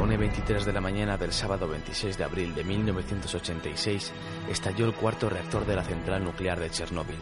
la 0.00 0.16
1.23 0.16 0.64
de 0.64 0.72
la 0.72 0.80
mañana 0.80 1.18
del 1.18 1.32
sábado 1.32 1.68
26 1.68 2.16
de 2.16 2.24
abril 2.24 2.54
de 2.54 2.64
1986 2.64 4.12
estalló 4.48 4.86
el 4.86 4.94
cuarto 4.94 5.28
reactor 5.28 5.66
de 5.66 5.76
la 5.76 5.84
central 5.84 6.24
nuclear 6.24 6.58
de 6.58 6.70
Chernóbil. 6.70 7.18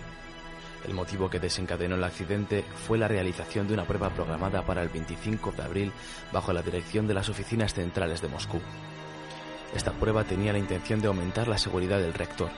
El 0.87 0.95
motivo 0.95 1.29
que 1.29 1.41
desencadenó 1.41 1.97
el 1.97 2.05
accidente 2.05 2.65
fue 2.87 2.97
la 2.97 3.09
realización 3.09 3.67
de 3.67 3.75
una 3.75 3.85
prueba 3.85 4.11
programada 4.11 4.63
para 4.65 4.83
el 4.83 4.91
25 4.91 5.53
de 5.57 5.63
abril 5.63 5.93
bajo 6.33 6.53
la 6.53 6.63
dirección 6.63 7.09
de 7.09 7.15
las 7.15 7.29
oficinas 7.29 7.75
centrales 7.75 8.23
de 8.23 8.29
Moscú. 8.29 8.61
Esta 9.75 9.93
prueba 9.93 10.23
tenía 10.23 10.53
la 10.53 10.61
intención 10.61 11.01
de 11.01 11.09
aumentar 11.09 11.49
la 11.49 11.59
seguridad 11.59 11.99
del 11.99 12.15
reactor. 12.15 12.51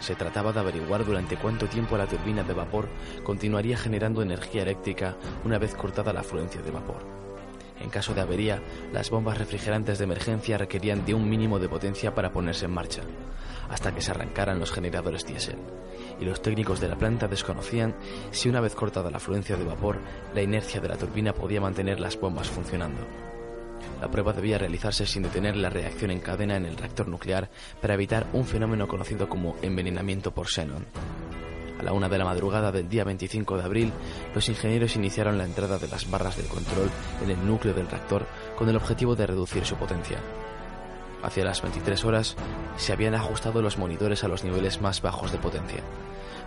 Se 0.00 0.16
trataba 0.16 0.52
de 0.52 0.60
averiguar 0.60 1.04
durante 1.04 1.36
cuánto 1.36 1.66
tiempo 1.66 1.96
la 1.96 2.06
turbina 2.06 2.42
de 2.42 2.54
vapor 2.54 2.88
continuaría 3.22 3.78
generando 3.78 4.20
energía 4.20 4.62
eléctrica 4.62 5.16
una 5.44 5.58
vez 5.58 5.74
cortada 5.76 6.12
la 6.12 6.20
afluencia 6.20 6.60
de 6.60 6.70
vapor. 6.72 7.29
En 7.80 7.90
caso 7.90 8.14
de 8.14 8.20
avería, 8.20 8.62
las 8.92 9.10
bombas 9.10 9.38
refrigerantes 9.38 9.98
de 9.98 10.04
emergencia 10.04 10.58
requerían 10.58 11.04
de 11.04 11.14
un 11.14 11.28
mínimo 11.28 11.58
de 11.58 11.68
potencia 11.68 12.14
para 12.14 12.32
ponerse 12.32 12.66
en 12.66 12.72
marcha, 12.72 13.02
hasta 13.68 13.94
que 13.94 14.02
se 14.02 14.10
arrancaran 14.10 14.60
los 14.60 14.70
generadores 14.70 15.26
diésel, 15.26 15.58
y 16.20 16.24
los 16.24 16.42
técnicos 16.42 16.80
de 16.80 16.88
la 16.88 16.96
planta 16.96 17.26
desconocían 17.26 17.96
si 18.30 18.48
una 18.48 18.60
vez 18.60 18.74
cortada 18.74 19.10
la 19.10 19.16
afluencia 19.16 19.56
de 19.56 19.64
vapor, 19.64 19.98
la 20.34 20.42
inercia 20.42 20.80
de 20.80 20.88
la 20.88 20.96
turbina 20.96 21.32
podía 21.32 21.60
mantener 21.60 22.00
las 22.00 22.20
bombas 22.20 22.48
funcionando. 22.48 23.06
La 24.00 24.10
prueba 24.10 24.32
debía 24.32 24.58
realizarse 24.58 25.06
sin 25.06 25.22
detener 25.22 25.56
la 25.56 25.70
reacción 25.70 26.10
en 26.10 26.20
cadena 26.20 26.56
en 26.56 26.66
el 26.66 26.76
reactor 26.76 27.08
nuclear 27.08 27.50
para 27.80 27.94
evitar 27.94 28.26
un 28.34 28.44
fenómeno 28.44 28.86
conocido 28.86 29.28
como 29.28 29.56
envenenamiento 29.62 30.32
por 30.32 30.48
xenón. 30.48 30.86
A 31.80 31.82
la 31.82 31.94
una 31.94 32.10
de 32.10 32.18
la 32.18 32.26
madrugada 32.26 32.70
del 32.70 32.90
día 32.90 33.04
25 33.04 33.56
de 33.56 33.64
abril, 33.64 33.92
los 34.34 34.50
ingenieros 34.50 34.96
iniciaron 34.96 35.38
la 35.38 35.44
entrada 35.44 35.78
de 35.78 35.88
las 35.88 36.10
barras 36.10 36.36
del 36.36 36.44
control 36.44 36.90
en 37.24 37.30
el 37.30 37.46
núcleo 37.46 37.72
del 37.72 37.88
reactor 37.88 38.26
con 38.54 38.68
el 38.68 38.76
objetivo 38.76 39.16
de 39.16 39.26
reducir 39.26 39.64
su 39.64 39.76
potencia. 39.76 40.18
Hacia 41.22 41.42
las 41.42 41.62
23 41.62 42.04
horas 42.04 42.36
se 42.76 42.92
habían 42.92 43.14
ajustado 43.14 43.62
los 43.62 43.78
monitores 43.78 44.24
a 44.24 44.28
los 44.28 44.44
niveles 44.44 44.82
más 44.82 45.00
bajos 45.00 45.32
de 45.32 45.38
potencia, 45.38 45.80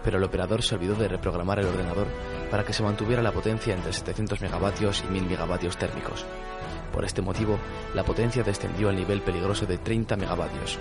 pero 0.03 0.20
el 0.20 0.23
operador 0.23 0.62
se 0.62 0.75
olvidó 0.75 0.94
de 0.94 1.08
reprogramar 1.08 1.58
el 1.58 1.66
ordenador 1.66 2.06
para 2.52 2.64
que 2.64 2.73
se 2.73 2.84
mantuviera 2.84 3.23
la 3.23 3.31
potencia 3.31 3.73
entre 3.73 3.92
700 3.92 4.40
megavatios 4.40 5.03
y 5.03 5.12
1000 5.12 5.23
megavatios 5.25 5.78
térmicos. 5.78 6.28
Por 6.94 7.06
este 7.06 7.23
motivo, 7.23 7.58
la 7.95 8.03
potencia 8.03 8.44
descendió 8.44 8.90
al 8.90 8.97
nivel 8.97 9.23
peligroso 9.23 9.66
de 9.66 9.80
30 9.80 10.16
megavatios, 10.16 10.78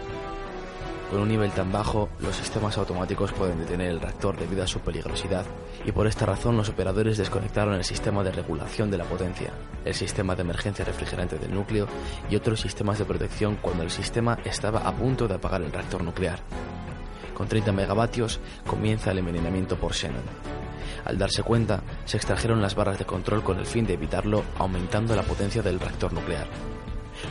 con 1.12 1.20
un 1.20 1.28
nivel 1.28 1.50
tan 1.50 1.70
bajo, 1.70 2.08
los 2.20 2.34
sistemas 2.34 2.78
automáticos 2.78 3.32
pueden 3.32 3.58
detener 3.58 3.90
el 3.90 4.00
reactor 4.00 4.34
debido 4.38 4.62
a 4.62 4.66
su 4.66 4.80
peligrosidad, 4.80 5.44
y 5.84 5.92
por 5.92 6.06
esta 6.06 6.24
razón 6.24 6.56
los 6.56 6.70
operadores 6.70 7.18
desconectaron 7.18 7.74
el 7.74 7.84
sistema 7.84 8.24
de 8.24 8.32
regulación 8.32 8.90
de 8.90 8.96
la 8.96 9.04
potencia, 9.04 9.50
el 9.84 9.92
sistema 9.92 10.34
de 10.34 10.40
emergencia 10.40 10.86
refrigerante 10.86 11.38
del 11.38 11.52
núcleo 11.52 11.86
y 12.30 12.36
otros 12.36 12.62
sistemas 12.62 12.98
de 12.98 13.04
protección 13.04 13.58
cuando 13.60 13.82
el 13.82 13.90
sistema 13.90 14.38
estaba 14.46 14.88
a 14.88 14.96
punto 14.96 15.28
de 15.28 15.34
apagar 15.34 15.60
el 15.60 15.70
reactor 15.70 16.02
nuclear. 16.02 16.38
Con 17.34 17.46
30 17.46 17.72
megavatios 17.72 18.40
comienza 18.66 19.10
el 19.10 19.18
envenenamiento 19.18 19.76
por 19.76 19.92
xenón. 19.92 20.22
Al 21.04 21.18
darse 21.18 21.42
cuenta, 21.42 21.82
se 22.06 22.16
extrajeron 22.16 22.62
las 22.62 22.74
barras 22.74 22.98
de 22.98 23.04
control 23.04 23.42
con 23.42 23.58
el 23.58 23.66
fin 23.66 23.84
de 23.84 23.94
evitarlo, 23.94 24.44
aumentando 24.58 25.14
la 25.14 25.24
potencia 25.24 25.60
del 25.60 25.78
reactor 25.78 26.14
nuclear. 26.14 26.46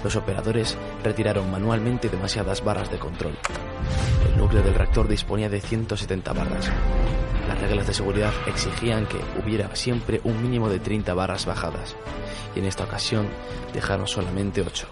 Los 0.03 0.15
operadores 0.15 0.77
retiraron 1.03 1.49
manualmente 1.51 2.09
demasiadas 2.09 2.63
barras 2.63 2.91
de 2.91 2.99
control. 2.99 3.37
El 4.29 4.37
núcleo 4.37 4.63
del 4.63 4.75
reactor 4.75 5.07
disponía 5.07 5.49
de 5.49 5.61
170 5.61 6.33
barras. 6.33 6.69
Las 7.47 7.59
reglas 7.59 7.87
de 7.87 7.93
seguridad 7.93 8.33
exigían 8.47 9.05
que 9.05 9.19
hubiera 9.41 9.75
siempre 9.75 10.21
un 10.23 10.41
mínimo 10.41 10.69
de 10.69 10.79
30 10.79 11.13
barras 11.13 11.45
bajadas, 11.45 11.95
y 12.55 12.59
en 12.59 12.65
esta 12.65 12.83
ocasión 12.83 13.27
dejaron 13.73 14.07
solamente 14.07 14.61
8. 14.61 14.87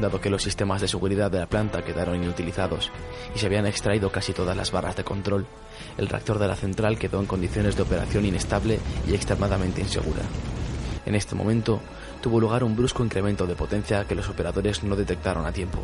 Dado 0.00 0.20
que 0.20 0.30
los 0.30 0.42
sistemas 0.42 0.80
de 0.80 0.88
seguridad 0.88 1.30
de 1.30 1.38
la 1.38 1.46
planta 1.46 1.84
quedaron 1.84 2.22
inutilizados 2.22 2.90
y 3.34 3.38
se 3.38 3.46
habían 3.46 3.66
extraído 3.66 4.10
casi 4.10 4.32
todas 4.32 4.56
las 4.56 4.72
barras 4.72 4.96
de 4.96 5.04
control, 5.04 5.46
el 5.96 6.08
reactor 6.08 6.38
de 6.38 6.48
la 6.48 6.56
central 6.56 6.98
quedó 6.98 7.20
en 7.20 7.26
condiciones 7.26 7.76
de 7.76 7.82
operación 7.82 8.24
inestable 8.24 8.80
y 9.08 9.14
extremadamente 9.14 9.80
insegura. 9.80 10.22
En 11.06 11.14
este 11.14 11.34
momento, 11.34 11.80
tuvo 12.24 12.40
lugar 12.40 12.64
un 12.64 12.74
brusco 12.74 13.04
incremento 13.04 13.46
de 13.46 13.54
potencia 13.54 14.06
que 14.06 14.14
los 14.14 14.30
operadores 14.30 14.82
no 14.82 14.96
detectaron 14.96 15.44
a 15.44 15.52
tiempo. 15.52 15.80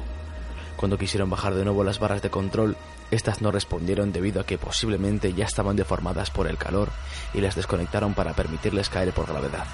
Cuando 0.74 0.96
quisieron 0.96 1.28
bajar 1.28 1.52
de 1.52 1.64
nuevo 1.64 1.84
las 1.84 1.98
barras 1.98 2.22
de 2.22 2.30
control, 2.30 2.78
estas 3.10 3.42
no 3.42 3.52
respondieron 3.52 4.10
debido 4.10 4.40
a 4.40 4.46
que 4.46 4.56
posiblemente 4.56 5.34
ya 5.34 5.44
estaban 5.44 5.76
deformadas 5.76 6.30
por 6.30 6.46
el 6.46 6.56
calor 6.56 6.88
y 7.34 7.42
las 7.42 7.56
desconectaron 7.56 8.14
para 8.14 8.32
permitirles 8.32 8.88
caer 8.88 9.12
por 9.12 9.26
gravedad. 9.26 9.66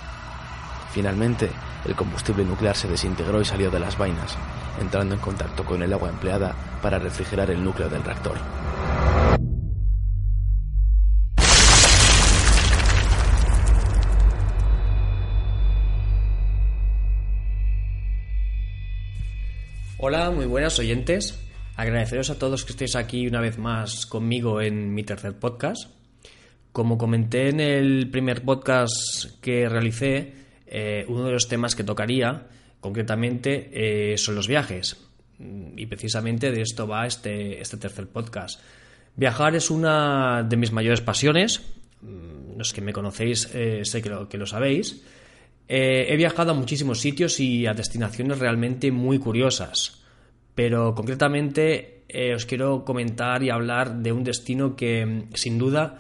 Finalmente, 0.91 1.51
el 1.85 1.95
combustible 1.95 2.45
nuclear 2.45 2.77
se 2.77 2.89
desintegró 2.89 3.41
y 3.41 3.45
salió 3.45 3.71
de 3.71 3.79
las 3.79 3.97
vainas, 3.97 4.37
entrando 4.81 5.15
en 5.15 5.21
contacto 5.21 5.65
con 5.65 5.85
el 5.85 5.93
agua 5.93 6.09
empleada 6.09 6.57
para 6.83 6.99
refrigerar 6.99 7.49
el 7.53 7.63
núcleo 7.63 7.89
del 7.89 8.03
reactor. 8.03 8.39
Hola, 19.99 20.31
muy 20.31 20.45
buenas 20.45 20.79
oyentes. 20.79 21.39
Agradeceros 21.75 22.29
a 22.29 22.39
todos 22.39 22.67
que 22.67 22.73
estéis 22.73 22.97
aquí 22.97 23.27
una 23.27 23.41
vez 23.41 23.57
más 23.57 24.05
conmigo 24.05 24.61
en 24.61 24.93
mi 24.93 25.05
tercer 25.05 25.39
podcast. 25.39 25.91
Como 26.71 26.99
comenté 26.99 27.49
en 27.49 27.61
el 27.61 28.11
primer 28.11 28.45
podcast 28.45 29.41
que 29.41 29.67
realicé, 29.71 30.35
eh, 30.67 31.07
uno 31.09 31.25
de 31.25 31.33
los 31.33 31.49
temas 31.49 31.75
que 31.75 31.83
tocaría 31.83 32.47
concretamente 32.79 33.71
eh, 34.13 34.19
son 34.19 34.35
los 34.35 34.49
viajes. 34.49 34.99
Y 35.39 35.87
precisamente 35.87 36.53
de 36.53 36.61
esto 36.61 36.87
va 36.87 37.07
este, 37.07 37.63
este 37.63 37.79
tercer 37.79 38.07
podcast. 38.07 38.61
Viajar 39.17 39.57
es 39.57 39.71
una 39.71 40.43
de 40.43 40.59
mis 40.59 40.73
mayores 40.73 41.01
pasiones. 41.01 41.63
Mm, 42.03 42.59
los 42.59 42.75
que 42.75 42.83
me 42.83 42.93
conocéis 42.93 43.49
eh, 43.55 43.81
sé 43.85 44.03
que 44.03 44.11
lo, 44.11 44.29
que 44.29 44.37
lo 44.37 44.45
sabéis. 44.45 45.03
Eh, 45.69 46.07
he 46.09 46.17
viajado 46.17 46.53
a 46.53 46.55
muchísimos 46.55 47.01
sitios 47.01 47.41
y 47.41 47.67
a 47.67 47.75
destinaciones 47.75 48.39
realmente 48.39 48.93
muy 48.93 49.19
curiosas, 49.19 50.01
pero 50.55 50.95
concretamente 50.95 52.05
eh, 52.09 52.35
os 52.35 52.47
quiero 52.47 52.85
comentar 52.85 53.43
y 53.43 53.51
hablar 53.51 53.97
de 53.97 54.13
un 54.13 54.23
destino 54.23 54.77
que 54.77 55.25
sin 55.35 55.59
duda 55.59 55.99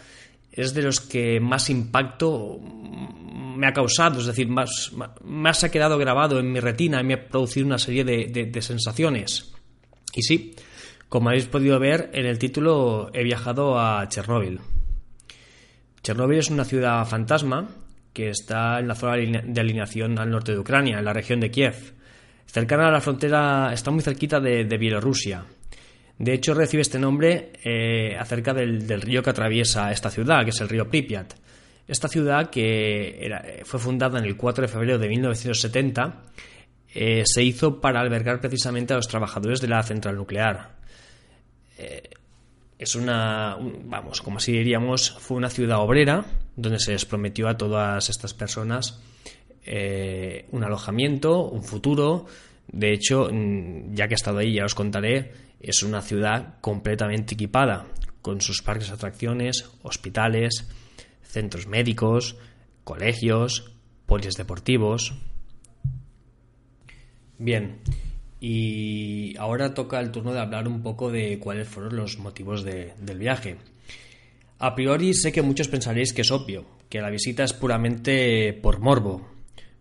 es 0.52 0.72
de 0.72 0.82
los 0.82 1.00
que 1.00 1.40
más 1.40 1.68
impacto 1.68 2.58
me 2.60 3.66
ha 3.66 3.72
causado, 3.72 4.20
es 4.20 4.26
decir, 4.26 4.48
más, 4.48 4.92
más 5.24 5.64
ha 5.64 5.70
quedado 5.70 5.98
grabado 5.98 6.38
en 6.38 6.52
mi 6.52 6.60
retina 6.60 7.00
y 7.00 7.04
me 7.04 7.14
ha 7.14 7.28
producido 7.28 7.66
una 7.66 7.78
serie 7.78 8.04
de, 8.04 8.26
de 8.26 8.62
sensaciones. 8.62 9.52
Y 10.14 10.22
sí, 10.22 10.54
como 11.08 11.28
habéis 11.28 11.46
podido 11.46 11.78
ver 11.78 12.10
en 12.14 12.26
el 12.26 12.38
título, 12.38 13.10
he 13.12 13.22
viajado 13.24 13.78
a 13.78 14.08
Chernóbil. 14.08 14.60
Chernóbil 16.02 16.38
es 16.38 16.50
una 16.50 16.64
ciudad 16.64 17.04
fantasma 17.06 17.68
que 18.16 18.30
está 18.30 18.80
en 18.80 18.88
la 18.88 18.94
zona 18.94 19.42
de 19.44 19.60
alineación 19.60 20.18
al 20.18 20.30
norte 20.30 20.52
de 20.52 20.58
Ucrania, 20.58 20.98
en 20.98 21.04
la 21.04 21.12
región 21.12 21.38
de 21.38 21.50
Kiev. 21.50 21.92
Cercana 22.46 22.88
a 22.88 22.90
la 22.90 23.02
frontera, 23.02 23.70
está 23.74 23.90
muy 23.90 24.02
cerquita 24.02 24.40
de, 24.40 24.64
Bielorrusia. 24.64 25.44
De 26.18 26.32
hecho, 26.32 26.54
recibe 26.54 26.80
este 26.80 26.98
nombre 26.98 27.52
eh, 27.62 28.16
acerca 28.18 28.54
del, 28.54 29.02
río 29.02 29.22
que 29.22 29.28
atraviesa 29.28 29.92
esta 29.92 30.08
ciudad, 30.08 30.44
que 30.44 30.50
es 30.50 30.60
el 30.62 30.70
río 30.70 30.88
Pripyat. 30.88 31.34
Esta 31.86 32.08
ciudad, 32.08 32.48
que 32.48 33.60
fue 33.66 33.78
fundada 33.78 34.18
en 34.18 34.24
el 34.24 34.34
4 34.34 34.62
de 34.62 34.68
febrero 34.68 34.98
de 34.98 35.08
1970, 35.10 36.22
eh, 36.94 37.22
se 37.26 37.42
hizo 37.42 37.82
para 37.82 38.00
albergar 38.00 38.40
precisamente 38.40 38.94
a 38.94 38.96
los 38.96 39.08
trabajadores 39.08 39.60
de 39.60 39.68
la 39.68 39.82
central 39.82 40.16
nuclear. 40.16 40.70
Eh, 41.76 42.08
es 42.78 42.94
una, 42.94 43.56
vamos, 43.84 44.20
como 44.20 44.38
así 44.38 44.52
diríamos, 44.52 45.10
fue 45.18 45.36
una 45.36 45.50
ciudad 45.50 45.80
obrera 45.80 46.26
donde 46.56 46.78
se 46.78 46.92
les 46.92 47.04
prometió 47.04 47.48
a 47.48 47.56
todas 47.56 48.10
estas 48.10 48.34
personas 48.34 49.00
eh, 49.64 50.46
un 50.52 50.62
alojamiento, 50.62 51.48
un 51.48 51.62
futuro. 51.64 52.26
De 52.68 52.92
hecho, 52.92 53.28
mm, 53.32 53.94
ya 53.94 54.08
que 54.08 54.14
he 54.14 54.16
estado 54.16 54.38
ahí, 54.38 54.54
ya 54.54 54.64
os 54.64 54.74
contaré, 54.74 55.32
es 55.60 55.82
una 55.82 56.02
ciudad 56.02 56.60
completamente 56.60 57.34
equipada, 57.34 57.86
con 58.22 58.40
sus 58.40 58.62
parques 58.62 58.88
de 58.88 58.94
atracciones, 58.94 59.68
hospitales, 59.82 60.68
centros 61.22 61.66
médicos, 61.66 62.36
colegios, 62.84 63.72
polideportivos. 64.06 65.14
Bien, 67.38 67.80
y 68.48 69.36
ahora 69.38 69.74
toca 69.74 69.98
el 69.98 70.12
turno 70.12 70.32
de 70.32 70.38
hablar 70.38 70.68
un 70.68 70.80
poco 70.80 71.10
de 71.10 71.40
cuáles 71.40 71.66
fueron 71.66 71.96
los 71.96 72.18
motivos 72.18 72.62
del 72.62 73.18
viaje. 73.18 73.56
A 74.60 74.76
priori 74.76 75.14
sé 75.14 75.32
que 75.32 75.42
muchos 75.42 75.66
pensaréis 75.66 76.12
que 76.12 76.22
es 76.22 76.30
obvio, 76.30 76.64
que 76.88 77.00
la 77.00 77.10
visita 77.10 77.42
es 77.42 77.52
puramente 77.52 78.52
por 78.52 78.78
morbo. 78.78 79.28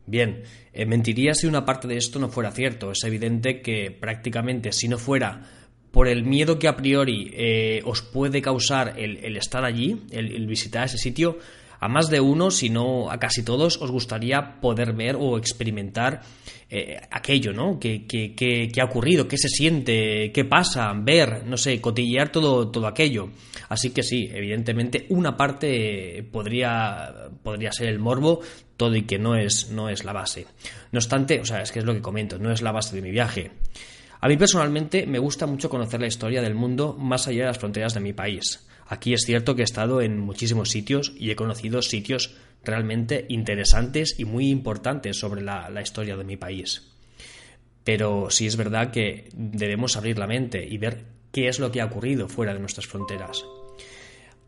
Bien, 0.08 0.42
eh, 0.74 0.88
mentiría 0.88 1.36
si 1.36 1.46
una 1.46 1.64
parte 1.64 1.88
de 1.88 1.98
esto 1.98 2.18
no 2.18 2.30
fuera 2.30 2.50
cierto. 2.50 2.90
Es 2.90 3.04
evidente 3.04 3.62
que 3.62 3.92
prácticamente 3.92 4.72
si 4.72 4.88
no 4.88 4.98
fuera 4.98 5.44
por 5.92 6.08
el 6.08 6.24
miedo 6.24 6.58
que 6.58 6.68
a 6.68 6.76
priori 6.76 7.32
eh, 7.36 7.84
os 7.86 8.02
puede 8.02 8.42
causar 8.42 8.96
el, 8.98 9.38
estar 9.38 9.64
allí, 9.64 10.08
el, 10.10 10.48
visitar 10.48 10.86
ese 10.86 10.98
sitio, 10.98 11.38
a 11.86 11.88
más 11.88 12.10
de 12.10 12.20
uno, 12.20 12.50
si 12.50 12.70
no 12.70 13.12
a 13.12 13.20
casi 13.20 13.44
todos, 13.44 13.78
os 13.80 13.92
gustaría 13.92 14.60
poder 14.60 14.94
ver 14.94 15.16
o 15.20 15.38
experimentar 15.38 16.22
eh, 16.68 17.00
aquello, 17.12 17.54
¿no? 17.54 17.80
¿Qué, 17.80 18.08
qué, 18.08 18.82
ha 18.82 18.86
ocurrido? 18.86 19.28
¿Qué 19.28 19.38
se 19.38 19.50
siente? 19.50 20.32
¿Qué 20.34 20.46
pasa? 20.46 20.92
Ver, 20.96 21.46
no 21.46 21.58
sé, 21.58 21.80
cotillear 21.80 22.32
todo, 22.32 22.70
todo 22.70 22.88
aquello. 22.88 23.30
Así 23.70 23.92
que 23.92 24.02
sí, 24.02 24.30
evidentemente 24.34 25.06
una 25.10 25.38
parte 25.38 26.28
podría, 26.32 27.30
podría 27.44 27.72
ser 27.72 27.90
el 27.90 28.00
morbo, 28.00 28.42
todo 28.78 28.96
y 28.96 29.04
que 29.04 29.20
no 29.20 29.36
es, 29.36 29.70
no 29.70 29.88
es 29.88 30.04
la 30.04 30.14
base. 30.14 30.48
No 30.92 30.98
obstante, 30.98 31.40
o 31.40 31.46
sea, 31.46 31.62
es 31.62 31.72
que 31.72 31.80
es 31.80 31.86
lo 31.86 31.94
que 31.94 32.02
comento, 32.02 32.40
no 32.40 32.52
es 32.52 32.64
la 32.64 32.72
base 32.72 32.96
de 32.96 33.04
mi 33.04 33.12
viaje. 33.12 33.52
A 34.22 34.28
mí 34.28 34.38
personalmente 34.38 35.06
me 35.06 35.20
gusta 35.20 35.46
mucho 35.46 35.70
conocer 35.70 36.02
la 36.02 36.08
historia 36.08 36.42
del 36.42 36.56
mundo 36.56 36.96
más 36.98 37.28
allá 37.28 37.42
de 37.42 37.48
las 37.50 37.60
fronteras 37.60 37.94
de 37.94 38.00
mi 38.00 38.14
país. 38.14 38.66
Aquí 38.88 39.14
es 39.14 39.22
cierto 39.26 39.56
que 39.56 39.62
he 39.62 39.66
estado 39.66 40.02
en 40.02 40.20
muchísimos 40.20 40.70
sitios 40.70 41.14
y 41.18 41.32
he 41.32 41.36
conocido 41.36 41.82
sitios 41.82 42.36
realmente 42.64 43.26
interesantes 43.30 44.20
y 44.20 44.26
muy 44.26 44.50
importantes 44.50 45.18
sobre 45.18 45.42
la, 45.42 45.82
historia 45.82 46.18
de 46.18 46.24
mi 46.24 46.38
país. 46.38 46.92
Pero 47.84 48.30
sí 48.30 48.48
es 48.48 48.58
verdad 48.58 48.92
que 48.92 49.30
debemos 49.34 49.98
abrir 49.98 50.18
la 50.18 50.28
mente 50.28 50.66
y 50.68 50.78
ver 50.78 51.06
qué 51.32 51.48
es 51.48 51.60
lo 51.60 51.72
que 51.72 51.82
ha 51.82 51.86
ocurrido 51.86 52.28
fuera 52.28 52.54
de 52.54 52.60
nuestras 52.60 52.88
fronteras. 52.88 53.44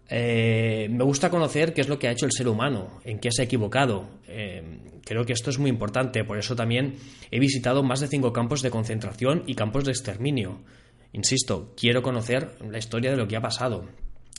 Eh, 0.10 0.88
me 0.90 1.04
gusta 1.04 1.30
conocer 1.30 1.74
qué 1.74 1.82
es 1.82 1.90
lo 1.90 2.00
que 2.00 2.08
ha 2.08 2.12
hecho 2.12 2.26
el 2.26 2.32
ser 2.32 2.48
humano, 2.48 3.00
en 3.04 3.20
qué 3.20 3.32
se 3.32 3.42
ha 3.42 3.46
equivocado. 3.46 4.08
Eh, 4.28 5.00
creo 5.04 5.26
que 5.26 5.34
esto 5.34 5.50
es 5.50 5.60
muy 5.60 5.70
importante, 5.70 6.24
por 6.24 6.38
eso 6.38 6.56
también 6.56 6.96
he 7.30 7.40
visitado 7.40 7.84
más 7.84 8.00
de 8.00 8.08
cinco 8.08 8.34
campos 8.34 8.62
de 8.62 8.72
concentración 8.72 9.44
y 9.48 9.56
campos 9.56 9.84
de 9.84 9.92
exterminio. 9.92 10.62
Insisto, 11.12 11.74
quiero 11.76 12.02
conocer 12.02 12.56
la 12.70 12.78
historia 12.78 13.12
de 13.12 13.18
lo 13.18 13.28
que 13.28 13.36
ha 13.36 13.42
pasado. 13.42 13.86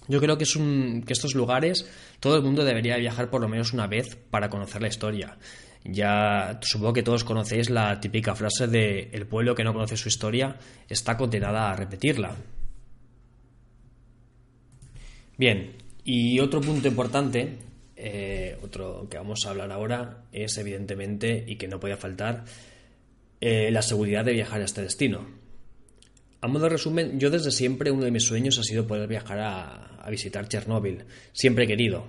Yo 0.08 0.20
creo 0.20 0.38
que, 0.38 0.44
es 0.44 0.56
un, 0.56 1.02
que 1.06 1.12
estos 1.12 1.34
lugares 1.34 1.86
todo 2.18 2.36
el 2.36 2.42
mundo 2.42 2.64
debería 2.64 2.96
viajar 2.96 3.30
por 3.30 3.40
lo 3.40 3.48
menos 3.48 3.72
una 3.72 3.86
vez 3.86 4.16
para 4.30 4.48
conocer 4.48 4.82
la 4.82 4.88
historia. 4.88 5.38
Ya 5.84 6.58
supongo 6.62 6.94
que 6.94 7.02
todos 7.02 7.24
conocéis 7.24 7.70
la 7.70 8.00
típica 8.00 8.34
frase 8.34 8.66
de 8.66 9.10
el 9.12 9.26
pueblo 9.26 9.54
que 9.54 9.64
no 9.64 9.72
conoce 9.72 9.96
su 9.96 10.08
historia 10.08 10.56
está 10.88 11.16
condenada 11.16 11.70
a 11.70 11.76
repetirla. 11.76 12.36
Bien, 15.36 15.76
y 16.04 16.40
otro 16.40 16.60
punto 16.60 16.88
importante, 16.88 17.58
eh, 17.96 18.58
otro 18.62 19.06
que 19.08 19.18
vamos 19.18 19.46
a 19.46 19.50
hablar 19.50 19.70
ahora, 19.70 20.24
es 20.32 20.58
evidentemente, 20.58 21.44
y 21.46 21.56
que 21.56 21.68
no 21.68 21.78
podía 21.78 21.96
faltar, 21.96 22.44
eh, 23.40 23.70
la 23.70 23.82
seguridad 23.82 24.24
de 24.24 24.32
viajar 24.32 24.60
a 24.60 24.64
este 24.64 24.82
destino. 24.82 25.37
A 26.40 26.46
modo 26.46 26.64
de 26.64 26.70
resumen, 26.70 27.18
yo 27.18 27.30
desde 27.30 27.50
siempre 27.50 27.90
uno 27.90 28.04
de 28.04 28.12
mis 28.12 28.22
sueños 28.22 28.58
ha 28.60 28.62
sido 28.62 28.86
poder 28.86 29.08
viajar 29.08 29.40
a, 29.40 30.08
visitar 30.08 30.48
Chernóbil. 30.48 31.04
Siempre 31.32 31.64
he 31.64 31.66
querido. 31.66 32.06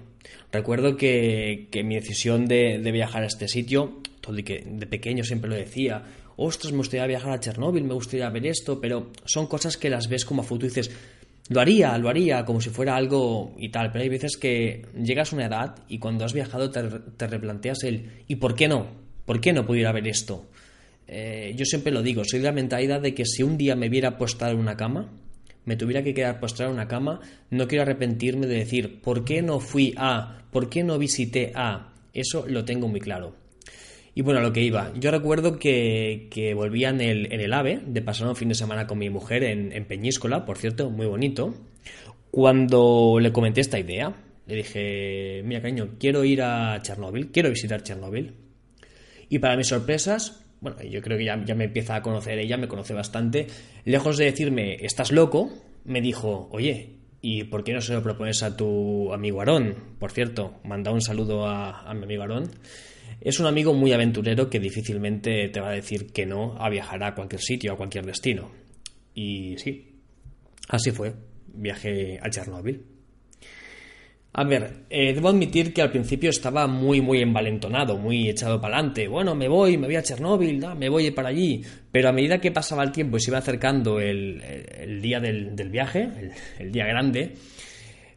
Recuerdo 0.51 0.95
que, 0.95 1.67
mi 1.83 1.95
decisión 1.95 2.45
de, 2.45 2.77
viajar 2.91 3.23
a 3.23 3.25
este 3.25 3.47
sitio, 3.47 4.01
que 4.45 4.63
de 4.65 4.85
pequeño 4.85 5.23
siempre 5.23 5.49
lo 5.49 5.55
decía, 5.55 6.03
ostras, 6.35 6.71
me 6.71 6.77
gustaría 6.77 7.07
viajar 7.07 7.31
a 7.31 7.39
Chernóbil, 7.39 7.83
me 7.83 7.95
gustaría 7.95 8.29
ver 8.29 8.45
esto, 8.45 8.79
pero 8.79 9.11
son 9.25 9.47
cosas 9.47 9.77
que 9.77 9.89
las 9.89 10.07
ves 10.07 10.25
como 10.25 10.43
a 10.43 10.45
futuro 10.45 10.67
y 10.67 10.69
dices, 10.69 10.91
lo 11.49 11.59
haría, 11.59 11.97
lo 11.97 12.09
haría, 12.09 12.45
como 12.45 12.61
si 12.61 12.69
fuera 12.69 12.95
algo 12.95 13.55
y 13.57 13.69
tal, 13.69 13.91
pero 13.91 14.03
hay 14.03 14.09
veces 14.09 14.37
que 14.37 14.85
llegas 14.95 15.33
a 15.33 15.35
una 15.35 15.47
edad 15.47 15.75
y 15.87 15.97
cuando 15.97 16.23
has 16.23 16.33
viajado 16.33 16.69
te, 16.69 16.83
te 17.17 17.27
replanteas 17.27 17.83
el 17.83 18.23
¿y 18.27 18.35
por 18.35 18.53
qué 18.53 18.67
no? 18.67 18.85
¿Por 19.25 19.41
qué 19.41 19.51
no 19.51 19.65
pudiera 19.65 19.91
ver 19.91 20.07
esto? 20.07 20.45
Eh, 21.11 21.53
yo 21.55 21.65
siempre 21.65 21.91
lo 21.91 22.03
digo, 22.03 22.23
soy 22.23 22.39
de 22.39 22.45
la 22.45 22.51
mentalidad 22.51 23.01
de 23.01 23.15
que 23.15 23.25
si 23.25 23.41
un 23.41 23.57
día 23.57 23.75
me 23.75 23.89
viera 23.89 24.19
postrado 24.19 24.53
en 24.53 24.59
una 24.59 24.77
cama, 24.77 25.11
me 25.65 25.75
tuviera 25.75 26.03
que 26.03 26.13
quedar 26.13 26.39
postrado 26.39 26.71
en 26.71 26.75
una 26.75 26.87
cama, 26.87 27.19
no 27.49 27.67
quiero 27.67 27.81
arrepentirme 27.81 28.45
de 28.45 28.57
decir, 28.59 29.01
¿por 29.01 29.25
qué 29.25 29.41
no 29.41 29.59
fui 29.59 29.95
a? 29.97 30.43
¿Por 30.51 30.69
qué 30.69 30.83
no 30.83 30.99
visité 30.99 31.51
a? 31.55 31.93
Eso 32.13 32.45
lo 32.47 32.63
tengo 32.63 32.87
muy 32.87 32.99
claro. 32.99 33.35
Y 34.13 34.21
bueno, 34.21 34.39
a 34.39 34.43
lo 34.43 34.53
que 34.53 34.61
iba. 34.61 34.93
Yo 34.99 35.09
recuerdo 35.09 35.57
que, 35.57 36.27
que 36.29 36.53
volvía 36.53 36.89
en 36.89 37.01
el, 37.01 37.33
en 37.33 37.39
el, 37.39 37.53
AVE, 37.53 37.79
de 37.87 38.01
pasar 38.03 38.27
un 38.27 38.35
fin 38.35 38.49
de 38.49 38.55
semana 38.55 38.85
con 38.85 38.99
mi 38.99 39.09
mujer 39.09 39.43
en, 39.43 39.71
en 39.71 39.85
Peñíscola, 39.85 40.45
por 40.45 40.57
cierto, 40.57 40.91
muy 40.91 41.07
bonito. 41.07 41.55
Cuando 42.29 43.17
le 43.19 43.31
comenté 43.31 43.61
esta 43.61 43.79
idea, 43.79 44.15
le 44.45 44.55
dije, 44.55 45.41
mira, 45.43 45.61
cariño, 45.61 45.95
quiero 45.99 46.23
ir 46.23 46.43
a 46.43 46.79
Chernóbil, 46.83 47.31
quiero 47.31 47.49
visitar 47.49 47.81
Chernóbil. 47.81 48.33
Y 49.29 49.39
para 49.39 49.55
mis 49.55 49.67
sorpresas, 49.67 50.43
bueno, 50.61 50.81
yo 50.83 51.01
creo 51.01 51.17
que 51.17 51.25
ya, 51.25 51.37
me 51.37 51.65
empieza 51.65 51.95
a 51.95 52.01
conocer 52.01 52.37
ella, 52.39 52.57
me 52.57 52.67
conoce 52.67 52.93
bastante, 52.93 53.47
lejos 53.85 54.17
de 54.17 54.25
decirme, 54.25 54.75
estás 54.81 55.11
loco, 55.11 55.51
me 55.85 56.01
dijo, 56.01 56.49
oye, 56.51 56.97
¿y 57.21 57.45
por 57.45 57.63
qué 57.63 57.73
no 57.73 57.81
se 57.81 57.93
lo 57.93 58.03
propones 58.03 58.43
a 58.43 58.57
tu 58.57 59.13
amigo 59.13 59.39
Aarón? 59.39 59.75
Por 59.99 60.11
cierto, 60.11 60.59
manda 60.63 60.91
un 60.91 61.01
saludo 61.01 61.47
a, 61.47 61.93
mi 61.93 62.03
amigo 62.03 62.23
Aarón. 62.23 62.51
Es 63.21 63.39
un 63.39 63.47
amigo 63.47 63.73
muy 63.73 63.91
aventurero 63.91 64.49
que 64.49 64.59
difícilmente 64.59 65.49
te 65.49 65.59
va 65.59 65.69
a 65.69 65.73
decir 65.73 66.11
que 66.11 66.25
no 66.25 66.55
a 66.57 66.69
viajar 66.69 67.03
a 67.03 67.15
cualquier 67.15 67.41
sitio, 67.41 67.73
a 67.73 67.77
cualquier 67.77 68.05
destino. 68.05 68.49
Y 69.13 69.57
sí, 69.57 69.99
así 70.69 70.91
fue. 70.91 71.13
Viaje 71.47 72.19
a 72.21 72.29
Chernóbil. 72.29 72.98
A 74.31 74.43
ver, 74.43 74.85
eh, 74.91 75.13
debo 75.13 75.29
admitir 75.29 75.73
que 75.73 75.81
al 75.81 75.89
principio 75.89 76.29
estaba 76.29 76.67
muy, 76.67 77.01
muy 77.01 77.21
envalentonado, 77.21 77.97
muy 77.97 78.29
echado 78.29 78.61
para 78.61 78.75
adelante. 78.75 79.07
Bueno, 79.07 79.33
me 79.33 79.47
voy, 79.47 79.77
me 79.77 79.87
voy 79.87 79.95
a 79.95 80.03
Chernóbil, 80.03 80.63
me 80.77 80.87
voy 80.87 81.09
para 81.11 81.29
allí. 81.29 81.63
Pero 81.91 82.09
a 82.09 82.11
medida 82.11 82.39
que 82.39 82.51
pasaba 82.51 82.83
el 82.83 82.91
tiempo 82.91 83.17
y 83.17 83.21
se 83.21 83.31
iba 83.31 83.39
acercando 83.39 83.99
el, 83.99 84.99
día 85.01 85.19
del, 85.19 85.69
viaje, 85.71 86.31
el, 86.59 86.71
día 86.71 86.85
grande, 86.85 87.33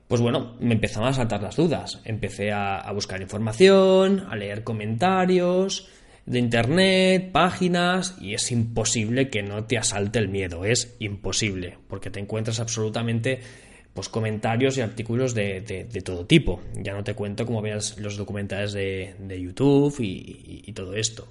pues 0.06 0.20
bueno, 0.20 0.56
me 0.60 0.74
empezaban 0.74 1.08
a 1.08 1.14
saltar 1.14 1.42
las 1.42 1.56
dudas. 1.56 2.02
Empecé 2.04 2.52
a, 2.52 2.76
a 2.76 2.92
buscar 2.92 3.22
información, 3.22 4.26
a 4.28 4.36
leer 4.36 4.64
comentarios 4.64 5.88
de 6.26 6.38
internet, 6.38 7.32
páginas, 7.32 8.16
y 8.20 8.34
es 8.34 8.52
imposible 8.52 9.28
que 9.28 9.42
no 9.42 9.64
te 9.64 9.78
asalte 9.78 10.18
el 10.18 10.28
miedo. 10.28 10.66
Es 10.66 10.94
imposible, 11.00 11.78
porque 11.88 12.10
te 12.10 12.20
encuentras 12.20 12.60
absolutamente 12.60 13.40
pues 13.94 14.08
comentarios 14.08 14.78
y 14.78 14.80
artículos 14.80 15.34
de, 15.34 15.86
todo 16.04 16.26
tipo. 16.26 16.62
Ya 16.74 16.94
no 16.94 17.04
te 17.04 17.14
cuento 17.14 17.44
como 17.44 17.60
veas 17.60 17.98
los 17.98 18.16
documentales 18.16 18.72
de, 18.72 19.40
YouTube 19.40 19.94
y, 20.00 20.72
todo 20.72 20.94
esto. 20.94 21.28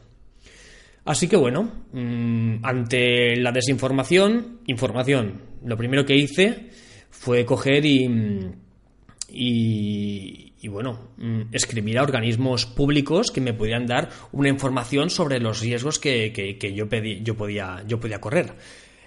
Así 1.03 1.27
que 1.27 1.35
bueno, 1.35 1.63
mm, 1.93 2.63
ante 2.63 3.35
la 3.37 3.51
desinformación, 3.51 4.59
información. 4.67 5.41
Lo 5.65 5.75
primero 5.75 6.05
que 6.05 6.15
hice 6.15 6.69
fue 7.09 7.43
coger 7.43 7.83
y, 7.85 8.53
y, 9.33 10.67
bueno, 10.67 11.09
mm, 11.17 11.41
escribir 11.53 11.97
a 11.97 12.03
organismos 12.03 12.65
públicos 12.67 13.31
que 13.31 13.41
me 13.41 13.53
pudieran 13.53 13.87
dar 13.87 14.09
una 14.31 14.49
información 14.49 15.09
sobre 15.09 15.39
los 15.39 15.61
riesgos 15.61 15.97
que, 15.97 16.73
yo, 16.75 16.87
pedí, 16.87 17.21
yo, 17.23 17.35
podía, 17.35 17.83
yo 17.87 17.99
podía 17.99 18.21
correr. 18.21 18.53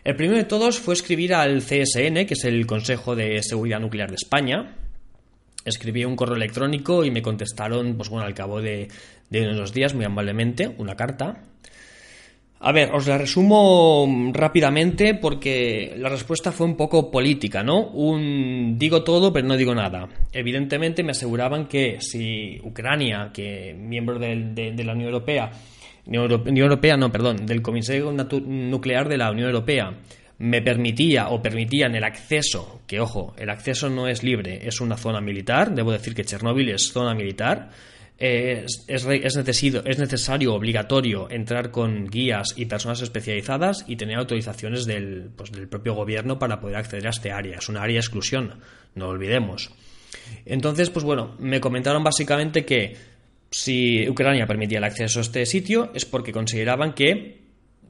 El 0.05 0.17
primero 0.17 0.37
de 0.37 0.45
todos 0.45 0.79
fue 0.79 0.93
escribir 0.93 1.33
al 1.33 1.63
CSN, 1.63 2.27
que 2.27 2.35
es 2.35 2.45
el 2.45 2.67
Consejo 2.67 3.17
de 3.17 3.43
Seguridad 3.43 3.81
Nuclear 3.81 4.11
de 4.11 4.17
España. 4.17 4.77
Escribí 5.65 6.05
un 6.05 6.15
correo 6.15 6.37
electrónico 6.37 7.07
y 7.07 7.11
me 7.11 7.23
contestaron, 7.23 7.97
pues 7.97 8.11
bueno, 8.11 8.27
al 8.27 8.35
cabo 8.35 8.61
de, 8.61 8.89
unos 9.31 9.73
días, 9.73 9.95
muy 9.95 10.05
amablemente, 10.05 10.75
una 10.77 10.95
carta. 10.95 11.45
A 12.61 12.73
ver, 12.73 12.93
os 12.93 13.07
la 13.07 13.17
resumo 13.17 14.31
rápidamente 14.35 15.15
porque 15.15 15.95
la 15.97 16.11
respuesta 16.11 16.53
fue 16.53 16.67
un 16.67 16.77
poco 16.77 17.11
política, 17.11 17.63
¿no? 17.63 17.89
Un 17.89 18.77
digo 18.79 19.05
todo 19.05 19.33
pero 19.33 19.49
no 19.49 19.57
digo 19.57 19.75
nada. 19.75 20.09
Evidentemente 20.33 21.03
me 21.03 21.13
aseguraban 21.13 21.67
que 21.67 21.99
si 22.01 22.61
Ucrania, 22.63 23.31
que 23.33 23.75
miembro 23.75 24.19
de 24.19 24.85
la 24.85 24.93
Unión 24.93 25.09
Europea, 25.09 25.51
Unión 26.07 26.31
Europea, 26.57 26.97
no, 26.97 27.11
perdón, 27.11 27.47
del 27.47 27.63
Comisario 27.63 28.13
Nuclear 28.13 29.09
de 29.09 29.17
la 29.17 29.31
Unión 29.31 29.49
Europea 29.49 29.95
me 30.39 30.63
permitía 30.63 31.29
o 31.29 31.41
permitían 31.41 31.95
el 31.95 32.05
acceso, 32.05 32.83
que 32.87 33.01
ojo, 33.01 33.35
el 33.39 33.51
acceso 33.51 33.89
no 33.89 34.09
es 34.09 34.23
libre, 34.23 34.67
es 34.67 34.81
una 34.81 34.97
zona 34.97 35.21
militar, 35.21 35.75
debo 35.75 35.93
decir 35.93 36.15
que 36.15 36.25
Chernóbil 36.25 36.71
es 36.71 36.93
zona 36.93 37.15
militar, 37.15 37.71
es, 38.19 38.85
es, 38.87 39.07
necesario, 39.07 39.85
es, 39.85 39.99
necesario, 39.99 40.55
obligatorio 40.55 41.29
entrar 41.31 41.71
con 41.71 42.07
guías 42.07 42.55
y 42.57 42.67
personas 42.67 43.01
especializadas 43.03 43.85
y 43.89 43.97
tener 43.97 44.19
autorizaciones 44.19 44.87
del, 44.87 45.31
pues, 45.37 45.51
del 45.51 45.69
propio 45.69 45.95
gobierno 45.95 46.39
para 46.39 46.61
poder 46.61 46.77
acceder 46.77 47.07
a 47.09 47.11
este 47.11 47.33
área. 47.33 47.59
Es 47.59 47.69
una 47.69 47.83
área 47.83 47.95
de 47.95 48.01
exclusión, 48.01 48.61
no 48.95 49.07
lo 49.07 49.13
olvidemos. 49.13 49.73
Entonces, 50.47 50.91
pues 50.91 51.05
bueno, 51.05 51.35
me 51.39 51.61
comentaron 51.61 52.05
básicamente 52.05 52.65
que 52.65 52.97
si 53.55 54.09
Ucrania 54.09 54.49
permitía 54.49 54.79
el 54.79 54.85
acceso 54.85 55.21
a 55.21 55.23
este 55.23 55.47
sitio 55.47 55.93
es 55.95 56.05
porque 56.05 56.33
consideraban 56.33 56.93
que 56.93 57.39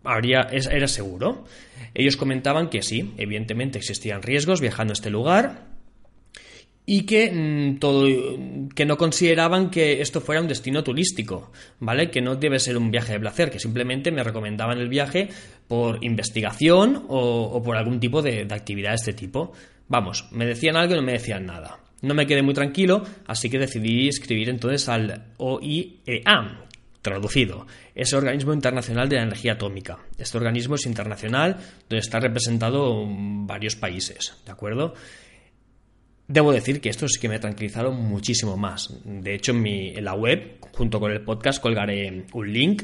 habría, 0.04 0.42
era 0.52 0.86
seguro. 0.86 1.46
Ellos 1.94 2.18
comentaban 2.18 2.68
que 2.68 2.82
sí, 2.82 3.14
evidentemente 3.16 3.78
existían 3.78 4.20
riesgos 4.20 4.60
viajando 4.60 4.92
a 4.92 4.92
este 4.92 5.08
lugar 5.08 5.68
y 6.84 7.06
que 7.06 7.32
mm, 7.32 7.78
todo 7.78 8.06
que 8.74 8.84
no 8.84 8.98
consideraban 8.98 9.70
que 9.70 10.02
esto 10.02 10.20
fuera 10.20 10.42
un 10.42 10.48
destino 10.48 10.84
turístico, 10.84 11.50
¿vale? 11.80 12.10
Que 12.10 12.20
no 12.20 12.36
debe 12.36 12.58
ser 12.58 12.76
un 12.76 12.90
viaje 12.90 13.14
de 13.14 13.20
placer, 13.20 13.50
que 13.50 13.58
simplemente 13.58 14.12
me 14.12 14.22
recomendaban 14.22 14.78
el 14.78 14.90
viaje 14.90 15.30
por 15.66 16.04
investigación 16.04 17.06
o, 17.08 17.62
por 17.64 17.78
algún 17.78 18.00
tipo 18.00 18.20
de, 18.20 18.44
de 18.44 18.54
actividad 18.54 18.90
de 18.90 18.96
este 18.96 19.14
tipo. 19.14 19.52
Vamos, 19.88 20.28
me 20.30 20.44
decían 20.44 20.76
algo 20.76 20.92
y 20.92 20.96
no 20.96 21.02
me 21.02 21.12
decían 21.12 21.46
nada. 21.46 21.78
No 22.04 22.14
me 22.14 22.26
quedé 22.26 22.42
muy 22.42 22.52
tranquilo, 22.52 23.02
así 23.26 23.48
que 23.48 23.58
decidí 23.58 24.08
escribir 24.08 24.50
entonces 24.50 24.88
al 24.90 25.32
OIEA, 25.38 26.66
traducido, 27.00 27.66
ese 27.94 28.16
organismo 28.16 28.52
internacional 28.52 29.08
de 29.08 29.16
la 29.16 29.22
energía 29.22 29.54
atómica. 29.54 29.98
Este 30.18 30.36
organismo 30.36 30.74
es 30.74 30.84
internacional, 30.84 31.56
donde 31.88 32.00
está 32.00 32.20
representado 32.20 33.06
varios 33.08 33.76
países, 33.76 34.36
¿de 34.44 34.52
acuerdo? 34.52 34.92
Debo 36.28 36.52
decir 36.52 36.82
que 36.82 36.90
esto 36.90 37.08
sí 37.08 37.18
que 37.18 37.28
me 37.28 37.36
ha 37.36 37.40
tranquilizado 37.40 37.90
muchísimo 37.90 38.56
más. 38.56 39.00
De 39.04 39.34
hecho, 39.34 39.52
en 39.52 40.04
la 40.04 40.14
web, 40.14 40.58
junto 40.72 41.00
con 41.00 41.10
el 41.10 41.22
podcast, 41.22 41.62
colgaré 41.62 42.26
un 42.34 42.52
link 42.52 42.82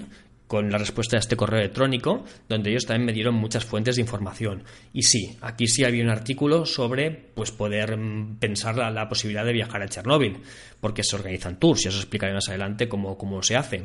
con 0.50 0.68
la 0.68 0.78
respuesta 0.78 1.14
a 1.16 1.20
este 1.20 1.36
correo 1.36 1.60
electrónico, 1.60 2.24
donde 2.48 2.70
ellos 2.70 2.84
también 2.84 3.06
me 3.06 3.12
dieron 3.12 3.36
muchas 3.36 3.64
fuentes 3.64 3.94
de 3.94 4.02
información. 4.02 4.64
Y 4.92 5.04
sí, 5.04 5.38
aquí 5.42 5.68
sí 5.68 5.84
había 5.84 6.02
un 6.02 6.10
artículo 6.10 6.66
sobre 6.66 7.12
pues, 7.12 7.52
poder 7.52 7.96
mm, 7.96 8.38
pensar 8.40 8.74
la, 8.74 8.90
la 8.90 9.08
posibilidad 9.08 9.44
de 9.44 9.52
viajar 9.52 9.80
a 9.80 9.86
Chernóbil, 9.86 10.38
porque 10.80 11.04
se 11.04 11.14
organizan 11.14 11.60
tours, 11.60 11.84
y 11.84 11.88
os 11.88 11.94
explicaré 11.94 12.34
más 12.34 12.48
adelante 12.48 12.88
cómo, 12.88 13.16
cómo 13.16 13.40
se 13.44 13.54
hace. 13.54 13.84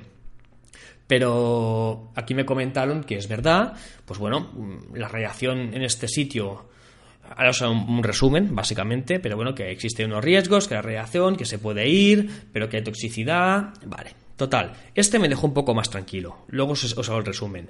Pero 1.06 2.12
aquí 2.16 2.34
me 2.34 2.48
comentaron 2.48 3.04
que 3.04 3.18
es 3.18 3.28
verdad, 3.28 3.74
pues 4.04 4.20
bueno, 4.20 4.52
mm, 4.52 4.96
la 4.96 5.08
radiación 5.08 5.72
en 5.72 5.84
este 5.84 6.08
sitio 6.08 6.72
Ahora 7.30 7.52
os 7.52 7.62
un, 7.62 7.90
un, 7.90 8.04
resumen, 8.04 8.56
básicamente, 8.56 9.20
pero 9.20 9.36
bueno, 9.36 9.54
que 9.54 9.70
existen 9.70 10.08
unos 10.08 10.24
riesgos, 10.24 10.68
que 10.68 10.74
la 10.74 10.82
radiación, 10.82 11.36
que 11.36 11.46
se 11.46 11.60
puede 11.60 11.88
ir, 11.88 12.28
pero 12.52 12.70
que 12.70 12.78
hay 12.78 12.84
toxicidad. 12.84 13.74
Vale, 13.86 14.25
total. 14.36 14.74
Este 14.94 15.20
me 15.20 15.30
dejó 15.30 15.48
un 15.48 15.54
poco 15.54 15.74
más 15.74 15.90
tranquilo. 15.90 16.46
Luego 16.48 16.74
os, 16.74 16.98
os 16.98 17.10
hago 17.10 17.20
el 17.20 17.26
resumen. 17.26 17.70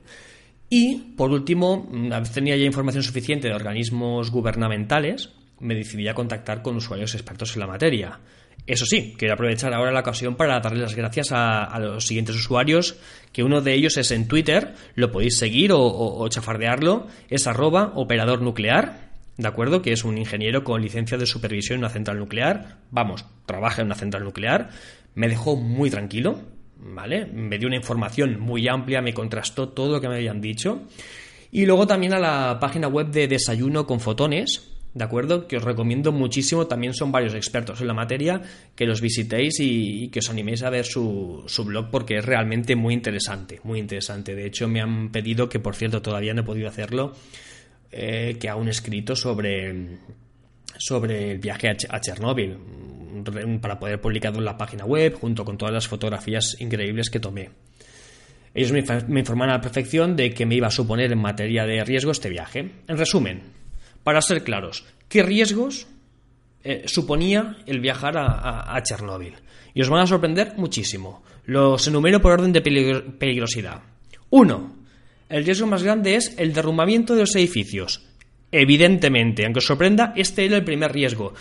Y, 0.69 1.13
por 1.15 1.31
último, 1.31 1.87
vez 1.91 2.31
tenía 2.31 2.57
ya 2.57 2.65
información 2.65 3.03
suficiente 3.03 3.47
de 3.47 3.53
organismos 3.53 4.31
gubernamentales, 4.31 5.29
me 5.59 5.75
decidí 5.75 6.07
a 6.07 6.15
contactar 6.15 6.61
con 6.61 6.75
usuarios 6.75 7.13
expertos 7.13 7.55
en 7.55 7.59
la 7.61 7.67
materia. 7.67 8.19
Eso 8.65 8.85
sí, 8.85 9.13
quiero 9.17 9.35
aprovechar 9.35 9.73
ahora 9.73 9.91
la 9.91 9.99
ocasión 9.99 10.35
para 10.35 10.59
darles 10.59 10.81
las 10.81 10.95
gracias 10.95 11.27
a, 11.31 11.77
los 11.79 12.07
siguientes 12.07 12.35
usuarios, 12.35 12.97
que 13.31 13.43
uno 13.43 13.61
de 13.61 13.73
ellos 13.73 13.97
es 13.97 14.09
en 14.09 14.27
Twitter, 14.27 14.73
lo 14.95 15.11
podéis 15.11 15.37
seguir 15.37 15.71
o, 15.71 15.79
o, 15.79 16.23
o 16.23 16.27
chafardearlo, 16.29 17.07
es 17.29 17.45
arroba 17.45 17.91
operador 17.95 18.41
nuclear, 18.41 19.11
¿de 19.37 19.47
acuerdo? 19.47 19.83
Que 19.83 19.91
es 19.91 20.03
un 20.03 20.17
ingeniero 20.17 20.63
con 20.63 20.81
licencia 20.81 21.19
de 21.19 21.27
supervisión 21.27 21.75
en 21.75 21.79
una 21.81 21.89
central 21.89 22.17
nuclear, 22.17 22.79
vamos, 22.89 23.25
trabaja 23.45 23.81
en 23.81 23.87
una 23.87 23.95
central 23.95 24.23
nuclear, 24.23 24.69
me 25.13 25.27
dejó 25.27 25.55
muy 25.55 25.91
tranquilo, 25.91 26.41
¿vale? 26.85 27.25
Me 27.25 27.57
dio 27.57 27.67
una 27.67 27.77
información 27.77 28.39
muy 28.39 28.67
amplia, 28.67 29.01
me 29.01 29.13
contrastó 29.13 29.69
todo 29.69 29.93
lo 29.93 30.01
que 30.01 30.07
me 30.07 30.15
habían 30.15 30.41
dicho. 30.41 30.83
Y 31.51 31.65
luego 31.65 31.87
también 31.87 32.13
a 32.13 32.19
la 32.19 32.59
página 32.59 32.87
web 32.87 33.07
de 33.07 33.27
Desayuno 33.27 33.87
con 33.87 33.99
Fotones, 33.99 34.71
¿de 34.93 35.03
acuerdo? 35.03 35.47
Que 35.47 35.57
os 35.57 35.63
recomiendo 35.63 36.11
muchísimo, 36.11 36.67
también 36.67 36.93
son 36.93 37.11
varios 37.11 37.33
expertos 37.33 37.81
en 37.81 37.87
la 37.87 37.93
materia, 37.93 38.41
que 38.75 38.85
los 38.85 39.01
visitéis 39.01 39.59
y, 39.59 40.09
que 40.09 40.19
os 40.19 40.29
animéis 40.29 40.63
a 40.63 40.69
ver 40.69 40.85
su, 40.85 41.43
su, 41.47 41.63
blog 41.63 41.89
porque 41.89 42.17
es 42.17 42.25
realmente 42.25 42.75
muy 42.75 42.93
interesante, 42.93 43.59
muy 43.63 43.79
interesante. 43.79 44.35
De 44.35 44.45
hecho, 44.45 44.67
me 44.67 44.81
han 44.81 45.11
pedido, 45.11 45.49
que 45.49 45.59
por 45.59 45.75
cierto 45.75 46.01
todavía 46.01 46.33
no 46.33 46.41
he 46.41 46.45
podido 46.45 46.67
hacerlo, 46.67 47.13
eh, 47.91 48.37
que 48.39 48.49
haga 48.49 48.59
un 48.59 48.67
escrito 48.67 49.15
sobre, 49.15 49.99
sobre 50.77 51.31
el 51.31 51.39
viaje 51.39 51.69
a 51.69 51.99
Chernóbil 52.01 52.57
para 53.61 53.79
poder 53.79 53.99
publicarlo 53.99 54.39
en 54.39 54.45
la 54.45 54.57
página 54.57 54.85
web 54.85 55.13
junto 55.13 55.45
con 55.45 55.57
todas 55.57 55.73
las 55.73 55.87
fotografías 55.87 56.55
increíbles 56.59 57.09
que 57.09 57.19
tomé. 57.19 57.49
Ellos 58.53 58.71
me, 58.71 59.19
informan 59.19 59.49
a 59.49 59.53
la 59.53 59.61
perfección 59.61 60.15
de 60.15 60.33
que 60.33 60.45
me 60.45 60.55
iba 60.55 60.67
a 60.67 60.71
suponer 60.71 61.11
en 61.11 61.19
materia 61.19 61.65
de 61.65 61.83
riesgo 61.83 62.11
este 62.11 62.29
viaje. 62.29 62.71
En 62.87 62.97
resumen, 62.97 63.41
para 64.03 64.21
ser 64.21 64.43
claros, 64.43 64.85
¿qué 65.09 65.23
riesgos 65.23 65.87
eh, 66.63 66.83
suponía 66.85 67.57
el 67.65 67.81
viajar 67.81 68.15
a, 68.17 68.81
Chernóbil? 68.81 69.33
Y 69.73 69.81
os 69.81 69.89
van 69.89 70.03
a 70.03 70.07
sorprender 70.07 70.53
muchísimo. 70.55 71.23
Los 71.45 71.85
enumero 71.87 72.21
por 72.21 72.31
orden 72.31 72.53
de 72.53 72.61
peligrosidad. 72.61 73.81
1 74.29 74.85
el 75.29 75.43
riesgo 75.43 75.65
más 75.65 75.83
grande 75.83 76.15
es 76.15 76.35
el 76.37 76.53
derrumbamiento 76.53 77.15
de 77.15 77.21
los 77.21 77.35
edificios. 77.35 78.05
Evidentemente, 78.51 79.43
aunque 79.43 79.59
os 79.59 79.65
sorprenda, 79.65 80.13
este 80.15 80.45
era 80.45 80.57
el 80.57 80.63
primer 80.63 80.93
riesgo. 80.93 81.33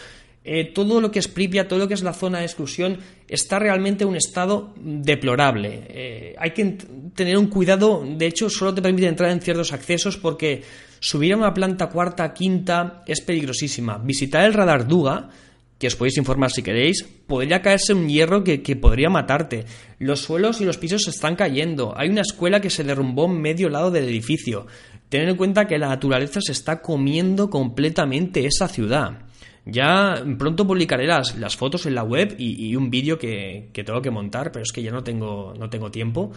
Eh, 0.45 0.73
todo 0.75 1.01
lo 1.01 1.11
que 1.11 1.19
es 1.19 1.29
Pripyat, 1.29 1.69
todo 1.69 1.79
lo 1.79 1.89
que 1.89 1.95
es 1.95 2.03
la 2.03 2.13
zona 2.13 2.41
de 2.41 2.45
exclusión, 2.45 2.99
está 3.27 3.59
realmente 3.59 4.05
en 4.05 4.11
un 4.11 4.17
estado 4.17 4.75
deplorable. 4.77 5.87
Eh, 5.89 6.35
hay 6.39 6.51
que 6.51 6.77
tener 7.15 7.39
un 7.39 7.47
cuidado, 7.47 8.05
de 8.07 8.27
hecho, 8.27 8.51
solo 8.51 8.75
te 8.75 8.83
permite 8.83 9.07
entrar 9.07 9.31
en 9.31 9.41
ciertos 9.41 9.73
accesos 9.73 10.19
porque 10.19 10.63
subir 11.01 11.33
a 11.33 11.39
una 11.39 11.55
planta 11.55 11.89
cuarta, 11.89 12.35
quinta 12.35 13.03
es 13.07 13.23
peligrosísima. 13.23 13.97
Visitar 13.99 14.45
el 14.45 14.53
radar 14.53 14.87
Duga 14.87 15.31
que 15.79 15.89
os 15.89 15.97
podéis 15.97 16.17
informar 16.17 16.51
si 16.51 16.63
queréis, 16.63 17.03
podría 17.03 17.61
caerse 17.61 17.93
un 17.93 18.09
hierro 18.09 18.45
que, 18.45 18.63
que, 18.63 18.77
podría 18.77 19.11
matarte. 19.11 19.67
Los 19.99 20.21
suelos 20.21 20.61
y 20.61 20.65
los 20.65 20.79
pisos 20.79 21.03
se 21.03 21.11
están 21.11 21.37
cayendo. 21.37 21.93
Hay 21.97 22.09
una 22.09 22.23
escuela 22.23 22.61
que 22.61 22.71
se 22.71 22.85
derrumbó 22.85 23.27
en 23.27 23.41
medio 23.41 23.69
lado 23.69 23.91
del 23.91 24.05
edificio. 24.05 24.67
Tened 25.09 25.29
en 25.29 25.37
cuenta 25.37 25.67
que 25.67 25.79
la 25.79 25.89
naturaleza 25.89 26.41
se 26.41 26.53
está 26.53 26.81
comiendo 26.81 27.51
completamente 27.51 28.47
esa 28.47 28.69
ciudad. 28.69 29.27
Ya 29.67 30.23
pronto 30.39 30.67
publicaré 30.67 31.07
las, 31.07 31.37
las 31.39 31.57
fotos 31.57 31.87
en 31.87 31.95
la 31.95 32.03
web 32.03 32.35
y, 32.39 32.77
un 32.77 32.91
vídeo 32.91 33.19
que, 33.19 33.71
que, 33.73 33.83
tengo 33.83 34.03
que 34.03 34.11
montar, 34.11 34.53
pero 34.53 34.63
es 34.63 34.73
que 34.73 34.83
ya 34.83 34.91
no 34.91 35.03
tengo, 35.03 35.55
no 35.59 35.71
tengo 35.71 35.91
tiempo, 35.91 36.33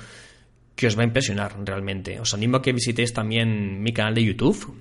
que 0.75 0.87
os 0.87 0.97
va 0.97 1.01
a 1.01 1.05
impresionar 1.05 1.55
realmente. 1.65 2.19
Os 2.19 2.33
animo 2.33 2.57
a 2.57 2.61
que 2.61 2.71
visitéis 2.71 3.11
también 3.11 3.81
mi 3.81 3.91
canal 3.91 4.13
de 4.13 4.23
YouTube, 4.23 4.77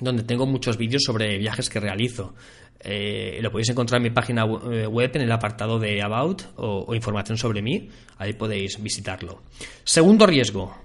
donde 0.00 0.22
tengo 0.24 0.46
muchos 0.46 0.76
vídeos 0.76 1.02
sobre 1.04 1.38
viajes 1.38 1.70
que 1.70 1.80
realizo. 1.80 2.34
Eh, 2.80 3.38
lo 3.42 3.50
podéis 3.50 3.70
encontrar 3.70 3.98
en 3.98 4.04
mi 4.04 4.10
página 4.10 4.44
eh, 4.44 4.86
web 4.86 5.10
en 5.14 5.22
el 5.22 5.32
apartado 5.32 5.78
de 5.78 6.00
About 6.02 6.42
o, 6.56 6.94
información 6.94 7.38
sobre 7.38 7.62
mí. 7.62 7.88
Ahí 8.18 8.34
podéis 8.34 8.80
visitarlo. 8.82 9.42
Segundo 9.84 10.26
riesgo, 10.26 10.76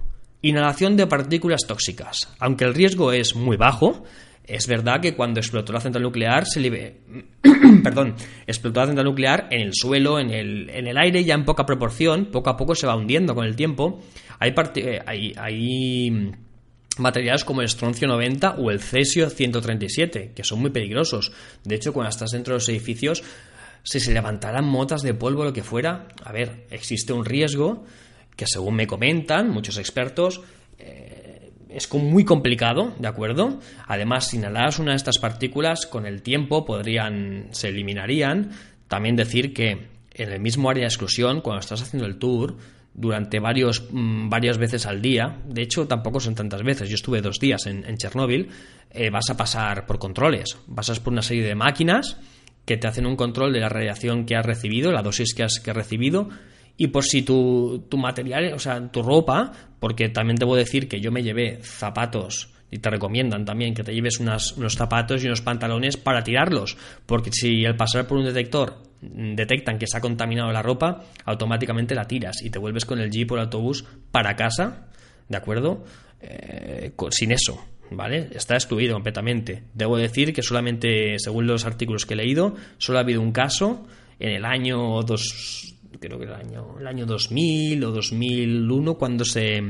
inhalación 0.42 0.96
de 0.96 1.06
partículas 1.06 1.62
tóxicas. 1.66 2.34
Aunque 2.38 2.64
el 2.64 2.74
riesgo 2.74 3.12
es 3.12 3.34
muy 3.34 3.56
bajo, 3.56 4.04
es 4.46 4.66
verdad 4.66 5.00
que 5.00 5.14
cuando 5.14 5.40
explotó 5.40 5.72
la 5.72 5.80
central 5.80 6.02
nuclear 6.02 6.46
se 6.46 6.60
libe... 6.60 7.00
Perdón, 7.82 8.14
explotó 8.46 8.80
la 8.80 8.86
central 8.86 9.06
nuclear 9.06 9.48
en 9.50 9.62
el 9.62 9.74
suelo, 9.74 10.18
en 10.18 10.30
el, 10.30 10.70
en 10.70 10.86
el 10.86 10.98
aire, 10.98 11.24
ya 11.24 11.34
en 11.34 11.44
poca 11.44 11.64
proporción, 11.64 12.26
poco 12.26 12.50
a 12.50 12.56
poco 12.56 12.74
se 12.74 12.86
va 12.86 12.96
hundiendo 12.96 13.34
con 13.34 13.46
el 13.46 13.56
tiempo. 13.56 14.00
Hay, 14.38 14.54
eh, 14.76 15.00
hay, 15.06 15.32
hay 15.36 16.32
materiales 16.98 17.44
como 17.44 17.62
el 17.62 17.66
estroncio 17.66 18.06
90 18.06 18.56
o 18.56 18.70
el 18.70 18.80
cesio 18.80 19.30
137, 19.30 20.32
que 20.34 20.44
son 20.44 20.60
muy 20.60 20.70
peligrosos. 20.70 21.32
De 21.64 21.74
hecho, 21.74 21.92
cuando 21.92 22.10
estás 22.10 22.30
dentro 22.30 22.52
de 22.52 22.56
los 22.56 22.68
edificios, 22.68 23.22
si 23.82 24.00
se 24.00 24.12
levantaran 24.12 24.64
motas 24.64 25.02
de 25.02 25.14
polvo 25.14 25.42
o 25.42 25.44
lo 25.44 25.52
que 25.52 25.62
fuera, 25.62 26.08
a 26.22 26.32
ver, 26.32 26.66
existe 26.70 27.12
un 27.12 27.24
riesgo 27.24 27.84
que 28.36 28.46
según 28.46 28.74
me 28.74 28.86
comentan 28.86 29.50
muchos 29.50 29.78
expertos, 29.78 30.42
eh, 30.78 31.23
es 31.74 31.92
muy 31.92 32.24
complicado, 32.24 32.94
¿de 32.98 33.08
acuerdo? 33.08 33.58
Además, 33.86 34.28
si 34.28 34.36
inhalas 34.36 34.78
una 34.78 34.92
de 34.92 34.96
estas 34.96 35.18
partículas, 35.18 35.86
con 35.86 36.06
el 36.06 36.22
tiempo 36.22 36.64
podrían, 36.64 37.48
se 37.50 37.68
eliminarían. 37.68 38.50
También 38.88 39.16
decir 39.16 39.52
que 39.52 39.88
en 40.14 40.32
el 40.32 40.40
mismo 40.40 40.70
área 40.70 40.82
de 40.82 40.88
exclusión, 40.88 41.40
cuando 41.40 41.60
estás 41.60 41.82
haciendo 41.82 42.06
el 42.06 42.18
tour, 42.18 42.56
durante 42.94 43.40
varios, 43.40 43.88
mmm, 43.90 44.28
varias 44.28 44.56
veces 44.56 44.86
al 44.86 45.02
día, 45.02 45.40
de 45.48 45.62
hecho 45.62 45.88
tampoco 45.88 46.20
son 46.20 46.36
tantas 46.36 46.62
veces, 46.62 46.88
yo 46.88 46.94
estuve 46.94 47.20
dos 47.20 47.40
días 47.40 47.66
en, 47.66 47.84
en 47.84 47.96
Chernóbil, 47.96 48.48
eh, 48.90 49.10
vas 49.10 49.28
a 49.30 49.36
pasar 49.36 49.84
por 49.84 49.98
controles, 49.98 50.56
pasas 50.72 51.00
por 51.00 51.12
una 51.12 51.22
serie 51.22 51.42
de 51.42 51.56
máquinas 51.56 52.18
que 52.64 52.76
te 52.76 52.86
hacen 52.86 53.06
un 53.06 53.16
control 53.16 53.52
de 53.52 53.60
la 53.60 53.68
radiación 53.68 54.24
que 54.24 54.36
has 54.36 54.46
recibido, 54.46 54.92
la 54.92 55.02
dosis 55.02 55.34
que 55.34 55.42
has 55.42 55.60
recibido, 55.66 56.28
y 56.76 56.88
por 56.88 57.04
si 57.04 57.22
tu, 57.22 57.86
tu 57.88 57.96
material, 57.96 58.52
o 58.52 58.58
sea, 58.58 58.90
tu 58.90 59.02
ropa, 59.02 59.52
porque 59.78 60.08
también 60.08 60.36
debo 60.36 60.56
decir 60.56 60.88
que 60.88 61.00
yo 61.00 61.12
me 61.12 61.22
llevé 61.22 61.58
zapatos 61.62 62.50
y 62.70 62.78
te 62.78 62.90
recomiendan 62.90 63.44
también 63.44 63.74
que 63.74 63.84
te 63.84 63.94
lleves 63.94 64.18
unas, 64.18 64.52
unos 64.52 64.74
zapatos 64.74 65.22
y 65.22 65.26
unos 65.26 65.42
pantalones 65.42 65.96
para 65.96 66.24
tirarlos, 66.24 66.76
porque 67.06 67.30
si 67.32 67.64
al 67.64 67.76
pasar 67.76 68.06
por 68.06 68.18
un 68.18 68.24
detector 68.24 68.82
detectan 69.00 69.78
que 69.78 69.86
se 69.86 69.96
ha 69.96 70.00
contaminado 70.00 70.50
la 70.50 70.62
ropa, 70.62 71.04
automáticamente 71.24 71.94
la 71.94 72.06
tiras 72.06 72.42
y 72.42 72.50
te 72.50 72.58
vuelves 72.58 72.84
con 72.84 72.98
el 72.98 73.10
jeep 73.10 73.30
o 73.30 73.34
el 73.34 73.42
autobús 73.42 73.84
para 74.10 74.34
casa, 74.34 74.88
¿de 75.28 75.36
acuerdo? 75.36 75.84
Eh, 76.20 76.92
sin 77.10 77.32
eso, 77.32 77.64
¿vale? 77.90 78.28
Está 78.34 78.54
excluido 78.54 78.94
completamente. 78.94 79.62
Debo 79.74 79.96
decir 79.96 80.32
que 80.32 80.42
solamente, 80.42 81.18
según 81.18 81.46
los 81.46 81.66
artículos 81.66 82.06
que 82.06 82.14
he 82.14 82.16
leído, 82.16 82.56
solo 82.78 82.98
ha 82.98 83.02
habido 83.02 83.20
un 83.20 83.32
caso 83.32 83.86
en 84.18 84.30
el 84.30 84.44
año 84.44 85.02
dos, 85.02 85.73
creo 85.98 86.18
que 86.18 86.24
el 86.24 86.34
año, 86.34 86.76
el 86.78 86.86
año 86.86 87.06
2000 87.06 87.84
o 87.84 87.90
2001 87.90 88.94
cuando 88.94 89.24
se 89.24 89.62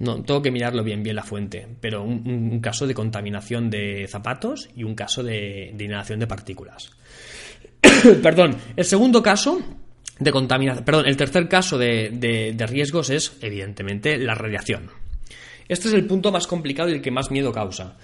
no, 0.00 0.22
tengo 0.22 0.40
que 0.40 0.50
mirarlo 0.50 0.82
bien, 0.82 1.02
bien 1.02 1.14
la 1.14 1.22
fuente, 1.22 1.68
pero 1.78 2.02
un, 2.02 2.58
caso 2.60 2.86
de 2.86 2.94
contaminación 2.94 3.68
de 3.68 4.06
zapatos 4.08 4.70
y 4.74 4.82
un 4.82 4.94
caso 4.94 5.22
de, 5.22 5.72
de 5.74 5.84
inhalación 5.84 6.18
de 6.18 6.26
partículas. 6.26 6.90
perdón, 8.22 8.56
el 8.76 8.84
segundo 8.86 9.22
caso 9.22 9.60
de 10.18 10.32
contaminación, 10.32 10.86
perdón, 10.86 11.06
el 11.06 11.18
tercer 11.18 11.48
caso 11.48 11.76
de, 11.76 12.10
de, 12.14 12.54
de, 12.54 12.66
riesgos 12.66 13.10
es, 13.10 13.36
evidentemente, 13.42 14.16
la 14.16 14.34
radiación. 14.34 14.90
Este 15.68 15.88
es 15.88 15.94
el 15.94 16.06
punto 16.06 16.32
más 16.32 16.46
complicado 16.46 16.88
y 16.88 16.94
el 16.94 17.02
que 17.02 17.10
más 17.10 17.30
miedo 17.30 17.52
causa. 17.52 17.98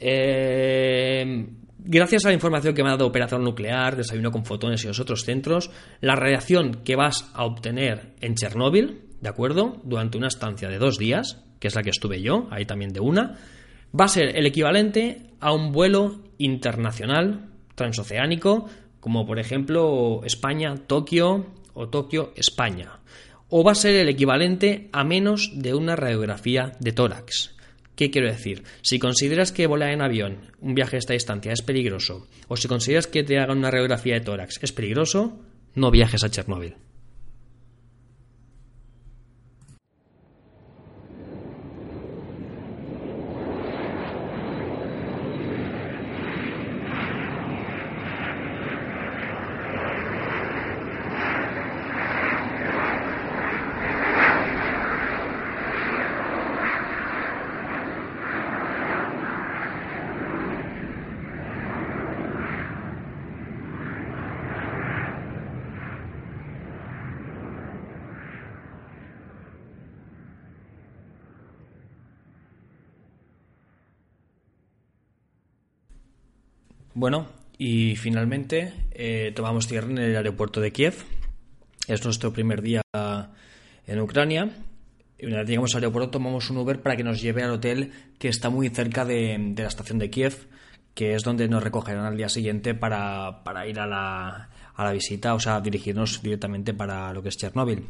Eh, 0.00 1.46
Gracias 1.84 2.24
a 2.24 2.28
la 2.28 2.34
información 2.34 2.74
que 2.74 2.84
me 2.84 2.90
ha 2.90 2.92
dado 2.92 3.08
Operación 3.08 3.42
Nuclear, 3.42 3.96
Desayuno 3.96 4.30
con 4.30 4.44
Fotones 4.44 4.84
y 4.84 4.86
los 4.86 5.00
otros 5.00 5.24
centros, 5.24 5.68
la 6.00 6.14
radiación 6.14 6.82
que 6.84 6.94
vas 6.94 7.28
a 7.34 7.44
obtener 7.44 8.14
en 8.20 8.36
Chernóbil, 8.36 9.00
¿de 9.20 9.28
acuerdo? 9.28 9.80
Durante 9.82 10.16
una 10.16 10.28
estancia 10.28 10.68
de 10.68 10.78
dos 10.78 10.96
días, 10.96 11.42
que 11.58 11.66
es 11.66 11.74
la 11.74 11.82
que 11.82 11.90
estuve 11.90 12.22
yo, 12.22 12.46
ahí 12.52 12.66
también 12.66 12.92
de 12.92 13.00
una, 13.00 13.36
va 13.98 14.04
a 14.04 14.08
ser 14.08 14.36
el 14.36 14.46
equivalente 14.46 15.32
a 15.40 15.52
un 15.52 15.72
vuelo 15.72 16.20
internacional 16.38 17.48
transoceánico, 17.74 18.68
como 19.00 19.26
por 19.26 19.40
ejemplo 19.40 20.20
España-Tokio 20.24 21.46
o 21.74 21.88
Tokio-España. 21.88 23.00
O 23.48 23.64
va 23.64 23.72
a 23.72 23.74
ser 23.74 23.96
el 23.96 24.08
equivalente 24.08 24.88
a 24.92 25.02
menos 25.02 25.50
de 25.56 25.74
una 25.74 25.96
radiografía 25.96 26.74
de 26.78 26.92
tórax. 26.92 27.56
¿Qué 27.96 28.10
quiero 28.10 28.28
decir? 28.28 28.64
Si 28.80 28.98
consideras 28.98 29.52
que 29.52 29.66
volar 29.66 29.90
en 29.90 30.02
avión, 30.02 30.50
un 30.60 30.74
viaje 30.74 30.96
a 30.96 30.98
esta 30.98 31.12
distancia, 31.12 31.52
es 31.52 31.62
peligroso, 31.62 32.26
o 32.48 32.56
si 32.56 32.68
consideras 32.68 33.06
que 33.06 33.22
te 33.22 33.38
hagan 33.38 33.58
una 33.58 33.70
radiografía 33.70 34.14
de 34.14 34.20
tórax 34.22 34.58
es 34.62 34.72
peligroso, 34.72 35.38
no 35.74 35.90
viajes 35.90 36.24
a 36.24 36.30
Chernóbil. 36.30 36.76
Bueno, 76.94 77.26
y 77.56 77.96
finalmente 77.96 78.74
eh, 78.90 79.32
tomamos 79.34 79.66
tierra 79.66 79.88
en 79.88 79.98
el 79.98 80.16
aeropuerto 80.16 80.60
de 80.60 80.72
Kiev. 80.72 81.04
Es 81.88 82.04
nuestro 82.04 82.32
primer 82.32 82.60
día 82.60 82.82
en 83.86 84.00
Ucrania. 84.00 84.50
Y 85.18 85.26
una 85.26 85.38
vez 85.38 85.48
llegamos 85.48 85.74
al 85.74 85.82
aeropuerto 85.82 86.10
tomamos 86.10 86.50
un 86.50 86.58
Uber 86.58 86.82
para 86.82 86.96
que 86.96 87.04
nos 87.04 87.22
lleve 87.22 87.42
al 87.44 87.52
hotel 87.52 87.92
que 88.18 88.28
está 88.28 88.50
muy 88.50 88.68
cerca 88.68 89.04
de, 89.04 89.54
la 89.56 89.68
estación 89.68 89.98
de 89.98 90.10
Kiev, 90.10 90.48
que 90.94 91.14
es 91.14 91.22
donde 91.22 91.48
nos 91.48 91.62
recogerán 91.62 92.04
al 92.04 92.16
día 92.16 92.28
siguiente 92.28 92.74
para, 92.74 93.40
ir 93.66 93.80
a 93.80 93.86
la, 93.86 94.50
a 94.74 94.84
la 94.84 94.92
visita, 94.92 95.34
o 95.34 95.40
sea, 95.40 95.60
dirigirnos 95.60 96.22
directamente 96.22 96.74
para 96.74 97.12
lo 97.12 97.22
que 97.22 97.30
es 97.30 97.36
Chernóbil. 97.36 97.86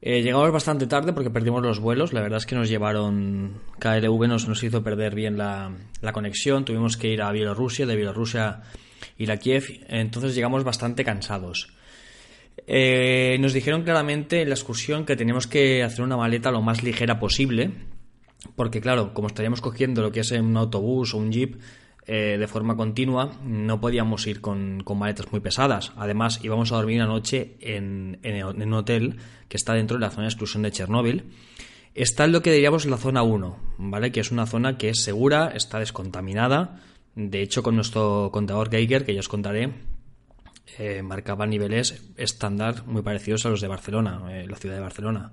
Eh, 0.00 0.22
llegamos 0.22 0.52
bastante 0.52 0.86
tarde 0.86 1.12
porque 1.12 1.30
perdimos 1.30 1.62
los 1.62 1.80
vuelos. 1.80 2.12
La 2.12 2.20
verdad 2.20 2.38
es 2.38 2.46
que 2.46 2.54
nos 2.54 2.68
llevaron. 2.68 3.60
KLV 3.78 4.28
nos, 4.28 4.46
nos 4.46 4.62
hizo 4.62 4.82
perder 4.82 5.14
bien 5.14 5.36
la, 5.36 5.72
conexión. 6.12 6.64
Tuvimos 6.64 6.96
que 6.96 7.08
ir 7.08 7.22
a 7.22 7.32
Bielorrusia, 7.32 7.86
de 7.86 7.96
Bielorrusia 7.96 8.62
ir 9.16 9.32
a 9.32 9.36
Kiev. 9.36 9.84
Entonces 9.88 10.34
llegamos 10.34 10.62
bastante 10.62 11.04
cansados. 11.04 11.72
Eh, 12.66 13.38
nos 13.40 13.52
dijeron 13.52 13.82
claramente 13.82 14.42
en 14.42 14.48
la 14.48 14.54
excursión 14.54 15.04
que 15.04 15.16
teníamos 15.16 15.46
que 15.46 15.82
hacer 15.82 16.04
una 16.04 16.16
maleta 16.16 16.50
lo 16.50 16.62
más 16.62 16.82
ligera 16.82 17.18
posible. 17.18 17.72
Porque, 18.54 18.80
claro, 18.80 19.14
como 19.14 19.26
estaríamos 19.26 19.60
cogiendo 19.60 20.00
lo 20.00 20.12
que 20.12 20.20
es 20.20 20.30
un 20.30 20.56
autobús 20.56 21.12
o 21.12 21.18
un 21.18 21.32
jeep, 21.32 21.56
eh, 22.10 22.38
de 22.38 22.48
forma 22.48 22.74
continua, 22.74 23.32
no 23.44 23.82
podíamos 23.82 24.26
ir 24.26 24.40
con, 24.40 24.82
maletas 24.96 25.30
muy 25.30 25.40
pesadas. 25.40 25.92
Además, 25.94 26.40
íbamos 26.42 26.72
a 26.72 26.76
dormir 26.76 26.96
una 26.96 27.06
noche 27.06 27.58
en, 27.60 28.18
un 28.24 28.72
hotel 28.72 29.18
que 29.46 29.58
está 29.58 29.74
dentro 29.74 29.98
de 29.98 30.00
la 30.00 30.08
zona 30.08 30.22
de 30.22 30.28
exclusión 30.28 30.62
de 30.62 30.72
Chernóbil. 30.72 31.24
Está 31.94 32.24
en 32.24 32.32
lo 32.32 32.40
que 32.40 32.50
diríamos 32.50 32.86
la 32.86 32.96
zona 32.96 33.22
1, 33.22 33.58
¿vale? 33.76 34.10
Que 34.10 34.20
es 34.20 34.30
una 34.30 34.46
zona 34.46 34.78
que 34.78 34.88
es 34.88 35.02
segura, 35.02 35.52
está 35.54 35.80
descontaminada. 35.80 36.80
De 37.14 37.42
hecho, 37.42 37.62
con 37.62 37.76
nuestro 37.76 38.30
contador 38.32 38.70
Geiger, 38.70 39.04
que 39.04 39.12
ya 39.12 39.20
os 39.20 39.28
contaré, 39.28 39.74
eh, 40.78 41.02
marcaba 41.02 41.46
niveles 41.46 42.02
estándar 42.16 42.86
muy 42.86 43.02
parecidos 43.02 43.44
a 43.44 43.50
los 43.50 43.60
de 43.60 43.68
Barcelona, 43.68 44.22
eh, 44.30 44.46
la 44.48 44.56
ciudad 44.56 44.76
de 44.76 44.80
Barcelona. 44.80 45.32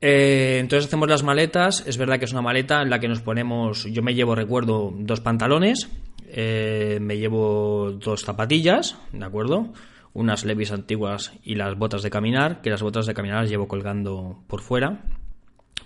Eh, 0.00 0.58
entonces 0.60 0.86
hacemos 0.86 1.08
las 1.08 1.22
maletas. 1.22 1.84
Es 1.86 1.96
verdad 1.96 2.18
que 2.18 2.24
es 2.24 2.32
una 2.32 2.42
maleta 2.42 2.82
en 2.82 2.90
la 2.90 3.00
que 3.00 3.08
nos 3.08 3.20
ponemos. 3.20 3.84
Yo 3.84 4.02
me 4.02 4.14
llevo, 4.14 4.34
recuerdo, 4.34 4.92
dos 4.96 5.20
pantalones. 5.20 5.88
Eh, 6.26 6.98
me 7.00 7.18
llevo 7.18 7.92
dos 7.92 8.22
zapatillas, 8.22 8.98
¿de 9.12 9.24
acuerdo? 9.24 9.72
Unas 10.12 10.44
levis 10.44 10.72
antiguas 10.72 11.32
y 11.42 11.54
las 11.54 11.76
botas 11.76 12.02
de 12.02 12.10
caminar. 12.10 12.60
Que 12.60 12.70
las 12.70 12.82
botas 12.82 13.06
de 13.06 13.14
caminar 13.14 13.42
las 13.42 13.50
llevo 13.50 13.68
colgando 13.68 14.42
por 14.46 14.60
fuera. 14.60 15.04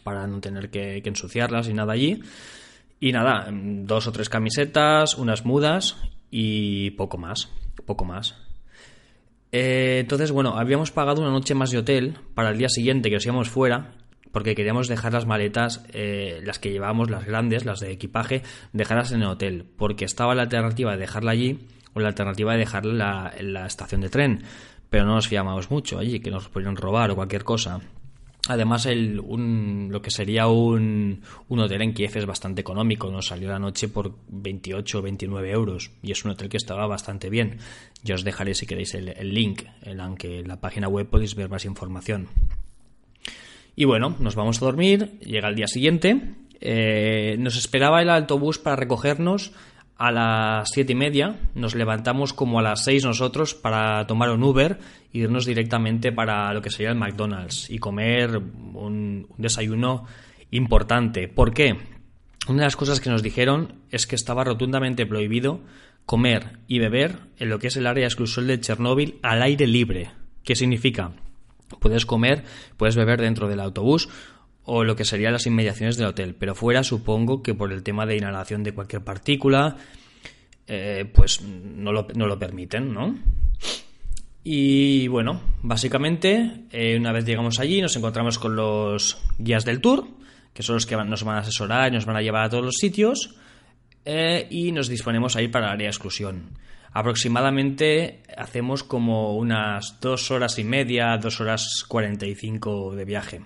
Para 0.03 0.27
no 0.27 0.41
tener 0.41 0.71
que, 0.71 1.01
ensuciarlas 1.05 1.69
y 1.69 1.75
nada 1.75 1.93
allí. 1.93 2.21
Y 3.01 3.13
nada, 3.13 3.49
dos 3.51 4.07
o 4.07 4.13
tres 4.13 4.29
camisetas, 4.29 5.17
unas 5.17 5.45
mudas 5.45 5.97
y 6.31 6.91
poco 6.93 7.19
más. 7.19 7.51
Poco 7.85 8.05
más. 8.05 8.37
Eh, 9.51 9.99
entonces, 10.01 10.31
bueno, 10.31 10.57
habíamos 10.57 10.93
pagado 10.93 11.21
una 11.21 11.31
noche 11.31 11.55
más 11.55 11.71
de 11.71 11.79
hotel 11.79 12.17
para 12.35 12.51
el 12.51 12.59
día 12.59 12.69
siguiente 12.69 13.11
que 13.11 13.17
nos 13.17 13.27
íbamos 13.27 13.51
fuera 13.51 13.93
porque 14.33 14.55
queríamos 14.55 14.89
dejar 14.89 15.13
las 15.13 15.27
maletas, 15.27 15.85
eh, 15.93 16.41
las 16.45 16.59
que 16.59 16.73
llevábamos, 16.73 17.11
las 17.11 17.25
grandes, 17.25 17.65
las 17.65 17.81
de 17.81 17.93
equipaje, 17.93 18.43
dejarlas 18.73 19.13
en 19.13 19.23
el 19.23 19.29
hotel, 19.29 19.67
porque 19.77 20.05
estaba 20.05 20.35
la 20.35 20.43
alternativa 20.43 20.93
de 20.93 20.99
dejarla 20.99 21.33
allí 21.33 21.61
o 21.95 22.01
la 22.01 22.09
alternativa 22.09 22.53
de 22.53 22.59
dejarla 22.59 23.33
en 23.37 23.53
la, 23.53 23.67
estación 23.67 24.01
de 24.01 24.09
tren, 24.09 24.43
pero 24.89 25.05
no 25.05 25.15
nos 25.15 25.29
fiábamos 25.29 25.71
mucho 25.71 25.99
allí, 25.99 26.21
que 26.21 26.31
nos 26.31 26.49
podían 26.49 26.77
robar 26.77 27.11
o 27.11 27.17
cualquier 27.17 27.45
cosa. 27.45 27.81
Además, 28.49 28.87
el, 28.87 29.15
lo 29.15 30.03
que 30.03 30.11
sería 30.11 30.49
un, 30.49 31.21
un, 31.49 31.61
hotel 31.61 31.83
en 31.83 31.95
Kiev 31.95 32.17
es 32.17 32.27
bastante 32.27 32.61
económico. 32.61 33.09
Nos 33.09 33.27
salió 33.29 33.49
la 33.49 33.61
noche 33.61 33.87
por 33.87 34.17
28 34.31 34.99
o 34.99 35.03
29 35.03 35.51
euros. 35.53 35.93
Y 36.03 36.11
es 36.11 36.25
un 36.25 36.33
hotel 36.33 36.49
que 36.49 36.57
estaba 36.57 36.89
bastante 36.89 37.31
bien. 37.31 37.59
Yo 38.03 38.17
os 38.17 38.25
dejaré, 38.25 38.55
si 38.55 38.67
queréis, 38.67 38.95
el, 38.95 39.11
el 39.11 39.33
link, 39.33 39.63
aunque 39.97 40.41
en 40.41 40.49
la 40.49 40.61
página 40.61 40.89
web 40.89 41.07
podéis 41.09 41.37
ver 41.37 41.49
más 41.51 41.65
información. 41.65 42.27
Y 43.75 43.85
bueno, 43.85 44.17
nos 44.19 44.35
vamos 44.35 44.61
a 44.61 44.65
dormir, 44.65 45.19
llega 45.21 45.49
el 45.49 45.57
día 45.57 45.67
siguiente, 45.67 46.35
eh, 46.61 47.37
nos 47.39 47.57
esperaba 47.57 48.03
el 48.03 48.11
autobús 48.11 48.59
para 48.59 48.77
recogernos 48.77 49.53
a 49.97 50.11
las 50.11 50.71
siete 50.71 50.93
y 50.93 50.97
media, 50.97 51.37
nos 51.55 51.75
levantamos 51.75 52.33
como 52.33 52.59
a 52.59 52.63
las 52.63 52.85
seis 52.85 53.05
nosotros 53.05 53.55
para 53.55 54.07
tomar 54.07 54.31
un 54.31 54.43
Uber 54.43 54.79
e 55.13 55.19
irnos 55.19 55.47
directamente 55.47 56.13
para 56.13 56.53
lo 56.53 56.61
que 56.61 56.71
sería 56.71 56.91
el 56.91 56.99
McDonald's 56.99 57.71
y 57.71 57.79
comer 57.79 58.37
un, 58.37 59.27
un 59.29 59.37
desayuno 59.39 60.05
importante. 60.51 61.29
¿Por 61.29 61.55
qué? 61.55 61.77
Una 62.49 62.59
de 62.59 62.67
las 62.67 62.77
cosas 62.77 63.01
que 63.01 63.11
nos 63.11 63.23
dijeron 63.23 63.75
es 63.91 64.07
que 64.07 64.17
estaba 64.17 64.45
rotundamente 64.45 65.07
prohibido 65.07 65.61
comer 66.05 66.59
y 66.67 66.79
beber 66.79 67.19
en 67.39 67.49
lo 67.49 67.59
que 67.59 67.69
es 67.69 67.77
el 67.77 67.87
área 67.87 68.07
exclusiva 68.07 68.47
de 68.47 68.61
Chernóbil 68.61 69.19
al 69.23 69.43
aire 69.43 69.67
libre. 69.67 70.11
¿Qué 70.43 70.57
significa? 70.57 71.13
Puedes 71.81 72.07
comer, 72.07 72.45
puedes 72.77 72.97
beber 72.97 73.21
dentro 73.21 73.49
del 73.49 73.61
autobús 73.61 74.09
o 74.65 74.85
lo 74.85 74.97
que 74.97 75.05
serían 75.05 75.33
las 75.33 75.47
inmediaciones 75.47 75.97
del 75.97 76.07
hotel, 76.07 76.35
pero 76.39 76.55
fuera 76.55 76.85
supongo 76.85 77.43
que 77.43 77.55
por 77.55 77.73
el 77.73 77.83
tema 77.83 78.07
de 78.07 78.17
inhalación 78.17 78.63
de 78.63 78.73
cualquier 78.73 79.03
partícula, 79.03 79.77
eh, 80.67 81.05
pues 81.13 81.43
no 81.43 81.93
lo, 81.93 82.39
permiten, 82.39 82.93
¿no? 82.93 83.19
Y 84.45 85.09
bueno, 85.09 85.41
básicamente, 85.63 86.65
eh, 86.71 86.97
una 86.99 87.13
vez 87.13 87.25
llegamos 87.25 87.59
allí, 87.59 87.81
nos 87.81 87.97
encontramos 87.97 88.39
con 88.39 88.57
los 88.57 89.19
guías 89.39 89.65
del 89.65 89.81
tour, 89.81 90.07
que 90.53 90.63
son 90.63 90.77
los 90.77 90.87
que 90.87 90.97
nos 90.97 91.25
van 91.25 91.37
a 91.37 91.41
asesorar 91.41 91.91
y 91.93 91.95
nos 91.95 92.07
van 92.07 92.17
a 92.17 92.23
llevar 92.23 92.45
a 92.45 92.49
todos 92.49 92.65
los 92.65 92.77
sitios, 92.77 93.37
eh, 94.05 94.47
y 94.51 94.73
nos 94.73 94.89
disponemos 94.89 95.37
a 95.37 95.43
ir 95.43 95.51
para 95.51 95.67
el 95.67 95.73
área 95.73 95.87
de 95.87 95.91
exclusión. 95.91 96.51
Aproximadamente 96.95 98.23
hacemos 98.37 98.83
como 98.83 99.37
unas 99.37 99.99
dos 100.01 100.31
horas 100.31 100.59
y 100.59 100.65
media, 100.65 101.17
dos 101.17 101.41
horas 101.41 101.85
cuarenta 101.89 102.27
y 102.27 102.35
cinco 102.35 102.95
de 102.95 103.05
viaje. 103.05 103.41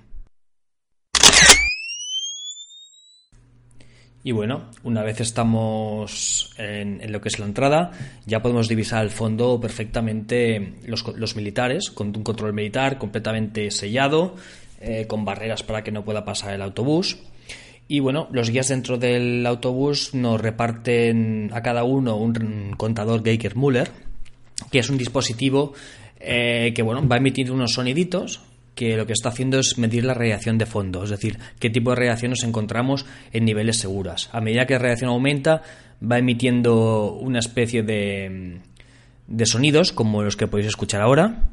Y 4.27 4.33
bueno, 4.33 4.73
una 4.83 5.05
vez 5.05 5.21
estamos 5.21 6.53
en, 6.59 7.13
lo 7.13 7.21
que 7.21 7.29
es 7.29 7.39
la 7.39 7.47
entrada, 7.47 7.93
ya 8.25 8.43
podemos 8.43 8.67
divisar 8.67 8.99
al 8.99 9.11
fondo 9.11 9.61
perfectamente 9.61 10.75
los, 10.85 11.37
militares, 11.37 11.91
con 11.91 12.09
un 12.09 12.25
control 12.25 12.53
militar 12.53 12.99
completamente 12.99 13.71
sellado, 13.71 14.35
eh, 14.81 15.07
con 15.07 15.25
barreras 15.25 15.63
para 15.63 15.85
que 15.85 15.93
no 15.93 16.05
pueda 16.05 16.25
pasar 16.25 16.55
el 16.55 16.63
autobús. 16.63 17.19
Y 17.89 18.01
bueno, 18.01 18.29
los 18.33 18.51
guías 18.51 18.69
dentro 18.69 18.99
del 18.99 19.47
autobús 19.47 20.13
nos 20.15 20.41
reparten 20.41 21.51
a 21.53 21.63
cada 21.63 21.85
uno 21.85 22.17
un 22.17 22.75
contador 22.77 23.23
Geiger-Müller, 23.23 23.91
que 24.71 24.81
es 24.81 24.91
un 24.91 24.99
dispositivo 24.99 25.73
eh, 26.19 26.73
que 26.75 26.83
bueno, 26.83 27.07
va 27.07 27.17
a 27.17 27.19
emitir 27.19 27.53
unos 27.53 27.75
soniditos 27.75 28.41
que 28.75 28.97
lo 28.97 29.07
que 29.07 29.13
está 29.13 29.31
haciendo 29.31 29.59
es 29.59 29.79
medir 29.79 30.05
la 30.05 30.15
radiación 30.15 30.59
de 30.59 30.67
fondo, 30.67 31.03
es 31.03 31.11
decir, 31.11 31.39
qué 31.59 31.71
tipo 31.71 31.91
de 31.91 31.97
radiación 31.97 32.31
nos 32.31 32.45
encontramos 32.45 33.07
en 33.33 33.47
niveles 33.47 33.79
seguras. 33.79 34.29
A 34.33 34.41
medida 34.41 34.67
que 34.67 34.75
la 34.75 34.81
radiación 34.81 35.11
aumenta, 35.11 35.63
va 36.03 36.19
emitiendo 36.19 37.15
una 37.15 37.39
especie 37.39 37.83
de, 37.83 38.61
de 39.29 39.47
sonidos 39.47 39.93
como 39.93 40.23
los 40.23 40.37
que 40.37 40.47
podéis 40.47 40.69
escuchar 40.69 41.01
ahora. 41.01 41.49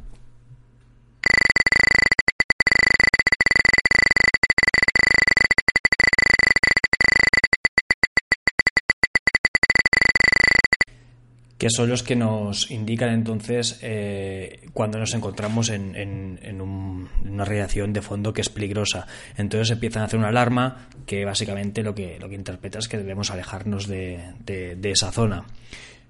Que 11.63 11.69
son 11.69 11.87
los 11.87 12.03
que 12.03 12.17
nos 12.17 12.71
indican 12.71 13.13
entonces 13.13 13.79
eh, 13.81 14.67
cuando 14.73 14.99
nos 14.99 15.13
encontramos 15.13 15.69
en, 15.69 16.59
una 16.61 17.45
radiación 17.45 17.93
de 17.93 18.01
fondo 18.01 18.33
que 18.33 18.41
es 18.41 18.49
peligrosa. 18.49 19.07
Entonces 19.37 19.71
empiezan 19.71 20.01
a 20.01 20.05
hacer 20.07 20.19
una 20.19 20.27
alarma 20.27 20.89
que 21.05 21.23
básicamente 21.23 21.81
lo 21.81 21.95
que, 21.95 22.17
lo 22.19 22.27
que 22.27 22.35
interpreta 22.35 22.79
es 22.79 22.89
que 22.89 22.97
debemos 22.97 23.31
alejarnos 23.31 23.87
de, 23.87 24.35
esa 24.83 25.13
zona. 25.13 25.45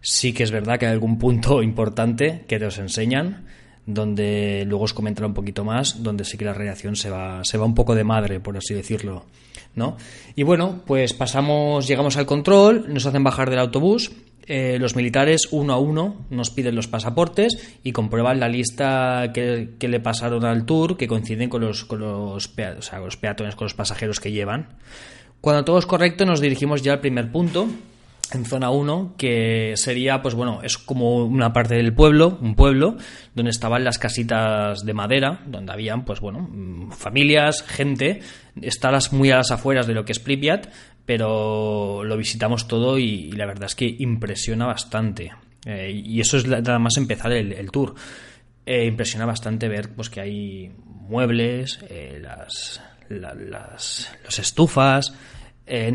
Sí 0.02 0.34
que 0.34 0.42
es 0.42 0.50
verdad 0.50 0.80
que 0.80 0.88
hay 0.88 0.94
algún 0.94 1.20
punto 1.20 1.62
importante 1.72 2.46
que 2.48 2.58
nos 2.58 2.80
enseñan, 2.80 3.46
donde 3.86 4.64
luego 4.66 4.86
os 4.86 4.96
comentaré 4.96 5.28
un 5.28 5.36
poquito 5.36 5.64
más, 5.64 6.02
donde 6.02 6.26
sí 6.26 6.36
que 6.36 6.46
la 6.46 6.56
radiación 6.56 6.96
se 6.96 7.12
va, 7.12 7.44
se 7.44 7.60
va 7.60 7.66
un 7.66 7.76
poco 7.76 7.94
de 7.94 8.04
madre, 8.04 8.40
por 8.40 8.58
así 8.58 8.74
decirlo. 8.74 9.28
¿no? 9.76 9.98
Y 10.36 10.42
bueno, 10.42 10.82
pues 10.88 11.14
pasamos, 11.14 11.88
llegamos 11.88 12.18
al 12.18 12.26
control, 12.26 12.92
nos 12.92 13.06
hacen 13.06 13.24
bajar 13.24 13.52
del 13.52 13.60
autobús 13.60 14.12
eh, 14.46 14.78
los 14.80 14.96
militares 14.96 15.48
uno 15.52 15.74
a 15.74 15.78
uno 15.78 16.26
nos 16.30 16.50
piden 16.50 16.76
los 16.76 16.88
pasaportes 16.88 17.78
y 17.84 17.92
comprueban 17.94 18.40
la 18.40 18.50
lista 18.50 19.32
que, 19.34 19.76
le 19.80 20.00
pasaron 20.00 20.44
al 20.46 20.66
tour 20.66 20.98
que 20.98 21.08
coinciden 21.08 21.50
con 21.50 21.62
los, 21.62 21.86
con 21.86 22.00
los, 22.00 22.48
peatones, 22.48 23.56
con 23.56 23.66
los 23.66 23.74
pasajeros 23.74 24.20
que 24.20 24.32
llevan. 24.32 24.78
Cuando 25.40 25.64
todo 25.64 25.78
es 25.78 25.86
correcto 25.86 26.26
nos 26.26 26.42
dirigimos 26.42 26.82
ya 26.82 26.94
al 26.94 27.00
primer 27.00 27.32
punto, 27.32 27.68
en 28.34 28.46
zona 28.46 28.70
1, 28.70 29.16
que 29.18 29.74
sería, 29.76 30.22
pues 30.22 30.34
bueno, 30.34 30.62
es 30.64 30.78
como 30.78 31.24
una 31.26 31.54
parte 31.54 31.76
del 31.76 31.94
pueblo, 31.94 32.38
un 32.42 32.56
pueblo, 32.56 32.98
donde 33.36 33.52
estaban 33.52 33.84
las 33.84 34.00
casitas 34.00 34.86
de 34.86 34.94
madera, 34.94 35.42
donde 35.46 35.72
habían, 35.72 36.06
pues 36.06 36.20
bueno, 36.20 36.48
mm, 36.50 36.92
familias, 36.92 37.64
gente, 37.64 38.22
estadas 38.62 39.14
muy 39.14 39.32
a 39.32 39.38
las 39.38 39.52
afueras 39.52 39.88
de 39.88 39.94
lo 39.94 40.06
que 40.06 40.14
es 40.14 40.20
Pripyat, 40.20 40.68
pero 41.06 42.04
lo 42.04 42.18
visitamos 42.18 42.68
todo 42.68 42.98
y, 42.98 43.32
la 43.32 43.46
verdad 43.46 43.66
es 43.66 43.76
que 43.76 43.96
impresiona 44.00 44.66
bastante. 44.66 45.32
Eh, 45.66 45.92
y 46.06 46.20
eso 46.20 46.38
es 46.38 46.46
nada 46.48 46.80
más 46.80 46.98
empezar 46.98 47.32
el, 47.32 47.72
tour. 47.72 47.96
Eh, 48.66 48.86
impresiona 48.86 49.26
bastante 49.26 49.68
ver 49.68 49.90
pues, 49.90 50.10
que 50.10 50.22
hay 50.22 50.72
muebles, 50.86 51.80
eh, 51.90 52.22
las, 52.22 52.82
las, 53.10 54.10
estufas. 54.40 55.14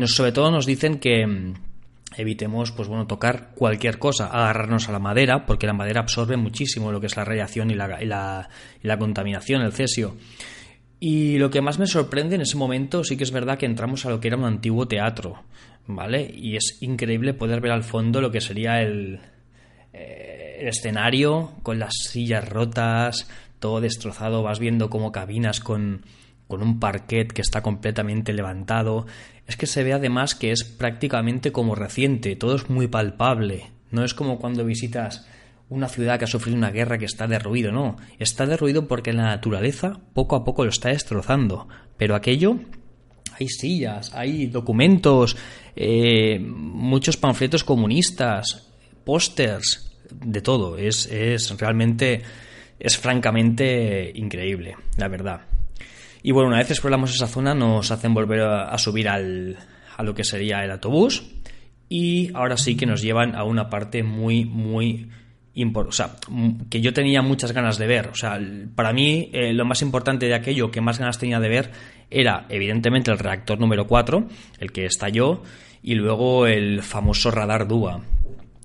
sobre 0.05 0.31
todo 0.31 0.51
nos 0.51 0.65
dicen 0.65 0.99
que 0.99 1.25
mm, 1.25 1.53
evitemos 2.17 2.71
pues 2.71 2.87
bueno 2.87 3.07
tocar 3.07 3.51
cualquier 3.55 3.97
cosa, 3.97 4.27
agarrarnos 4.27 4.89
a 4.89 4.91
la 4.91 4.99
madera, 4.99 5.45
porque 5.45 5.67
la 5.67 5.73
madera 5.73 6.01
absorbe 6.01 6.37
muchísimo 6.37 6.91
lo 6.91 6.99
que 6.99 7.07
es 7.07 7.17
la 7.17 7.25
radiación 7.25 7.71
y 7.71 7.75
la, 7.75 8.01
y 8.01 8.05
la, 8.05 8.49
y 8.83 8.87
la 8.87 8.99
contaminación, 8.99 9.61
el 9.61 9.73
cesio. 9.73 10.15
Y 10.99 11.37
lo 11.37 11.49
que 11.49 11.61
más 11.61 11.79
me 11.79 11.87
sorprende 11.87 12.35
en 12.35 12.41
ese 12.41 12.57
momento 12.57 13.03
sí 13.03 13.15
que 13.15 13.23
es 13.23 13.31
verdad 13.31 13.57
que 13.57 13.65
entramos 13.65 14.05
a 14.05 14.09
lo 14.09 14.19
que 14.19 14.27
era 14.27 14.37
un 14.37 14.43
antiguo 14.43 14.87
teatro, 14.87 15.43
¿vale? 15.87 16.29
Y 16.35 16.57
es 16.57 16.77
increíble 16.81 17.33
poder 17.33 17.61
ver 17.61 17.71
al 17.71 17.83
fondo 17.83 18.19
lo 18.19 18.31
que 18.31 18.41
sería 18.41 18.81
el, 18.81 19.19
eh, 19.93 20.57
el 20.59 20.67
escenario 20.67 21.53
con 21.63 21.79
las 21.79 21.93
sillas 22.09 22.47
rotas, 22.49 23.29
todo 23.59 23.79
destrozado, 23.79 24.43
vas 24.43 24.59
viendo 24.59 24.89
como 24.89 25.11
cabinas 25.13 25.61
con, 25.61 26.05
con 26.47 26.61
un 26.61 26.79
parquet 26.79 27.31
que 27.31 27.41
está 27.41 27.61
completamente 27.61 28.33
levantado. 28.33 29.05
Es 29.47 29.55
que 29.55 29.67
se 29.67 29.83
ve 29.83 29.93
además 29.93 30.35
que 30.35 30.51
es 30.51 30.63
prácticamente 30.63 31.51
como 31.51 31.75
reciente, 31.75 32.35
todo 32.35 32.55
es 32.55 32.69
muy 32.69 32.87
palpable. 32.87 33.71
No 33.91 34.03
es 34.03 34.13
como 34.13 34.37
cuando 34.37 34.65
visitas 34.65 35.27
una 35.69 35.87
ciudad 35.87 36.17
que 36.17 36.25
ha 36.25 36.27
sufrido 36.27 36.57
una 36.57 36.71
guerra 36.71 36.97
que 36.97 37.05
está 37.05 37.27
derruido, 37.27 37.71
no. 37.71 37.97
Está 38.17 38.45
derruido 38.45 38.87
porque 38.87 39.13
la 39.13 39.23
naturaleza 39.23 39.99
poco 40.13 40.35
a 40.35 40.43
poco 40.43 40.63
lo 40.63 40.69
está 40.69 40.89
destrozando. 40.89 41.67
Pero 41.97 42.15
aquello 42.15 42.59
hay 43.39 43.47
sillas, 43.47 44.13
hay 44.13 44.47
documentos, 44.47 45.37
eh, 45.75 46.39
muchos 46.39 47.17
panfletos 47.17 47.63
comunistas, 47.63 48.71
pósters, 49.05 49.89
de 50.11 50.41
todo. 50.41 50.77
Es, 50.77 51.05
es, 51.05 51.57
realmente, 51.59 52.21
es 52.79 52.97
francamente 52.97 54.11
increíble, 54.15 54.75
la 54.97 55.07
verdad. 55.07 55.41
Y 56.21 56.31
bueno, 56.31 56.49
una 56.49 56.57
vez 56.57 56.71
exploramos 56.71 57.13
esa 57.13 57.27
zona, 57.27 57.53
nos 57.53 57.91
hacen 57.91 58.13
volver 58.13 58.41
a, 58.41 58.69
a 58.69 58.77
subir 58.77 59.07
al, 59.07 59.57
a 59.95 60.03
lo 60.03 60.13
que 60.13 60.23
sería 60.23 60.63
el 60.63 60.71
autobús. 60.71 61.23
Y 61.87 62.31
ahora 62.35 62.57
sí 62.57 62.75
que 62.75 62.85
nos 62.85 63.01
llevan 63.01 63.35
a 63.35 63.43
una 63.43 63.69
parte 63.69 64.03
muy, 64.03 64.45
muy 64.45 65.09
o 65.63 65.91
sea, 65.91 66.15
que 66.69 66.81
yo 66.81 66.93
tenía 66.93 67.21
muchas 67.21 67.51
ganas 67.51 67.77
de 67.77 67.87
ver. 67.87 68.07
O 68.07 68.15
sea, 68.15 68.39
para 68.75 68.93
mí 68.93 69.29
eh, 69.33 69.53
lo 69.53 69.65
más 69.65 69.81
importante 69.81 70.27
de 70.27 70.35
aquello 70.35 70.71
que 70.71 70.81
más 70.81 70.99
ganas 70.99 71.17
tenía 71.19 71.39
de 71.39 71.49
ver 71.49 71.71
era 72.09 72.45
evidentemente 72.49 73.11
el 73.11 73.19
reactor 73.19 73.59
número 73.59 73.87
4, 73.87 74.27
el 74.59 74.71
que 74.71 74.85
estalló, 74.85 75.43
y 75.81 75.95
luego 75.95 76.47
el 76.47 76.81
famoso 76.81 77.31
radar 77.31 77.67
DUA. 77.67 78.01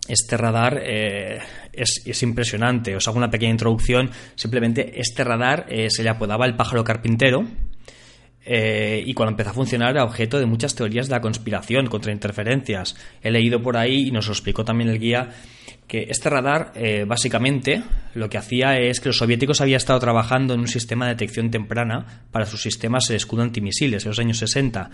Este 0.07 0.37
radar 0.37 0.81
eh, 0.83 1.39
es, 1.73 2.23
impresionante. 2.23 2.95
Os 2.95 3.09
hago 3.09 3.17
una 3.17 3.31
pequeña 3.31 3.53
introducción. 3.53 4.11
Simplemente 4.35 5.01
este 5.01 5.25
radar 5.25 5.67
eh, 5.69 5.89
se 5.91 6.03
le 6.03 6.11
apodaba 6.11 6.47
el 6.47 6.57
pájaro 6.57 6.85
carpintero. 6.85 7.45
Y 8.47 9.15
cuando 9.15 9.31
empezó 9.31 9.51
a 9.51 9.55
funcionar 9.55 9.91
era 9.93 10.05
objeto 10.05 10.39
de 10.39 10.47
muchas 10.47 10.75
teorías 10.75 11.09
de 11.09 11.13
la 11.15 11.21
conspiración 11.21 11.87
contra 11.87 12.13
interferencias. 12.13 12.97
He 13.23 13.31
leído 13.31 13.63
por 13.63 13.77
ahí 13.77 14.09
y 14.09 14.11
nos 14.11 14.27
lo 14.27 14.33
explicó 14.33 14.65
también 14.65 14.91
el 14.91 14.99
guía 14.99 15.31
que 15.87 16.07
este 16.09 16.31
radar 16.31 16.73
eh, 16.75 17.05
básicamente 17.07 17.83
lo 18.15 18.29
que 18.29 18.39
hacía 18.39 18.79
es 18.79 19.01
que 19.01 19.11
los 19.11 19.19
soviéticos 19.19 19.61
habían 19.61 19.77
estado 19.77 19.99
trabajando 20.01 20.55
en 20.55 20.61
un 20.61 20.69
sistema 20.69 21.07
de 21.07 21.13
detección 21.13 21.51
temprana 21.51 22.25
para 22.31 22.47
sus 22.47 22.63
sistemas 22.63 23.05
de 23.09 23.17
escudo 23.17 23.43
antimisiles 23.43 24.05
en 24.05 24.11
los 24.11 24.19
años 24.19 24.39
60, 24.39 24.91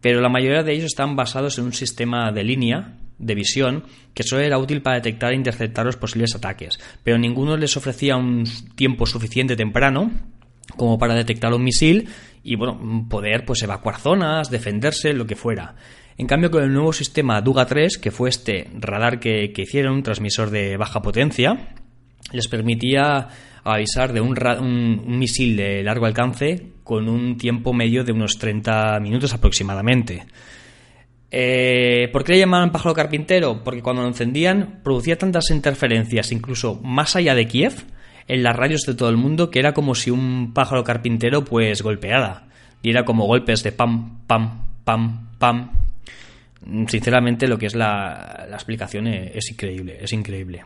pero 0.00 0.20
la 0.20 0.28
mayoría 0.28 0.62
de 0.62 0.72
ellos 0.72 0.86
estaban 0.86 1.16
basados 1.16 1.58
en 1.58 1.64
un 1.64 1.72
sistema 1.72 2.30
de 2.30 2.44
línea 2.44 2.94
de 3.18 3.34
visión 3.34 3.84
que 4.14 4.22
solo 4.22 4.42
era 4.42 4.58
útil 4.58 4.80
para 4.80 4.96
detectar 4.96 5.32
e 5.32 5.36
interceptar 5.36 5.84
los 5.84 5.96
posibles 5.96 6.34
ataques, 6.36 6.78
pero 7.02 7.18
ninguno 7.18 7.56
les 7.56 7.76
ofrecía 7.76 8.16
un 8.16 8.44
tiempo 8.76 9.06
suficiente 9.06 9.56
temprano 9.56 10.12
como 10.76 10.98
para 10.98 11.14
detectar 11.14 11.52
un 11.52 11.64
misil 11.64 12.08
y 12.42 12.56
bueno, 12.56 13.06
poder 13.08 13.44
pues 13.44 13.62
evacuar 13.62 13.98
zonas, 13.98 14.50
defenderse, 14.50 15.12
lo 15.12 15.26
que 15.26 15.36
fuera. 15.36 15.74
En 16.16 16.26
cambio, 16.26 16.50
con 16.50 16.64
el 16.64 16.72
nuevo 16.72 16.92
sistema 16.92 17.40
Duga 17.40 17.66
3, 17.66 17.98
que 17.98 18.10
fue 18.10 18.28
este 18.28 18.68
radar 18.74 19.20
que, 19.20 19.52
hicieron, 19.56 19.94
un 19.94 20.02
transmisor 20.02 20.50
de 20.50 20.76
baja 20.76 21.00
potencia, 21.00 21.74
les 22.32 22.48
permitía 22.48 23.28
avisar 23.62 24.12
de 24.12 24.20
un, 24.20 25.18
misil 25.18 25.56
de 25.56 25.82
largo 25.82 26.06
alcance 26.06 26.72
con 26.82 27.08
un 27.08 27.36
tiempo 27.36 27.72
medio 27.72 28.02
de 28.02 28.12
unos 28.12 28.38
30 28.38 28.98
minutos 29.00 29.32
aproximadamente. 29.32 30.26
Eh, 31.30 32.08
¿Por 32.12 32.24
qué 32.24 32.32
le 32.32 32.38
llamaban 32.38 32.72
pájaro 32.72 32.94
carpintero? 32.94 33.62
Porque 33.62 33.82
cuando 33.82 34.02
lo 34.02 34.08
encendían 34.08 34.80
producía 34.82 35.18
tantas 35.18 35.50
interferencias, 35.50 36.32
incluso 36.32 36.80
más 36.82 37.14
allá 37.14 37.34
de 37.34 37.46
Kiev, 37.46 37.84
en 38.28 38.42
las 38.42 38.54
radios 38.54 38.82
de 38.82 38.94
todo 38.94 39.08
el 39.08 39.16
mundo, 39.16 39.50
que 39.50 39.58
era 39.58 39.72
como 39.72 39.94
si 39.94 40.10
un 40.10 40.52
pájaro 40.54 40.84
carpintero 40.84 41.44
pues 41.44 41.82
golpeara. 41.82 42.44
Y 42.82 42.90
era 42.90 43.04
como 43.04 43.26
golpes 43.26 43.62
de 43.64 43.72
pam, 43.72 44.20
pam, 44.26 44.64
pam, 44.84 45.30
pam, 45.38 45.70
sinceramente 46.86 47.48
lo 47.48 47.58
que 47.58 47.66
es 47.66 47.74
la, 47.74 48.46
explicación 48.52 49.06
es, 49.08 49.50
increíble, 49.50 49.98
es 50.00 50.12
increíble. 50.12 50.64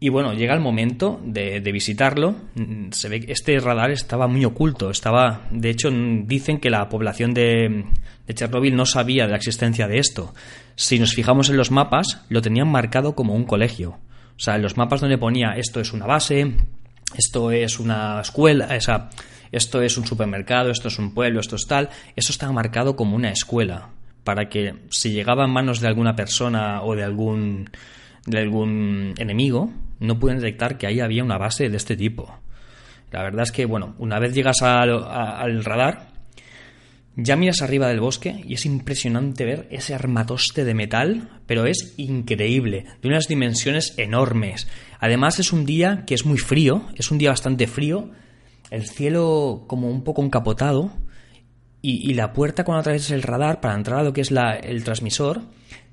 Y 0.00 0.08
bueno, 0.08 0.32
llega 0.32 0.54
el 0.54 0.60
momento 0.60 1.20
de, 1.24 1.60
visitarlo. 1.60 2.34
Se 2.90 3.08
ve 3.08 3.20
que 3.20 3.32
este 3.32 3.58
radar 3.60 3.90
estaba 3.90 4.26
muy 4.26 4.44
oculto. 4.44 4.90
Estaba, 4.90 5.46
de 5.52 5.70
hecho, 5.70 5.90
dicen 5.90 6.58
que 6.58 6.70
la 6.70 6.88
población 6.88 7.34
de, 7.34 7.84
de 8.26 8.34
Chernóbil 8.34 8.74
no 8.74 8.84
sabía 8.84 9.26
de 9.26 9.30
la 9.30 9.36
existencia 9.36 9.86
de 9.86 9.98
esto. 9.98 10.34
Si 10.74 10.98
nos 10.98 11.14
fijamos 11.14 11.50
en 11.50 11.56
los 11.56 11.70
mapas, 11.70 12.24
lo 12.30 12.42
tenían 12.42 12.68
marcado 12.68 13.14
como 13.14 13.34
un 13.34 13.44
colegio. 13.44 13.98
O 14.36 14.40
sea, 14.40 14.56
en 14.56 14.62
los 14.62 14.76
mapas 14.76 15.00
donde 15.00 15.18
ponía 15.18 15.52
esto 15.56 15.80
es 15.80 15.92
una 15.92 16.06
base, 16.06 16.54
esto 17.16 17.50
es 17.50 17.78
una 17.78 18.20
escuela, 18.20 18.74
esa, 18.74 19.10
esto 19.50 19.82
es 19.82 19.96
un 19.98 20.06
supermercado, 20.06 20.70
esto 20.70 20.88
es 20.88 20.98
un 20.98 21.14
pueblo, 21.14 21.40
esto 21.40 21.56
es 21.56 21.66
tal, 21.66 21.90
eso 22.16 22.32
estaba 22.32 22.52
marcado 22.52 22.96
como 22.96 23.16
una 23.16 23.30
escuela 23.30 23.90
para 24.24 24.48
que 24.48 24.74
si 24.90 25.10
llegaba 25.12 25.44
en 25.44 25.50
manos 25.50 25.80
de 25.80 25.88
alguna 25.88 26.16
persona 26.16 26.82
o 26.82 26.94
de 26.94 27.04
algún, 27.04 27.70
de 28.26 28.38
algún 28.38 29.14
enemigo, 29.18 29.72
no 30.00 30.18
pueden 30.18 30.38
detectar 30.38 30.78
que 30.78 30.86
ahí 30.86 31.00
había 31.00 31.24
una 31.24 31.38
base 31.38 31.68
de 31.68 31.76
este 31.76 31.96
tipo. 31.96 32.38
La 33.10 33.22
verdad 33.22 33.42
es 33.42 33.52
que, 33.52 33.66
bueno, 33.66 33.94
una 33.98 34.18
vez 34.18 34.34
llegas 34.34 34.62
al, 34.62 35.64
radar, 35.64 36.11
ya 37.16 37.36
miras 37.36 37.60
arriba 37.60 37.88
del 37.88 38.00
bosque 38.00 38.42
y 38.46 38.54
es 38.54 38.64
impresionante 38.64 39.44
ver 39.44 39.68
ese 39.70 39.94
armatoste 39.94 40.64
de 40.64 40.74
metal, 40.74 41.40
pero 41.46 41.66
es 41.66 41.94
increíble, 41.98 42.86
de 43.02 43.08
unas 43.08 43.28
dimensiones 43.28 43.94
enormes. 43.98 44.66
Además 44.98 45.38
es 45.38 45.52
un 45.52 45.66
día 45.66 46.04
que 46.06 46.14
es 46.14 46.24
muy 46.24 46.38
frío, 46.38 46.86
es 46.94 47.10
un 47.10 47.18
día 47.18 47.30
bastante 47.30 47.66
frío, 47.66 48.10
el 48.70 48.88
cielo 48.88 49.64
como 49.66 49.90
un 49.90 50.04
poco 50.04 50.22
encapotado 50.22 50.92
y, 51.82 52.14
la 52.14 52.32
puerta 52.32 52.64
cuando 52.64 52.80
atraviesas 52.80 53.10
el 53.10 53.22
radar 53.22 53.60
para 53.60 53.74
entrar 53.74 54.00
a 54.00 54.04
lo 54.04 54.12
que 54.12 54.20
es 54.20 54.30
la, 54.30 54.52
el 54.52 54.84
transmisor 54.84 55.42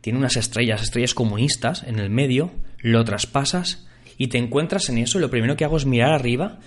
tiene 0.02 0.20
unas 0.20 0.38
estrellas, 0.38 0.84
estrellas 0.84 1.14
comunistas 1.14 1.84
en 1.84 2.00
el 2.00 2.10
medio, 2.10 2.52
lo 2.78 3.04
traspasas 3.04 3.88
y 4.18 4.28
te 4.28 4.38
encuentras 4.38 4.88
en 4.90 5.00
eso 5.00 5.20
lo 5.20 5.30
primero 5.30 5.58
que 5.58 5.66
hago 5.66 5.78
es 5.78 5.86
mirar 5.86 6.14
arriba 6.14 6.60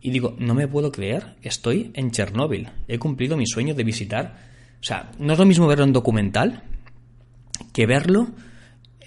y 0.00 0.10
digo, 0.10 0.36
no 0.38 0.54
me 0.54 0.68
puedo 0.68 0.92
creer, 0.92 1.34
estoy 1.42 1.90
en 1.94 2.10
Chernóbil, 2.10 2.68
he 2.86 2.98
cumplido 2.98 3.36
mi 3.36 3.46
sueño 3.46 3.74
de 3.74 3.84
visitar. 3.84 4.48
O 4.80 4.84
sea, 4.84 5.10
no 5.18 5.32
es 5.32 5.38
lo 5.38 5.44
mismo 5.44 5.66
verlo 5.66 5.84
en 5.84 5.92
documental 5.92 6.62
que 7.72 7.86
verlo 7.86 8.28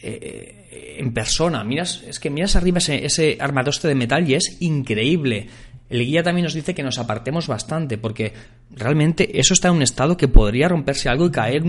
eh, 0.01 0.97
en 0.99 1.13
persona. 1.13 1.63
Miras, 1.63 2.03
es 2.07 2.19
que 2.19 2.29
miras 2.29 2.55
arriba 2.55 2.79
ese, 2.79 3.05
ese 3.05 3.37
de 3.37 3.95
metal 3.95 4.29
y 4.29 4.35
es 4.35 4.57
increíble. 4.59 5.47
El 5.91 6.05
guía 6.05 6.23
también 6.23 6.45
nos 6.45 6.53
dice 6.53 6.73
que 6.73 6.83
nos 6.83 6.99
apartemos 6.99 7.47
bastante, 7.47 7.97
porque 7.97 8.31
realmente 8.69 9.37
eso 9.37 9.53
está 9.53 9.67
en 9.67 9.75
un 9.75 9.81
estado 9.81 10.15
que 10.15 10.29
podría 10.29 10.69
romperse 10.69 11.09
algo 11.09 11.25
y 11.25 11.31
caer 11.31 11.63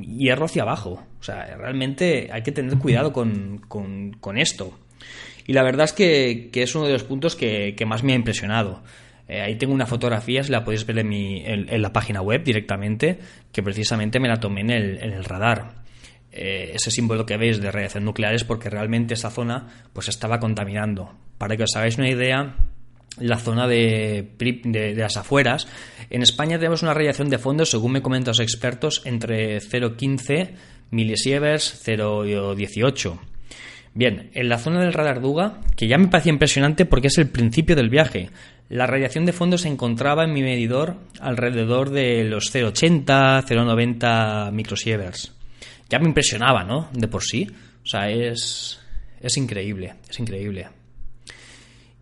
hierro 0.00 0.44
hacia 0.44 0.62
abajo. 0.62 1.02
O 1.18 1.22
sea, 1.24 1.56
realmente 1.56 2.30
hay 2.32 2.42
que 2.42 2.52
tener 2.52 2.78
cuidado 2.78 3.12
con, 3.12 4.36
esto. 4.36 4.78
Y 5.46 5.52
la 5.52 5.62
verdad 5.62 5.84
es 5.84 5.92
que, 5.92 6.50
es 6.52 6.74
uno 6.74 6.86
de 6.86 6.92
los 6.92 7.04
puntos 7.04 7.36
que, 7.36 7.76
más 7.86 8.02
me 8.02 8.12
ha 8.12 8.16
impresionado. 8.16 8.82
Eh, 9.28 9.40
ahí 9.40 9.56
tengo 9.56 9.72
una 9.72 9.86
fotografía, 9.86 10.42
si 10.42 10.52
la 10.52 10.64
podéis 10.64 10.86
ver 10.86 10.98
en, 10.98 11.08
mi, 11.08 11.42
en, 11.44 11.82
la 11.82 11.92
página 11.92 12.20
web 12.20 12.42
directamente, 12.44 13.18
que 13.52 13.62
precisamente 13.62 14.20
me 14.20 14.28
la 14.28 14.40
tomé 14.40 14.62
en 14.62 14.70
el, 14.70 15.24
radar. 15.24 15.82
Eh, 16.32 16.72
ese 16.74 16.90
símbolo 16.90 17.24
que 17.26 17.36
veis 17.36 17.60
de 17.60 17.70
radiación 17.70 18.04
nuclear 18.04 18.34
es 18.34 18.44
porque 18.44 18.68
realmente 18.68 19.14
esa 19.14 19.30
zona 19.30 19.68
pues 19.92 20.08
estaba 20.08 20.40
contaminando. 20.40 21.14
Para 21.38 21.56
que 21.56 21.62
os 21.62 21.76
hagáis 21.76 21.96
una 21.96 22.10
idea, 22.10 22.56
la 23.18 23.38
zona 23.38 23.68
de, 23.68 24.30
de, 24.38 24.94
las 24.94 25.16
afueras. 25.16 25.68
En 26.10 26.22
España 26.22 26.58
tenemos 26.58 26.82
una 26.82 26.94
radiación 26.94 27.28
de 27.28 27.38
fondo, 27.38 27.64
según 27.64 27.92
me 27.92 28.02
comentan 28.02 28.30
los 28.30 28.40
expertos, 28.40 29.02
entre 29.04 29.58
0,15 29.58 30.50
milisieverts, 30.90 31.82
0,18. 31.86 33.33
Bien, 33.94 34.30
en 34.34 34.48
la 34.48 34.58
zona 34.58 34.80
del 34.80 34.92
radar 34.92 35.20
Duga, 35.20 35.60
que 35.76 35.86
ya 35.86 35.98
me 35.98 36.08
parecía 36.08 36.32
impresionante 36.32 36.84
porque 36.84 37.06
es 37.06 37.18
el 37.18 37.28
principio 37.28 37.76
del 37.76 37.90
viaje, 37.90 38.30
la 38.68 38.86
radiación 38.86 39.24
de 39.24 39.32
fondo 39.32 39.56
se 39.56 39.68
encontraba 39.68 40.24
en 40.24 40.32
mi 40.32 40.42
medidor 40.42 40.96
alrededor 41.20 41.90
de 41.90 42.24
los 42.24 42.52
0,80, 42.52 43.44
0,90 43.44 44.50
microsieverts. 44.50 45.32
Ya 45.88 46.00
me 46.00 46.08
impresionaba, 46.08 46.64
¿no? 46.64 46.88
De 46.92 47.06
por 47.06 47.22
sí. 47.22 47.46
O 47.84 47.86
sea, 47.86 48.08
es, 48.08 48.80
es 49.20 49.36
increíble, 49.36 49.94
es 50.08 50.18
increíble. 50.18 50.68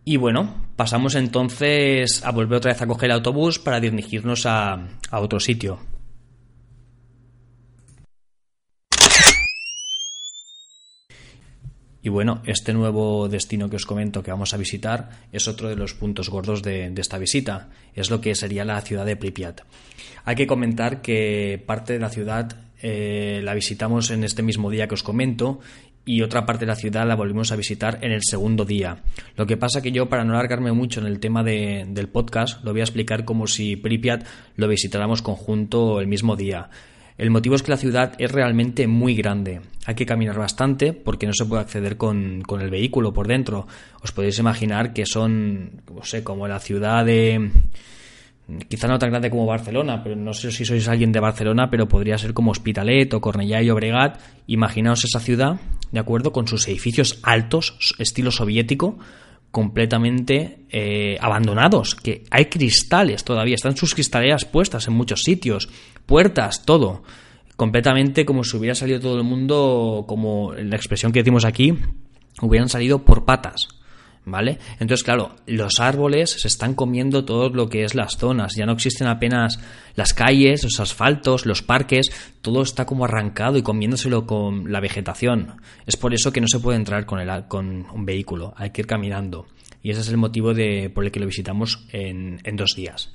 Y 0.05 0.17
bueno, 0.17 0.67
pasamos 0.77 1.15
entonces 1.15 2.25
a 2.25 2.31
volver 2.31 2.59
otra 2.59 2.73
vez 2.73 2.81
a 2.81 2.87
coger 2.87 3.11
el 3.11 3.17
autobús 3.17 3.59
para 3.59 3.81
dirigirnos 3.81 4.47
a, 4.47 4.75
a 5.11 5.21
otro 5.21 5.41
sitio. 5.41 5.79
Y 12.03 12.09
bueno, 12.09 12.43
este 12.47 12.73
nuevo 12.73 13.29
destino 13.29 13.71
que 13.71 13.77
os 13.77 13.87
comento 13.87 14.23
que 14.23 14.33
vamos 14.33 14.55
a 14.55 14.57
visitar 14.57 15.11
es 15.31 15.47
otro 15.47 15.69
de 15.69 15.77
los 15.77 15.95
puntos 15.95 16.29
gordos 16.31 16.63
de, 16.63 16.93
esta 16.97 17.19
visita. 17.19 17.69
Es 17.95 18.11
lo 18.11 18.21
que 18.21 18.35
sería 18.35 18.65
la 18.65 18.81
ciudad 18.81 19.07
de 19.07 19.17
Pripyat. 19.17 19.61
Hay 20.25 20.35
que 20.35 20.49
comentar 20.49 21.01
que 21.01 21.63
parte 21.65 21.93
de 21.93 22.01
la 22.01 22.11
ciudad 22.11 22.57
eh, 22.83 23.41
la 23.45 23.55
visitamos 23.55 24.11
en 24.11 24.25
este 24.25 24.43
mismo 24.43 24.69
día 24.69 24.89
que 24.89 24.95
os 24.95 25.05
comento 25.05 25.61
y 26.05 26.23
otra 26.23 26.45
parte 26.45 26.65
de 26.65 26.73
la 26.73 26.77
ciudad 26.77 27.07
la 27.07 27.15
volvimos 27.15 27.53
a 27.53 27.57
visitar 27.57 28.01
en 28.03 28.11
el 28.11 28.23
segundo 28.23 28.65
día. 28.65 29.03
Lo 29.37 29.47
que 29.47 29.57
pasa 29.57 29.81
que 29.81 29.93
yo, 29.93 30.09
para 30.09 30.25
no 30.25 30.35
alargarme 30.35 30.73
mucho 30.73 31.01
en 31.01 31.07
el 31.07 31.21
tema 31.21 31.45
del 31.45 32.09
podcast, 32.09 32.65
lo 32.65 32.73
voy 32.73 32.81
a 32.81 32.85
explicar 32.85 33.25
como 33.25 33.47
si 33.47 33.77
Pripyat 33.77 34.27
lo 34.57 34.67
visitáramos 34.67 35.23
conjunto 35.23 36.01
el 36.01 36.09
mismo 36.09 36.35
día. 36.35 36.69
El 37.19 37.31
motivo 37.31 37.55
es 37.55 37.63
que 37.63 37.71
la 37.71 37.77
ciudad 37.77 38.15
es 38.19 38.31
realmente 38.33 38.87
muy 38.87 39.15
grande. 39.15 39.61
Hay 39.87 39.95
que 39.95 40.07
caminar 40.07 40.39
bastante 40.39 40.93
porque 40.93 41.27
no 41.27 41.33
se 41.33 41.45
puede 41.45 41.63
acceder 41.63 41.97
con, 41.97 42.43
con 42.43 42.61
el 42.61 42.71
vehículo 42.71 43.13
por 43.13 43.29
dentro. 43.29 43.67
Os 44.03 44.13
podéis 44.13 44.39
imaginar 44.39 44.93
que 44.93 45.07
son, 45.07 45.83
no 45.95 46.05
sé, 46.05 46.25
como 46.25 46.49
la 46.49 46.59
ciudad 46.59 47.05
de 47.05 47.51
quizá 48.69 48.89
no 48.89 48.99
tan 48.99 49.11
grande 49.11 49.31
como 49.31 49.47
Barcelona, 49.47 50.03
pero 50.03 50.17
no 50.17 50.35
sé 50.35 50.51
si 50.51 50.65
sois 50.65 50.89
alguien 50.89 51.13
de 51.13 51.21
Barcelona, 51.21 51.71
pero 51.71 51.89
podría 51.89 52.19
ser 52.19 52.35
como 52.35 52.51
Hospitalet 52.51 53.13
o 53.15 53.21
Cornellà 53.21 53.63
y 53.63 53.71
Obregat. 53.71 54.21
Imaginaos 54.47 55.05
esa 55.05 55.21
ciudad, 55.21 55.61
¿de 55.91 56.01
acuerdo? 56.01 56.33
Con 56.33 56.49
sus 56.49 56.67
edificios 56.69 57.21
altos, 57.23 57.95
estilo 57.99 58.31
soviético, 58.31 58.99
completamente 59.51 60.65
eh, 60.71 61.19
abandonados, 61.21 61.95
que 61.95 62.25
hay 62.31 62.47
cristales 62.47 63.23
todavía, 63.23 63.55
están 63.55 63.77
sus 63.77 63.95
cristaleras 63.95 64.47
puestas 64.47 64.89
en 64.89 64.95
muchos 64.95 65.21
sitios, 65.21 65.69
puertas, 66.07 66.65
todo, 66.65 67.03
completamente 67.57 68.25
como 68.25 68.45
si 68.45 68.57
hubiera 68.57 68.75
salido 68.75 69.01
todo 69.01 69.17
el 69.17 69.25
mundo, 69.25 70.05
como 70.07 70.53
la 70.55 70.77
expresión 70.77 71.13
que 71.13 71.21
decimos 71.21 71.45
aquí, 71.45 71.79
hubieran 72.41 72.69
salido 72.69 73.05
por 73.05 73.25
patas. 73.25 73.69
¿vale? 74.25 74.59
Entonces, 74.79 75.03
claro, 75.03 75.35
los 75.47 75.81
árboles 75.81 76.31
se 76.31 76.49
están 76.49 76.75
comiendo 76.75 77.25
todo 77.25 77.49
lo 77.51 77.69
que 77.69 77.85
es 77.85 77.95
las 77.95 78.17
zonas, 78.17 78.55
ya 78.57 78.67
no 78.67 78.73
existen 78.73 79.09
apenas 79.09 79.59
las 79.95 80.15
calles, 80.15 80.63
los 80.65 80.81
asfaltos, 80.81 81.47
los 81.47 81.63
parques, 81.63 82.11
todo 82.41 82.63
está 82.63 82.87
como 82.87 83.05
arrancado 83.05 83.59
y 83.59 83.63
comiéndoselo 83.63 84.27
con 84.27 84.71
la 84.71 84.81
vegetación. 84.81 85.61
Es 85.87 85.97
por 85.97 86.15
eso 86.15 86.33
que 86.33 86.41
no 86.41 86.47
se 86.49 86.61
puede 86.61 86.77
entrar 86.79 87.07
con, 87.07 87.21
el, 87.21 87.47
con 87.47 87.87
un 87.93 88.05
vehículo, 88.05 88.55
hay 88.57 88.71
que 88.71 88.83
ir 88.83 88.87
caminando. 88.87 89.47
Y 89.83 89.91
ese 89.91 90.01
es 90.01 90.09
el 90.09 90.17
motivo 90.17 90.55
de, 90.55 90.91
por 90.91 91.05
el 91.05 91.11
que 91.11 91.19
lo 91.19 91.27
visitamos 91.27 91.85
en, 91.93 92.39
dos 92.53 92.75
días. 92.77 93.11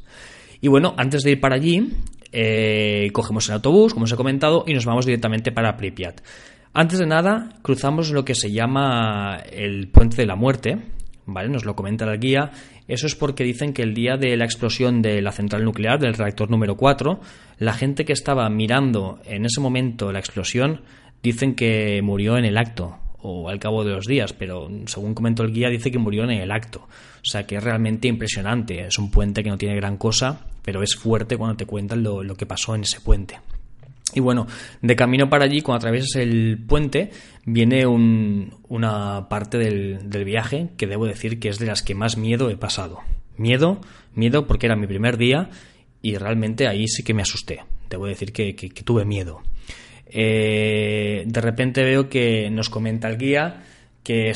Y 0.59 0.67
bueno, 0.67 0.95
antes 0.97 1.23
de 1.23 1.31
ir 1.31 1.39
para 1.39 1.55
allí, 1.55 1.93
eh, 2.31 3.09
cogemos 3.13 3.47
el 3.47 3.55
autobús, 3.55 3.93
como 3.93 4.05
os 4.05 4.11
he 4.11 4.15
comentado, 4.15 4.63
y 4.67 4.73
nos 4.73 4.85
vamos 4.85 5.05
directamente 5.05 5.51
para 5.51 5.77
Pripyat. 5.77 6.21
Antes 6.73 6.99
de 6.99 7.07
nada, 7.07 7.49
cruzamos 7.61 8.11
lo 8.11 8.23
que 8.23 8.35
se 8.35 8.51
llama 8.51 9.37
el 9.51 9.87
Puente 9.87 10.17
de 10.17 10.27
la 10.27 10.35
Muerte, 10.35 10.77
¿vale? 11.25 11.49
Nos 11.49 11.65
lo 11.65 11.75
comenta 11.75 12.05
la 12.05 12.17
guía. 12.17 12.51
Eso 12.87 13.07
es 13.07 13.15
porque 13.15 13.43
dicen 13.43 13.73
que 13.73 13.81
el 13.81 13.93
día 13.93 14.17
de 14.17 14.37
la 14.37 14.45
explosión 14.45 15.01
de 15.01 15.21
la 15.21 15.31
central 15.31 15.63
nuclear, 15.63 15.99
del 15.99 16.13
reactor 16.13 16.49
número 16.49 16.75
4, 16.75 17.19
la 17.59 17.73
gente 17.73 18.05
que 18.05 18.13
estaba 18.13 18.49
mirando 18.49 19.19
en 19.25 19.45
ese 19.45 19.59
momento 19.59 20.11
la 20.11 20.19
explosión 20.19 20.81
dicen 21.23 21.55
que 21.55 22.01
murió 22.03 22.37
en 22.37 22.45
el 22.45 22.57
acto 22.57 22.99
o 23.21 23.49
al 23.49 23.59
cabo 23.59 23.83
de 23.83 23.91
los 23.91 24.05
días, 24.05 24.33
pero 24.33 24.69
según 24.85 25.13
comentó 25.13 25.43
el 25.43 25.53
guía 25.53 25.69
dice 25.69 25.91
que 25.91 25.97
murió 25.97 26.23
en 26.23 26.31
el 26.31 26.51
acto. 26.51 26.87
O 27.27 27.29
sea 27.29 27.45
que 27.45 27.57
es 27.57 27.63
realmente 27.63 28.07
impresionante. 28.07 28.87
Es 28.87 28.97
un 28.97 29.11
puente 29.11 29.43
que 29.43 29.49
no 29.49 29.57
tiene 29.57 29.75
gran 29.75 29.97
cosa, 29.97 30.45
pero 30.61 30.81
es 30.81 30.95
fuerte 30.95 31.37
cuando 31.37 31.57
te 31.57 31.65
cuentan 31.65 32.03
lo, 32.03 32.35
que 32.35 32.45
pasó 32.45 32.75
en 32.75 32.81
ese 32.81 33.01
puente. 33.01 33.39
Y 34.13 34.21
bueno, 34.21 34.47
de 34.81 34.95
camino 34.95 35.29
para 35.29 35.43
allí, 35.43 35.61
cuando 35.61 35.79
atraviesas 35.79 36.15
el 36.15 36.57
puente, 36.65 37.11
viene 37.45 37.85
una 37.85 39.27
parte 39.29 39.57
del, 39.57 40.23
viaje 40.23 40.69
que 40.77 40.87
debo 40.87 41.05
decir 41.05 41.39
que 41.39 41.49
es 41.49 41.59
de 41.59 41.65
las 41.65 41.83
que 41.83 41.95
más 41.95 42.17
miedo 42.17 42.49
he 42.49 42.55
pasado. 42.55 42.99
Miedo, 43.35 43.81
miedo 44.15 44.47
porque 44.47 44.67
era 44.67 44.75
mi 44.75 44.87
primer 44.87 45.17
día 45.17 45.49
y 46.01 46.15
realmente 46.15 46.67
ahí 46.67 46.87
sí 46.87 47.03
que 47.03 47.13
me 47.13 47.23
asusté. 47.23 47.63
Debo 47.89 48.05
decir 48.05 48.31
que, 48.31 48.53
tuve 48.85 49.03
miedo. 49.03 49.41
Eh, 50.09 51.23
de 51.25 51.41
repente 51.41 51.83
veo 51.83 52.09
que 52.09 52.49
nos 52.49 52.69
comenta 52.69 53.09
el 53.09 53.17
guía 53.17 53.63
que, 54.07 54.31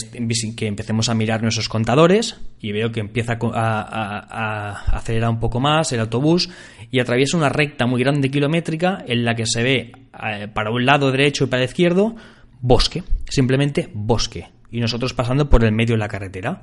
que 0.57 0.67
empecemos 0.67 1.07
a 1.07 1.13
mirar 1.13 1.41
nuestros 1.41 1.69
contadores 1.69 2.37
y 2.59 2.73
veo 2.73 2.91
que 2.91 2.99
empieza 2.99 3.37
a, 3.41 4.97
acelerar 4.97 5.29
un 5.29 5.39
poco 5.39 5.61
más 5.61 5.93
el 5.93 6.01
autobús 6.01 6.49
y 6.91 6.99
atraviesa 6.99 7.37
una 7.37 7.47
recta 7.47 7.85
muy 7.85 8.01
grande 8.01 8.29
kilométrica 8.29 9.01
en 9.07 9.23
la 9.23 9.33
que 9.33 9.45
se 9.45 9.63
ve 9.63 9.91
eh, 10.27 10.49
para 10.53 10.71
un 10.71 10.85
lado 10.85 11.09
derecho 11.09 11.45
y 11.45 11.47
para 11.47 11.63
el 11.63 11.69
izquierdo 11.69 12.17
bosque, 12.59 13.03
simplemente 13.29 13.89
bosque, 13.93 14.49
y 14.71 14.81
nosotros 14.81 15.13
pasando 15.13 15.49
por 15.49 15.63
el 15.63 15.71
medio 15.71 15.95
de 15.95 15.99
la 15.99 16.09
carretera. 16.09 16.61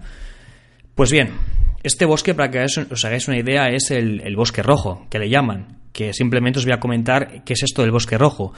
Pues 0.94 1.10
bien, 1.10 1.30
este 1.82 2.04
bosque, 2.04 2.34
para 2.34 2.50
que 2.50 2.64
os 2.64 3.04
hagáis 3.06 3.26
una 3.26 3.38
idea, 3.38 3.68
es 3.70 3.90
el, 3.90 4.20
el 4.20 4.36
bosque 4.36 4.62
rojo, 4.62 5.06
que 5.08 5.18
le 5.18 5.30
llaman, 5.30 5.78
que 5.92 6.12
simplemente 6.12 6.58
os 6.58 6.66
voy 6.66 6.74
a 6.74 6.80
comentar 6.80 7.42
qué 7.44 7.54
es 7.54 7.62
esto 7.62 7.82
del 7.82 7.90
bosque 7.90 8.18
rojo. 8.18 8.52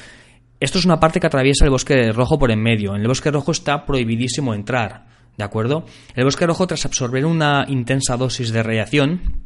Esto 0.60 0.78
es 0.78 0.84
una 0.84 1.00
parte 1.00 1.20
que 1.20 1.26
atraviesa 1.26 1.64
el 1.64 1.70
bosque 1.70 2.12
rojo 2.12 2.38
por 2.38 2.50
en 2.50 2.62
medio. 2.62 2.94
En 2.94 3.00
el 3.00 3.08
bosque 3.08 3.30
rojo 3.30 3.50
está 3.50 3.86
prohibidísimo 3.86 4.52
entrar, 4.52 5.06
¿de 5.38 5.44
acuerdo? 5.44 5.86
El 6.14 6.24
bosque 6.24 6.46
rojo, 6.46 6.66
tras 6.66 6.84
absorber 6.84 7.24
una 7.24 7.64
intensa 7.66 8.18
dosis 8.18 8.52
de 8.52 8.62
radiación, 8.62 9.40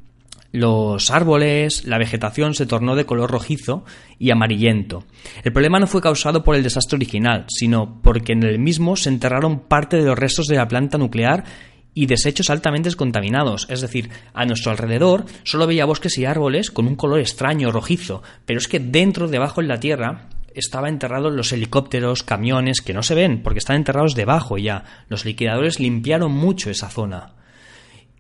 los 0.51 1.13
árboles, 1.13 1.85
la 1.85 1.99
vegetación 1.99 2.55
se 2.55 2.67
tornó 2.67 2.97
de 2.97 3.07
color 3.07 3.31
rojizo 3.31 3.85
y 4.19 4.31
amarillento. 4.31 5.05
El 5.45 5.53
problema 5.53 5.79
no 5.79 5.87
fue 5.87 6.01
causado 6.01 6.43
por 6.43 6.57
el 6.57 6.65
desastre 6.65 6.97
original, 6.97 7.45
sino 7.49 8.01
porque 8.03 8.33
en 8.33 8.43
el 8.43 8.59
mismo 8.59 8.97
se 8.97 9.09
enterraron 9.09 9.61
parte 9.61 9.97
de 9.97 10.05
los 10.05 10.19
restos 10.19 10.47
de 10.47 10.57
la 10.57 10.67
planta 10.67 10.99
nuclear 10.99 11.45
y 11.95 12.07
desechos 12.07 12.51
altamente 12.51 12.93
contaminados. 12.95 13.69
Es 13.71 13.81
decir, 13.81 14.11
a 14.33 14.45
nuestro 14.47 14.73
alrededor 14.73 15.27
solo 15.45 15.67
veía 15.67 15.87
bosques 15.87 16.19
y 16.19 16.25
árboles 16.25 16.73
con 16.73 16.89
un 16.89 16.97
color 16.97 17.21
extraño, 17.21 17.71
rojizo, 17.71 18.23
pero 18.47 18.59
es 18.59 18.67
que 18.67 18.81
dentro, 18.81 19.29
debajo 19.29 19.61
en 19.61 19.69
la 19.69 19.81
tierra, 19.81 20.29
estaban 20.55 20.95
enterrados 20.95 21.33
los 21.33 21.53
helicópteros, 21.53 22.23
camiones, 22.23 22.81
que 22.81 22.95
no 22.95 23.03
se 23.03 23.15
ven 23.15 23.43
porque 23.43 23.59
están 23.59 23.77
enterrados 23.77 24.15
debajo 24.15 24.59
ya. 24.59 24.85
Los 25.09 25.25
liquidadores 25.25 25.81
limpiaron 25.81 26.33
mucho 26.33 26.71
esa 26.71 26.89
zona. 26.89 27.33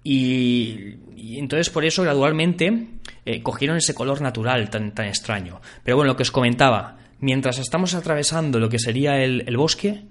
Y, 0.02 0.96
entonces 1.38 1.70
por 1.70 1.84
eso 1.84 2.02
gradualmente 2.02 2.88
eh, 3.24 3.42
cogieron 3.42 3.78
ese 3.78 3.94
color 3.94 4.20
natural 4.20 4.68
tan, 4.68 4.92
tan 4.92 5.06
extraño. 5.06 5.60
Pero 5.82 5.96
bueno, 5.96 6.12
lo 6.12 6.16
que 6.16 6.24
os 6.24 6.30
comentaba, 6.30 6.98
mientras 7.20 7.58
estamos 7.58 7.94
atravesando 7.94 8.60
lo 8.60 8.68
que 8.68 8.78
sería 8.78 9.22
el, 9.22 9.56
bosque, 9.56 10.02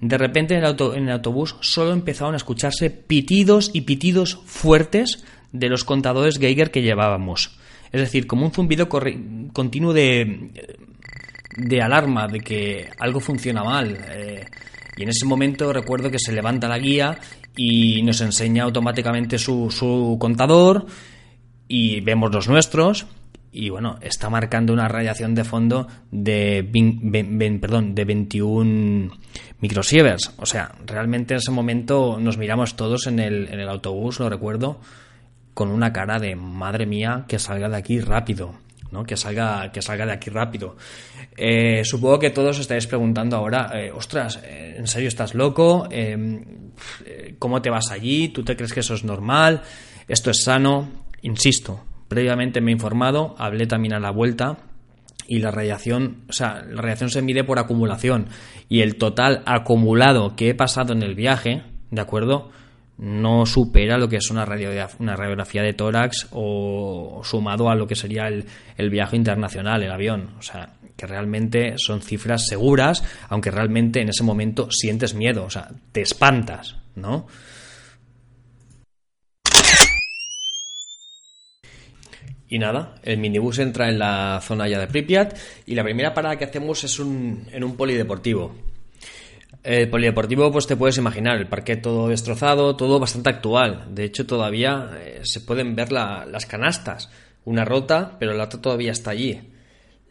de 0.00 0.18
repente 0.18 0.56
en 0.56 0.64
el, 0.64 0.76
en 0.94 1.04
el 1.04 1.12
autobús 1.12 1.56
solo 1.60 1.92
empezaron 1.92 2.34
a 2.34 2.38
escucharse 2.38 2.90
pitidos 2.90 3.70
y 3.72 3.82
pitidos 3.82 4.40
fuertes 4.44 5.24
de 5.52 5.68
los 5.68 5.84
contadores 5.84 6.38
Geiger 6.38 6.70
que 6.70 6.82
llevábamos. 6.82 7.58
Es 7.92 8.00
decir, 8.00 8.26
como 8.26 8.44
un 8.44 8.52
zumbido 8.52 8.88
continuo 8.88 9.92
de, 9.94 10.50
de 11.58 11.82
alarma 11.82 12.28
de 12.28 12.40
que 12.40 12.88
algo 12.98 13.20
funciona 13.20 13.62
mal. 13.62 13.98
Eh, 14.10 14.46
y 14.96 15.02
en 15.02 15.08
ese 15.08 15.26
momento 15.26 15.72
recuerdo 15.72 16.10
que 16.10 16.18
se 16.18 16.32
levanta 16.32 16.68
la 16.68 16.78
guía 16.78 17.18
y 17.56 18.02
nos 18.02 18.20
enseña 18.20 18.64
automáticamente 18.64 19.38
su, 19.38 19.70
su 19.70 20.16
contador 20.18 20.86
y 21.68 22.00
vemos 22.00 22.32
los 22.32 22.48
nuestros 22.48 23.06
y 23.50 23.70
bueno, 23.70 23.98
está 24.02 24.28
marcando 24.28 24.72
una 24.72 24.88
radiación 24.88 25.34
de 25.34 25.44
fondo 25.44 25.88
de, 26.10 26.68
perdón, 27.60 27.94
de 27.94 28.04
21 28.04 29.10
microsieverts. 29.60 30.34
O 30.36 30.46
sea, 30.46 30.72
realmente 30.86 31.34
en 31.34 31.38
ese 31.38 31.50
momento 31.50 32.18
nos 32.20 32.36
miramos 32.36 32.76
todos 32.76 33.06
en 33.06 33.18
el, 33.18 33.48
en 33.48 33.60
el 33.60 33.68
autobús, 33.68 34.20
lo 34.20 34.28
recuerdo, 34.28 34.80
con 35.54 35.70
una 35.70 35.92
cara 35.92 36.18
de 36.18 36.36
madre 36.36 36.86
mía 36.86 37.24
que 37.26 37.38
salga 37.38 37.68
de 37.68 37.76
aquí 37.76 38.00
rápido. 38.00 38.54
¿No? 38.90 39.04
Que 39.04 39.16
salga, 39.16 39.70
que 39.72 39.82
salga 39.82 40.06
de 40.06 40.12
aquí 40.12 40.30
rápido. 40.30 40.76
Eh, 41.36 41.82
supongo 41.84 42.18
que 42.18 42.30
todos 42.30 42.58
estáis 42.58 42.86
preguntando 42.86 43.36
ahora, 43.36 43.70
eh, 43.74 43.92
ostras, 43.92 44.40
eh, 44.44 44.76
¿en 44.78 44.86
serio 44.86 45.08
estás 45.08 45.34
loco? 45.34 45.88
¿Cómo 47.38 47.62
te 47.62 47.70
vas 47.70 47.90
allí? 47.90 48.28
¿Tú 48.28 48.42
te 48.44 48.56
crees 48.56 48.72
que 48.72 48.80
eso 48.80 48.94
es 48.94 49.04
normal? 49.04 49.62
¿Esto 50.08 50.30
es 50.30 50.42
sano? 50.42 50.88
Insisto, 51.22 51.84
previamente 52.08 52.60
me 52.60 52.70
he 52.70 52.74
informado, 52.74 53.34
hablé 53.38 53.66
también 53.66 53.94
a 53.94 54.00
la 54.00 54.10
vuelta 54.10 54.58
y 55.26 55.40
la 55.40 55.50
radiación, 55.50 56.22
o 56.28 56.32
sea, 56.32 56.62
la 56.62 56.80
radiación 56.80 57.10
se 57.10 57.22
mide 57.22 57.44
por 57.44 57.58
acumulación 57.58 58.28
y 58.68 58.80
el 58.80 58.96
total 58.96 59.42
acumulado 59.44 60.34
que 60.34 60.48
he 60.48 60.54
pasado 60.54 60.94
en 60.94 61.02
el 61.02 61.14
viaje, 61.14 61.62
¿de 61.90 62.00
acuerdo? 62.00 62.50
No 62.98 63.46
supera 63.46 63.96
lo 63.96 64.08
que 64.08 64.16
es 64.16 64.30
una 64.30 64.44
radiografía, 64.44 65.62
de 65.62 65.72
tórax 65.72 66.28
o 66.32 67.22
sumado 67.24 67.70
a 67.70 67.74
lo 67.74 67.86
que 67.86 67.94
sería 67.94 68.26
el, 68.26 68.44
el, 68.76 68.90
viaje 68.90 69.16
internacional, 69.16 69.82
el 69.82 69.92
avión. 69.92 70.34
O 70.38 70.42
sea, 70.42 70.74
que 70.96 71.06
realmente 71.06 71.74
son 71.76 72.02
cifras 72.02 72.46
seguras, 72.46 73.04
aunque 73.28 73.52
realmente 73.52 74.00
en 74.00 74.08
ese 74.08 74.24
momento 74.24 74.68
sientes 74.70 75.14
miedo, 75.14 75.44
o 75.44 75.50
sea, 75.50 75.68
te 75.92 76.00
espantas, 76.00 76.76
¿no? 76.96 77.26
Y 82.50 82.58
nada, 82.58 82.94
el 83.02 83.18
minibús 83.18 83.58
entra 83.58 83.88
en 83.88 83.98
la 83.98 84.40
zona 84.42 84.68
ya 84.68 84.78
de 84.80 84.86
Pripyat 84.86 85.36
y 85.66 85.74
la 85.74 85.84
primera 85.84 86.14
parada 86.14 86.36
que 86.36 86.46
hacemos 86.46 86.82
es 86.82 86.98
un, 86.98 87.46
en 87.52 87.62
un 87.62 87.76
polideportivo. 87.76 88.67
El 89.64 89.90
polideportivo, 89.90 90.52
pues 90.52 90.66
te 90.66 90.76
puedes 90.76 90.98
imaginar, 90.98 91.36
el 91.36 91.48
parque 91.48 91.76
todo 91.76 92.08
destrozado, 92.08 92.76
todo 92.76 93.00
bastante 93.00 93.30
actual. 93.30 93.86
De 93.90 94.04
hecho, 94.04 94.26
todavía 94.26 94.90
eh, 94.98 95.20
se 95.24 95.40
pueden 95.40 95.74
ver 95.74 95.90
las 95.92 96.46
canastas. 96.46 97.10
Una 97.44 97.64
rota, 97.64 98.16
pero 98.18 98.34
la 98.34 98.44
otra 98.44 98.60
todavía 98.60 98.92
está 98.92 99.10
allí. 99.10 99.40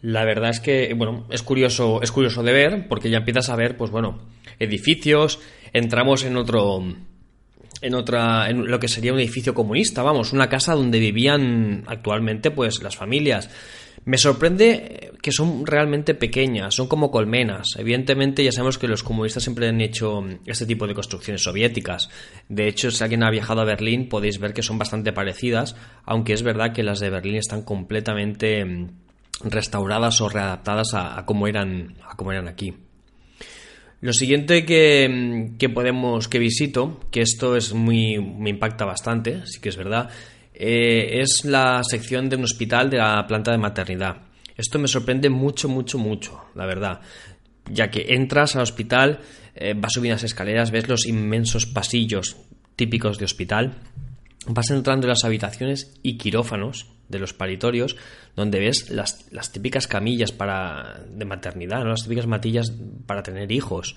La 0.02 0.26
verdad 0.26 0.52
es 0.52 0.60
que, 0.60 0.94
bueno, 0.94 1.26
es 1.32 1.42
curioso, 1.42 2.02
es 2.02 2.12
curioso 2.12 2.44
de 2.44 2.52
ver, 2.52 2.88
porque 2.88 3.10
ya 3.10 3.18
empiezas 3.18 3.50
a 3.50 3.56
ver, 3.56 3.78
pues 3.78 3.90
bueno, 3.90 4.20
edificios, 4.60 5.40
entramos 5.74 6.24
en 6.24 6.38
otro. 6.38 6.84
en 7.82 7.94
otra. 7.96 8.50
en 8.50 8.68
lo 8.68 8.80
que 8.80 8.88
sería 8.88 9.14
un 9.14 9.20
edificio 9.20 9.54
comunista, 9.54 10.04
vamos, 10.04 10.34
una 10.34 10.50
casa 10.50 10.76
donde 10.76 11.00
vivían 11.00 11.84
actualmente, 11.88 12.52
pues, 12.52 12.82
las 12.84 12.96
familias. 12.96 13.50
Me 14.08 14.17
sorprende 14.17 15.12
que 15.22 15.34
son 15.34 15.65
realmente 15.65 16.15
pequeñas, 16.15 16.74
son 16.74 16.88
como 16.88 17.12
colmenas. 17.12 17.76
Evidentemente 17.78 18.41
ya 18.41 18.54
sabemos 18.54 18.78
que 18.78 18.88
los 18.88 19.04
comunistas 19.04 19.43
siempre 19.43 19.67
han 19.67 19.82
hecho 19.82 20.24
este 20.46 20.65
tipo 20.65 20.88
de 20.88 20.93
construcciones 20.93 21.43
soviéticas. 21.43 22.10
De 22.48 22.70
hecho, 22.70 22.89
si 22.89 23.04
alguien 23.04 23.24
ha 23.24 23.30
viajado 23.30 23.60
a 23.60 23.65
Berlín 23.65 24.08
podéis 24.08 24.39
ver 24.39 24.54
que 24.54 24.63
son 24.63 24.78
bastante 24.78 25.12
parecidas, 25.12 25.76
aunque 26.06 26.32
es 26.32 26.41
verdad 26.41 26.72
que 26.72 26.84
las 26.84 27.02
de 27.02 27.10
Berlín 27.10 27.36
están 27.36 27.63
completamente 27.63 28.63
mm, 28.63 28.88
restauradas 29.43 30.22
o 30.22 30.30
readaptadas 30.30 30.93
a, 30.93 31.26
cómo 31.26 31.46
eran 31.46 31.98
a 32.02 32.32
eran 32.32 32.48
aquí. 32.48 32.76
Lo 34.00 34.13
siguiente 34.13 34.63
que, 34.63 35.10
mm, 35.10 35.58
que, 35.58 35.67
podemos 35.67 36.30
que 36.30 36.39
visito, 36.39 37.02
que 37.12 37.20
esto 37.20 37.58
es 37.58 37.74
muy 37.74 38.22
me 38.22 38.52
impacta 38.52 38.86
bastante, 38.86 39.46
sí 39.48 39.60
que 39.60 39.67
es 39.67 39.76
verdad, 39.76 40.12
eh, 40.60 41.22
es 41.22 41.46
la 41.46 41.84
sección 41.84 42.30
de 42.30 42.36
un 42.36 42.43
hospital 42.43 42.89
de 42.89 42.98
la 42.98 43.28
planta 43.28 43.52
de 43.52 43.60
maternidad. 43.60 44.17
Esto 44.56 44.80
me 44.80 44.88
sorprende 44.88 45.30
mucho, 45.30 45.70
mucho, 45.70 46.00
mucho, 46.00 46.46
la 46.56 46.65
verdad. 46.65 47.02
Ya 47.72 47.91
que 47.91 48.15
entras 48.15 48.56
al 48.56 48.63
hospital, 48.63 49.20
eh, 49.54 49.76
vas 49.78 49.93
subiendo 49.93 50.15
las 50.15 50.24
escaleras, 50.24 50.72
ves 50.72 50.88
los 50.88 51.06
inmensos 51.06 51.67
pasillos 51.67 52.38
típicos 52.76 53.20
de 53.20 53.26
hospital, 53.26 53.76
vas 54.48 54.72
entrando 54.72 55.06
en 55.06 55.10
las 55.10 55.26
habitaciones 55.26 56.00
y 56.02 56.17
quirófanos 56.17 56.88
de 57.08 57.20
los 57.20 57.34
paritorios, 57.34 57.96
donde 58.36 58.60
ves 58.60 58.89
las, 58.89 59.30
típicas 59.52 59.86
camillas 59.86 60.32
para, 60.32 61.04
de 61.08 61.26
maternidad, 61.26 61.86
las 61.86 62.02
típicas 62.02 62.26
matillas 62.26 62.74
para 63.06 63.22
tener 63.22 63.52
hijos. 63.52 63.96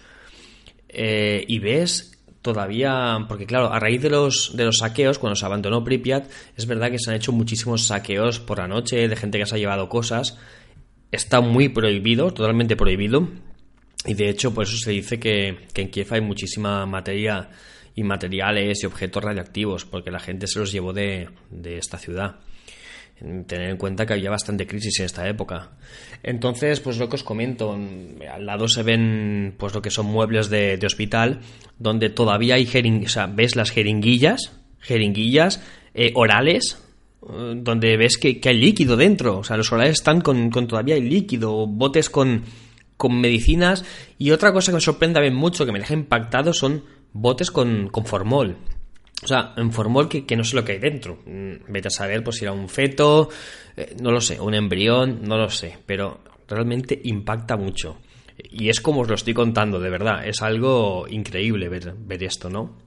Eh, 0.90 1.42
y 1.49 1.59
ves 1.59 2.19
todavía, 2.42 3.18
porque 3.29 3.46
claro, 3.46 3.72
a 3.72 3.79
raíz 3.79 4.03
de 4.03 4.11
los, 4.11 4.57
de 4.57 4.64
los 4.64 4.79
saqueos, 4.79 5.18
cuando 5.18 5.37
se 5.37 5.44
abandonó 5.44 5.85
Pripyat, 5.85 6.31
es 6.57 6.66
verdad 6.66 6.90
que 6.90 6.98
se 6.98 7.11
han 7.11 7.16
hecho 7.16 7.33
muchísimos 7.33 7.87
saqueos 7.87 8.40
por 8.40 8.59
la 8.59 8.68
noche 8.68 9.09
de 9.09 9.16
gente 9.16 9.38
que 9.38 9.46
se 9.46 9.55
ha 9.55 9.59
llevado 9.59 9.88
cosas. 9.88 10.38
Está 11.12 11.40
muy 11.40 11.68
prohibido, 11.68 12.33
totalmente 12.33 12.76
prohibido. 12.76 13.29
Y 14.07 14.14
de 14.14 14.31
hecho, 14.31 14.55
por 14.55 14.64
eso 14.64 14.76
se 14.76 14.92
dice 14.92 15.20
que, 15.20 15.66
que 15.74 15.83
en 15.83 15.90
Kiev 15.90 16.09
hay 16.14 16.20
muchísima 16.22 16.87
materia 16.87 17.50
y 17.94 18.03
materiales 18.03 18.83
y 18.83 18.87
objetos 18.87 19.22
radioactivos, 19.22 19.85
porque 19.85 20.11
la 20.11 20.20
gente 20.20 20.46
se 20.46 20.59
los 20.59 20.72
llevó 20.72 20.92
de, 20.92 21.29
de 21.50 21.76
esta 21.76 21.98
ciudad 21.98 22.37
tener 23.46 23.70
en 23.70 23.76
cuenta 23.76 24.06
que 24.06 24.14
había 24.14 24.30
bastante 24.30 24.66
crisis 24.66 25.00
en 25.00 25.06
esta 25.06 25.28
época. 25.28 25.70
Entonces, 26.22 26.80
pues 26.80 26.98
lo 26.98 27.09
que 27.09 27.16
os 27.16 27.22
comento, 27.22 27.72
al 27.72 28.46
lado 28.46 28.68
se 28.68 28.83
ven 28.83 29.54
pues 29.59 29.74
lo 29.74 29.83
que 29.83 29.90
son 29.90 30.06
muebles 30.06 30.48
de, 30.48 30.78
hospital, 30.85 31.40
donde 31.78 32.11
todavía 32.11 32.54
hay 32.54 32.66
jeringuillas, 32.66 33.11
o 33.11 33.14
sea, 33.14 33.26
ves 33.26 33.56
las 33.56 33.70
jeringuillas, 33.70 34.52
jeringuillas 34.80 35.62
eh, 35.94 36.12
orales, 36.14 36.83
eh, 37.22 37.54
donde 37.56 37.96
ves 37.96 38.16
que, 38.16 38.40
hay 38.44 38.59
líquido 38.59 38.96
dentro, 38.96 39.38
o 39.38 39.44
sea, 39.44 39.56
los 39.56 39.70
orales 39.72 39.98
están 39.98 40.20
con, 40.20 40.50
todavía 40.50 40.94
hay 40.94 41.02
líquido, 41.02 41.66
botes 41.66 42.09
con, 42.09 42.44
con 42.96 43.20
medicinas, 43.20 43.85
y 44.18 44.30
otra 44.30 44.52
cosa 44.52 44.72
que 44.72 44.76
me 44.76 44.80
sorprende 44.80 45.30
mucho, 45.30 45.66
que 45.66 45.72
me 45.72 45.80
deja 45.80 45.94
impactado, 45.94 46.52
son 46.52 46.85
botes 47.12 47.50
con, 47.50 47.88
con 47.88 48.06
formol. 48.06 48.56
O 49.22 49.26
sea, 49.26 49.52
en 49.56 49.72
formol 49.72 50.09
que, 50.09 50.24
que, 50.24 50.37
no 50.37 50.44
sé 50.44 50.56
lo 50.56 50.64
que 50.64 50.72
hay 50.72 50.78
dentro. 50.78 51.18
Mm, 51.26 51.72
vete 51.72 51.88
a 51.88 51.90
saber 51.90 52.24
pues 52.24 52.37
si 52.37 52.44
era 52.44 52.52
un 52.52 52.68
feto, 52.68 53.28
eh, 53.76 53.94
no 54.00 54.11
lo 54.11 54.20
sé, 54.20 54.40
un 54.40 54.54
embrión, 54.54 55.20
no 55.22 55.37
lo 55.37 55.50
sé, 55.50 55.76
pero 55.85 56.20
realmente 56.48 57.00
impacta 57.04 57.56
mucho. 57.56 57.98
Y 58.50 58.70
es 58.70 58.80
como 58.80 59.02
os 59.02 59.09
lo 59.09 59.14
estoy 59.14 59.35
contando, 59.35 59.80
de 59.80 59.90
verdad, 59.90 60.26
es 60.26 60.40
algo 60.40 61.06
increíble 61.09 61.68
ver, 61.68 62.22
esto, 62.22 62.48
¿no? 62.48 62.78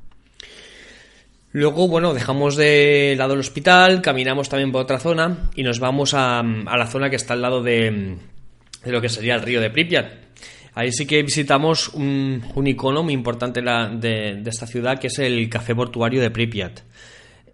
Luego, 1.51 1.87
bueno, 1.87 2.15
dejamos 2.15 2.55
de 2.55 3.13
lado 3.15 3.35
el 3.35 3.39
hospital, 3.39 4.01
caminamos 4.01 4.49
también 4.49 4.71
por 4.71 4.81
otra 4.81 4.99
zona 4.99 5.51
y 5.55 5.61
nos 5.61 5.79
vamos 5.79 6.15
a, 6.15 6.39
a 6.39 6.77
la 6.77 6.87
zona 6.87 7.11
que 7.11 7.15
está 7.15 7.33
al 7.33 7.43
lado 7.43 7.61
de, 7.61 8.17
de 8.83 8.91
lo 8.91 8.99
que 8.99 9.09
sería 9.09 9.35
el 9.35 9.43
río 9.43 9.61
de 9.61 9.69
Pripyat. 9.69 10.11
Ahí 10.75 10.91
sí 10.91 11.05
que 11.05 11.21
visitamos 11.21 11.89
un, 11.89 12.43
icono 12.65 13.03
muy 13.03 13.13
importante 13.13 13.62
de, 13.62 14.41
esta 14.45 14.65
ciudad, 14.65 14.99
que 14.99 15.07
es 15.07 15.19
el 15.19 15.49
Café 15.49 15.75
Portuario 15.75 16.21
de 16.21 16.31
Pripyat. 16.31 16.81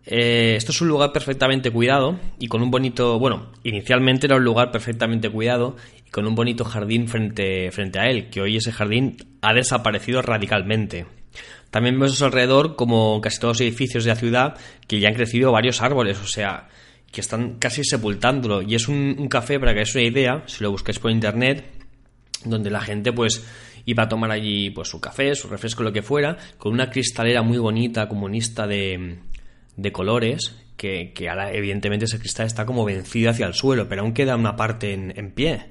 Eh, 0.06 0.56
esto 0.56 0.72
es 0.72 0.82
un 0.82 0.88
lugar 0.88 1.12
perfectamente 1.12 1.70
cuidado 1.70 2.20
y 2.40 2.48
con 2.48 2.64
un 2.64 2.72
bonito, 2.72 3.20
bueno, 3.20 3.52
inicialmente 3.64 4.26
era 4.26 4.38
un 4.38 4.44
lugar 4.44 4.72
perfectamente 4.72 5.30
cuidado 5.30 5.76
y 6.08 6.10
con 6.10 6.26
un 6.26 6.34
bonito 6.34 6.64
jardín 6.64 7.08
frente, 7.08 7.70
frente 7.72 8.00
a 8.00 8.06
él, 8.06 8.30
que 8.30 8.42
hoy 8.42 8.58
ese 8.58 8.72
jardín 8.72 9.18
ha 9.42 9.54
desaparecido 9.54 10.22
radicalmente. 10.22 11.06
También 11.70 11.96
vemos 11.96 12.14
a 12.14 12.16
su 12.16 12.26
alrededor, 12.26 12.76
como 12.76 13.22
casi 13.22 13.40
todos 13.40 13.56
los 13.58 13.62
edificios 13.62 14.04
de 14.04 14.10
la 14.10 14.16
ciudad, 14.16 14.58
que 14.88 15.00
ya 15.00 15.10
han 15.10 15.14
crecido 15.14 15.52
varios 15.52 15.82
árboles, 15.82 16.20
o 16.20 16.28
sea, 16.28 16.68
que 17.12 17.22
están 17.22 17.60
casi 17.60 17.84
sepultándolo. 17.84 18.62
Y 18.62 18.76
es 18.76 18.88
un, 18.88 19.28
café, 19.30 19.60
para 19.60 19.74
que 19.74 19.82
hagáis 19.82 19.96
una 19.96 20.04
idea, 20.06 20.44
si 20.48 20.64
lo 20.64 20.72
buscáis 20.72 20.98
por 20.98 21.12
internet, 21.12 21.79
donde 22.46 22.70
la 22.70 22.82
gente 22.82 23.12
pues 23.14 23.46
iba 23.86 24.04
a 24.04 24.10
tomar 24.10 24.32
allí 24.32 24.70
pues 24.70 24.88
su 24.88 25.00
café, 25.00 25.36
su 25.36 25.48
refresco, 25.48 25.84
lo 25.84 25.92
que 25.92 26.02
fuera, 26.02 26.38
con 26.58 26.74
una 26.74 26.90
cristalera 26.90 27.42
muy 27.42 27.58
bonita, 27.58 28.08
comunista 28.08 28.68
de, 28.68 29.20
colores, 29.92 30.56
que, 30.78 31.12
que, 31.14 31.30
ahora 31.30 31.52
evidentemente 31.52 32.06
ese 32.06 32.20
cristal 32.20 32.48
está 32.48 32.66
como 32.66 32.86
vencido 32.86 33.32
hacia 33.32 33.48
el 33.48 33.54
suelo, 33.54 33.88
pero 33.88 34.02
aún 34.02 34.14
queda 34.14 34.36
una 34.36 34.56
parte 34.56 34.94
en, 34.94 35.14
en 35.18 35.32
pie. 35.32 35.68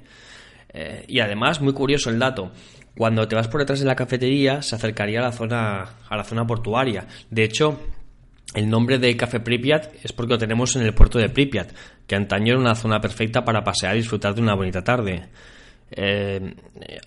Eh, 0.73 1.05
y 1.07 1.19
además, 1.19 1.61
muy 1.61 1.73
curioso 1.73 2.09
el 2.09 2.19
dato, 2.19 2.51
cuando 2.95 3.27
te 3.27 3.35
vas 3.35 3.47
por 3.47 3.61
detrás 3.61 3.79
de 3.79 3.85
la 3.85 3.95
cafetería 3.95 4.61
se 4.61 4.75
acercaría 4.75 5.19
a 5.19 5.23
la 5.23 5.31
zona, 5.31 5.83
a 6.09 6.17
la 6.17 6.23
zona 6.23 6.45
portuaria. 6.45 7.07
De 7.29 7.43
hecho, 7.43 7.79
El 8.53 8.67
nombre 8.67 8.97
de 8.97 9.15
Café 9.15 9.39
Pripyat 9.39 10.03
es 10.03 10.11
porque 10.11 10.33
lo 10.33 10.39
tenemos 10.39 10.75
en 10.75 10.81
el 10.81 10.93
puerto 10.93 11.19
de 11.19 11.29
Pripyat, 11.29 11.71
que 12.07 12.15
antaño 12.15 12.53
era 12.53 12.59
una 12.59 12.73
zona 12.73 12.99
perfecta 12.99 13.45
para 13.45 13.63
pasear 13.63 13.95
y 13.95 13.99
disfrutar 13.99 14.33
de 14.33 14.41
una 14.41 14.55
bonita 14.55 14.83
tarde. 14.83 15.27
Eh, 15.91 16.55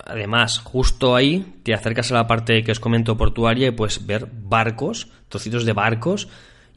además, 0.05 0.59
justo 0.59 1.15
ahí 1.15 1.59
te 1.63 1.73
acercas 1.73 2.11
a 2.11 2.15
la 2.15 2.27
parte 2.27 2.63
que 2.63 2.71
os 2.71 2.79
comento 2.79 3.17
portuaria 3.17 3.67
y 3.67 3.71
puedes 3.71 4.05
ver 4.05 4.27
barcos, 4.31 5.09
trocitos 5.29 5.65
de 5.65 5.73
barcos 5.73 6.27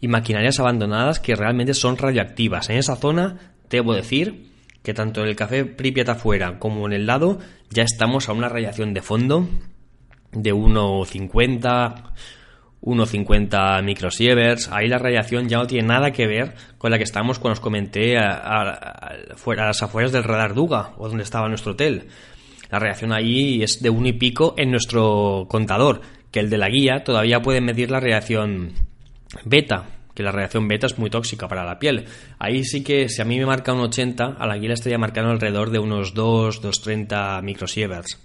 y 0.00 0.08
maquinarias 0.08 0.60
abandonadas 0.60 1.20
que 1.20 1.36
realmente 1.36 1.74
son 1.74 1.96
radioactivas. 1.96 2.70
En 2.70 2.78
esa 2.78 2.96
zona, 2.96 3.54
debo 3.68 3.94
decir 3.94 4.52
que 4.82 4.94
tanto 4.94 5.22
en 5.22 5.28
el 5.28 5.36
café 5.36 5.64
Pripyat 5.64 6.08
afuera 6.10 6.58
como 6.58 6.86
en 6.86 6.92
el 6.92 7.06
lado 7.06 7.40
ya 7.70 7.82
estamos 7.82 8.28
a 8.28 8.32
una 8.32 8.48
radiación 8.48 8.94
de 8.94 9.02
fondo 9.02 9.48
de 10.30 10.54
1,50 10.54 12.12
1,50 12.82 13.82
microsieverts. 13.82 14.70
Ahí 14.70 14.88
la 14.88 14.98
radiación 14.98 15.48
ya 15.48 15.58
no 15.58 15.66
tiene 15.66 15.88
nada 15.88 16.12
que 16.12 16.26
ver 16.26 16.54
con 16.78 16.90
la 16.90 16.98
que 16.98 17.04
estamos 17.04 17.38
cuando 17.38 17.54
os 17.54 17.60
comenté 17.60 18.16
a, 18.18 19.16
las 19.56 19.82
afueras 19.82 20.12
del 20.12 20.24
radar 20.24 20.54
Duga 20.54 20.92
o 20.96 21.08
donde 21.08 21.24
estaba 21.24 21.48
nuestro 21.48 21.72
hotel. 21.72 22.06
La 22.70 22.78
radiación 22.78 23.12
ahí 23.12 23.62
es 23.62 23.82
de 23.82 23.90
uno 23.90 24.08
y 24.08 24.12
pico 24.12 24.54
en 24.56 24.70
nuestro 24.70 25.46
contador, 25.48 26.00
que 26.30 26.40
el 26.40 26.50
de 26.50 26.58
la 26.58 26.68
guía 26.68 27.04
todavía 27.04 27.40
puede 27.40 27.60
medir 27.60 27.90
la 27.90 28.00
radiación 28.00 28.72
beta, 29.44 29.84
que 30.14 30.22
la 30.22 30.32
radiación 30.32 30.66
beta 30.66 30.86
es 30.86 30.98
muy 30.98 31.10
tóxica 31.10 31.46
para 31.46 31.64
la 31.64 31.78
piel. 31.78 32.06
Ahí 32.38 32.64
sí 32.64 32.82
que 32.82 33.08
si 33.08 33.22
a 33.22 33.24
mí 33.24 33.38
me 33.38 33.46
marca 33.46 33.72
un 33.72 33.80
80, 33.80 34.36
a 34.38 34.46
la 34.46 34.56
guía 34.58 34.72
estaría 34.72 34.98
marcando 34.98 35.30
alrededor 35.30 35.70
de 35.70 35.78
unos 35.78 36.14
2, 36.14 36.60
230 36.60 37.40
microsieverts. 37.42 38.18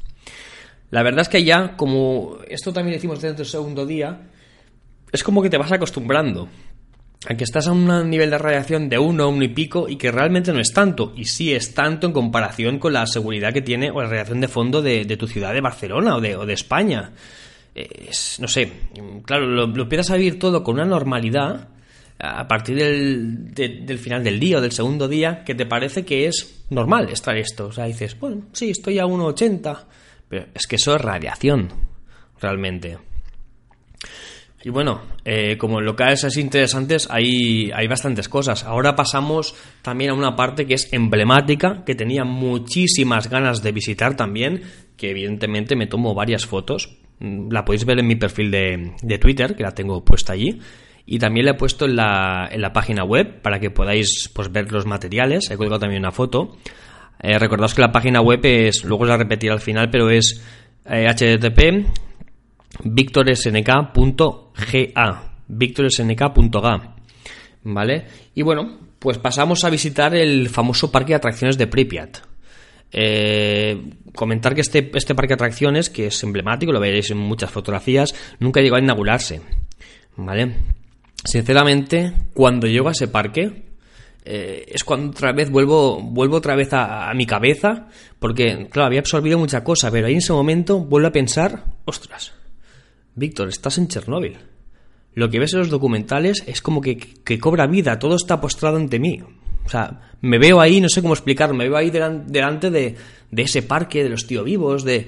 La 0.89 1.03
verdad 1.03 1.21
es 1.21 1.29
que 1.29 1.43
ya, 1.43 1.77
como 1.77 2.39
esto 2.47 2.73
también 2.73 2.95
decimos 2.95 3.21
dentro 3.21 3.43
del 3.43 3.51
segundo 3.51 3.85
día, 3.85 4.30
es 5.11 5.23
como 5.23 5.41
que 5.41 5.49
te 5.49 5.57
vas 5.57 5.71
acostumbrando 5.71 6.47
a 7.27 7.35
que 7.35 7.43
estás 7.43 7.67
a 7.67 7.71
un 7.71 8.09
nivel 8.09 8.31
de 8.31 8.37
radiación 8.37 8.89
de 8.89 8.97
uno, 8.97 9.29
uno 9.29 9.43
y 9.43 9.49
pico 9.49 9.87
y 9.87 9.95
que 9.95 10.11
realmente 10.11 10.51
no 10.51 10.59
es 10.59 10.73
tanto. 10.73 11.13
Y 11.15 11.25
sí 11.25 11.53
es 11.53 11.73
tanto 11.73 12.07
en 12.07 12.13
comparación 12.13 12.79
con 12.79 12.93
la 12.93 13.05
seguridad 13.05 13.53
que 13.53 13.61
tiene 13.61 13.91
o 13.91 14.01
la 14.01 14.09
radiación 14.09 14.41
de 14.41 14.47
fondo 14.47 14.81
de, 14.81 15.05
tu 15.17 15.27
ciudad 15.27 15.53
de 15.53 15.61
Barcelona 15.61 16.15
o 16.15 16.21
de, 16.21 16.35
o 16.35 16.45
de 16.45 16.53
España. 16.53 17.11
no 18.39 18.47
sé, 18.47 18.71
claro, 19.23 19.45
lo, 19.45 19.65
empiezas 19.65 20.09
a 20.11 20.15
vivir 20.15 20.39
todo 20.39 20.63
con 20.63 20.75
una 20.75 20.85
normalidad 20.85 21.69
a 22.17 22.47
partir 22.47 22.77
del, 22.77 23.53
del, 23.53 23.97
final 23.97 24.23
del 24.23 24.39
día 24.39 24.57
o 24.57 24.61
del 24.61 24.71
segundo 24.71 25.07
día 25.07 25.43
que 25.43 25.55
te 25.55 25.65
parece 25.65 26.05
que 26.05 26.27
es 26.27 26.65
normal 26.69 27.09
estar 27.09 27.37
esto. 27.37 27.67
O 27.67 27.71
sea, 27.71 27.85
dices, 27.85 28.19
bueno, 28.19 28.47
sí, 28.53 28.71
estoy 28.71 28.97
a 28.97 29.05
1,80, 29.05 29.83
pero 30.27 30.45
es 30.55 30.65
que 30.65 30.77
eso 30.77 30.95
es 30.95 31.01
radiación, 31.01 31.69
realmente. 32.39 32.97
Y 34.63 34.69
bueno, 34.69 35.01
eh, 35.25 35.57
como 35.57 35.81
locales 35.81 36.23
así 36.23 36.39
interesantes 36.39 37.07
hay, 37.09 37.71
hay 37.73 37.87
bastantes 37.87 38.29
cosas. 38.29 38.63
Ahora 38.63 38.95
pasamos 38.95 39.55
también 39.81 40.11
a 40.11 40.13
una 40.13 40.35
parte 40.35 40.65
que 40.65 40.75
es 40.75 40.93
emblemática, 40.93 41.83
que 41.83 41.95
tenía 41.95 42.23
muchísimas 42.23 43.29
ganas 43.29 43.63
de 43.63 43.71
visitar 43.71 44.15
también, 44.15 44.61
que 44.97 45.09
evidentemente 45.09 45.75
me 45.75 45.87
tomo 45.87 46.13
varias 46.13 46.45
fotos. 46.45 46.97
Mm, 47.19 47.51
la 47.51 47.65
podéis 47.65 47.85
ver 47.85 47.99
en 47.99 48.07
mi 48.07 48.15
perfil 48.15 48.51
de, 48.51 48.93
de 49.01 49.17
Twitter, 49.17 49.55
que 49.55 49.63
la 49.63 49.71
tengo 49.71 50.05
puesta 50.05 50.33
allí. 50.33 50.59
Y 51.07 51.17
también 51.17 51.47
la 51.47 51.53
he 51.53 51.55
puesto 51.55 51.85
en 51.85 51.95
la, 51.95 52.47
en 52.51 52.61
la 52.61 52.71
página 52.71 53.03
web 53.03 53.41
para 53.41 53.59
que 53.59 53.71
podáis 53.71 54.29
pues, 54.33 54.51
ver 54.51 54.71
los 54.71 54.85
materiales. 54.85 55.49
He 55.49 55.57
colgado 55.57 55.79
también 55.79 56.03
una 56.03 56.11
foto. 56.11 56.57
Eh, 57.19 57.37
recordaos 57.39 57.73
que 57.73 57.81
la 57.81 57.91
página 57.91 58.21
web 58.21 58.39
es, 58.43 58.83
luego 58.83 59.03
os 59.03 59.09
la 59.09 59.17
repetiré 59.17 59.51
al 59.51 59.59
final, 59.59 59.89
pero 59.89 60.11
es 60.11 60.43
eh, 60.85 61.07
http 61.07 62.10
victorsnk.ga, 62.83 63.93
victorsnk.ga, 65.47 66.95
¿vale? 67.63 68.05
Y 68.33 68.41
bueno, 68.41 68.79
pues 68.99 69.17
pasamos 69.17 69.63
a 69.63 69.69
visitar 69.69 70.15
el 70.15 70.49
famoso 70.49 70.91
parque 70.91 71.13
de 71.13 71.17
atracciones 71.17 71.57
de 71.57 71.67
Pripyat. 71.67 72.17
Eh, 72.93 73.81
comentar 74.13 74.53
que 74.53 74.61
este, 74.61 74.91
este 74.93 75.15
parque 75.15 75.29
de 75.29 75.35
atracciones, 75.35 75.89
que 75.89 76.07
es 76.07 76.23
emblemático, 76.23 76.71
lo 76.71 76.79
veréis 76.79 77.09
en 77.11 77.17
muchas 77.17 77.49
fotografías, 77.49 78.13
nunca 78.39 78.61
llegó 78.61 78.75
a 78.75 78.81
inaugurarse, 78.81 79.41
¿vale? 80.17 80.55
Sinceramente, 81.23 82.13
cuando 82.33 82.67
llego 82.67 82.89
a 82.89 82.91
ese 82.91 83.07
parque, 83.07 83.63
eh, 84.25 84.65
es 84.67 84.83
cuando 84.83 85.11
otra 85.11 85.31
vez 85.31 85.49
vuelvo, 85.49 86.01
vuelvo 86.01 86.37
otra 86.37 86.55
vez 86.55 86.73
a, 86.73 87.09
a, 87.09 87.13
mi 87.13 87.25
cabeza, 87.25 87.87
porque, 88.19 88.67
claro, 88.69 88.87
había 88.87 88.99
absorbido 88.99 89.39
mucha 89.39 89.63
cosa, 89.63 89.89
pero 89.89 90.07
ahí 90.07 90.13
en 90.13 90.19
ese 90.19 90.33
momento 90.33 90.79
vuelvo 90.79 91.07
a 91.07 91.11
pensar, 91.11 91.63
ostras, 91.85 92.33
Víctor, 93.15 93.49
estás 93.49 93.77
en 93.77 93.87
Chernóbil. 93.87 94.37
Lo 95.13 95.29
que 95.29 95.39
ves 95.39 95.53
en 95.53 95.59
los 95.59 95.69
documentales 95.69 96.43
es 96.47 96.61
como 96.61 96.81
que, 96.81 96.97
cobra 97.39 97.67
vida, 97.67 97.99
todo 97.99 98.15
está 98.15 98.39
postrado 98.39 98.77
ante 98.77 98.99
mí. 98.99 99.21
O 99.65 99.69
sea, 99.69 100.11
me 100.21 100.39
veo 100.39 100.61
ahí, 100.61 100.79
no 100.79 100.89
sé 100.89 101.01
cómo 101.01 101.13
explicarlo, 101.13 101.55
me 101.55 101.67
veo 101.67 101.77
ahí 101.77 101.89
delante 101.89 102.71
de, 102.71 102.95
ese 103.35 103.61
parque 103.61 104.03
de 104.03 104.09
los 104.09 104.25
tío 104.25 104.43
vivos, 104.43 104.83
de, 104.83 105.07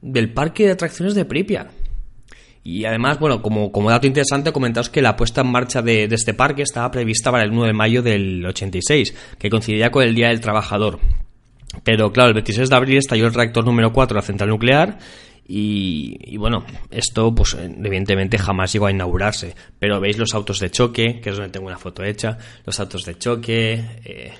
del 0.00 0.32
parque 0.32 0.64
de 0.64 0.72
atracciones 0.72 1.14
de 1.14 1.24
Pripyat. 1.24 1.70
Y 2.64 2.84
además, 2.84 3.20
bueno, 3.20 3.42
como, 3.42 3.70
como 3.70 3.90
dato 3.90 4.08
interesante, 4.08 4.52
comentaros 4.52 4.90
que 4.90 5.02
la 5.02 5.16
puesta 5.16 5.42
en 5.42 5.48
marcha 5.48 5.82
de, 5.82 6.08
de, 6.08 6.14
este 6.16 6.34
parque 6.34 6.62
estaba 6.62 6.90
prevista 6.90 7.30
para 7.30 7.44
el 7.44 7.52
1 7.52 7.64
de 7.64 7.72
mayo 7.72 8.02
del 8.02 8.44
86, 8.44 9.14
que 9.38 9.50
coincidía 9.50 9.90
con 9.90 10.02
el 10.02 10.14
Día 10.14 10.28
del 10.28 10.40
Trabajador. 10.40 10.98
Pero 11.84 12.10
claro, 12.10 12.28
el 12.28 12.34
26 12.34 12.68
de 12.68 12.76
abril 12.76 12.96
estalló 12.96 13.26
el 13.26 13.34
reactor 13.34 13.64
número 13.64 13.92
4 13.92 14.14
de 14.14 14.20
la 14.20 14.26
central 14.26 14.48
nuclear 14.48 14.98
y, 15.48 16.36
bueno, 16.38 16.64
esto 16.90 17.34
pues 17.34 17.54
evidentemente 17.54 18.38
jamás 18.38 18.72
llegó 18.72 18.86
a 18.86 18.90
inaugurarse, 18.90 19.54
pero 19.78 20.00
veis 20.00 20.18
los 20.18 20.34
autos 20.34 20.58
de 20.58 20.70
choque, 20.70 21.20
que 21.20 21.30
es 21.30 21.36
donde 21.36 21.52
tengo 21.52 21.66
una 21.66 21.78
foto 21.78 22.02
hecha, 22.02 22.36
los 22.64 22.78
autos 22.80 23.04
de 23.04 23.16
choque, 23.16 23.84
eh, 24.04 24.32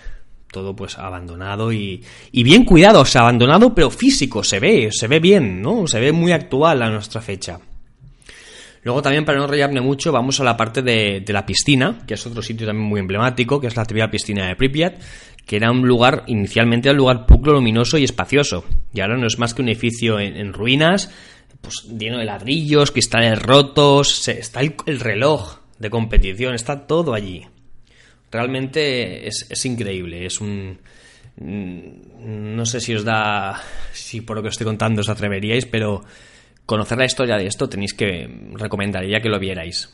todo 0.50 0.74
pues 0.74 0.98
abandonado 0.98 1.72
y, 1.72 2.02
y, 2.32 2.42
bien 2.42 2.64
cuidado, 2.64 3.00
o 3.02 3.04
sea, 3.04 3.22
abandonado 3.22 3.74
pero 3.74 3.90
físico, 3.90 4.42
se 4.42 4.58
ve, 4.58 4.88
se 4.90 5.06
ve 5.06 5.20
bien, 5.20 5.62
¿no? 5.62 5.86
Se 5.86 6.00
ve 6.00 6.12
muy 6.12 6.32
actual 6.32 6.82
a 6.82 6.90
nuestra 6.90 7.20
fecha. 7.20 7.60
Luego 8.86 9.02
también, 9.02 9.24
para 9.24 9.40
no 9.40 9.48
rayarme 9.48 9.80
mucho, 9.80 10.12
vamos 10.12 10.38
a 10.38 10.44
la 10.44 10.56
parte 10.56 10.80
de, 10.80 11.20
de, 11.20 11.32
la 11.32 11.44
piscina, 11.44 11.98
que 12.06 12.14
es 12.14 12.24
otro 12.24 12.40
sitio 12.40 12.68
también 12.68 12.88
muy 12.88 13.00
emblemático, 13.00 13.60
que 13.60 13.66
es 13.66 13.74
la 13.74 13.84
típica 13.84 14.08
piscina 14.08 14.46
de 14.46 14.54
Pripyat, 14.54 15.02
que 15.44 15.56
era 15.56 15.72
un 15.72 15.88
lugar, 15.88 16.22
inicialmente 16.28 16.88
un 16.90 16.96
lugar 16.96 17.26
pulcro, 17.26 17.54
luminoso 17.54 17.98
y 17.98 18.04
espacioso. 18.04 18.64
Y 18.94 19.00
ahora 19.00 19.16
no 19.16 19.26
es 19.26 19.40
más 19.40 19.54
que 19.54 19.62
un 19.62 19.70
edificio 19.70 20.20
en, 20.20 20.52
ruinas, 20.52 21.10
pues 21.60 21.82
lleno 21.98 22.18
de 22.18 22.26
ladrillos, 22.26 22.92
cristales 22.92 23.42
rotos, 23.42 24.28
está 24.28 24.60
el, 24.60 25.00
reloj 25.00 25.58
de 25.80 25.90
competición, 25.90 26.54
está 26.54 26.86
todo 26.86 27.12
allí. 27.12 27.44
Realmente 28.30 29.26
es, 29.26 29.48
es 29.50 29.66
increíble, 29.66 30.26
es 30.26 30.40
un... 30.40 30.78
Mm, 31.38 32.54
no 32.54 32.64
sé 32.64 32.78
si 32.78 32.94
os 32.94 33.02
da, 33.02 33.60
si 33.92 34.20
por 34.20 34.36
lo 34.36 34.42
que 34.42 34.48
os 34.50 34.54
estoy 34.54 34.66
contando 34.66 35.00
os 35.00 35.08
atreveríais, 35.08 35.66
pero 35.66 36.04
conocer 36.66 36.98
la 36.98 37.06
historia 37.06 37.38
de 37.38 37.46
esto 37.46 37.68
tenéis 37.68 37.94
que, 37.94 38.28
recomendaría 38.54 39.20
que 39.20 39.28
lo 39.28 39.38
vierais. 39.38 39.92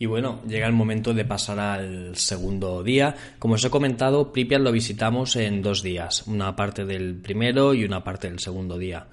Y 0.00 0.06
bueno, 0.06 0.40
llega 0.46 0.68
el 0.68 0.74
momento 0.74 1.12
de 1.12 1.24
pasar 1.24 1.58
al 1.58 2.16
segundo 2.16 2.84
día. 2.84 3.16
Como 3.40 3.54
os 3.54 3.64
he 3.64 3.70
comentado, 3.70 4.30
Pripyat 4.30 4.60
lo 4.60 4.70
visitamos 4.70 5.34
en 5.34 5.60
dos 5.60 5.82
días, 5.82 6.24
una 6.28 6.54
parte 6.54 6.84
del 6.84 7.16
primero 7.16 7.74
y 7.74 7.84
una 7.84 8.04
parte 8.04 8.30
del 8.30 8.38
segundo 8.38 8.78
día. 8.78 9.08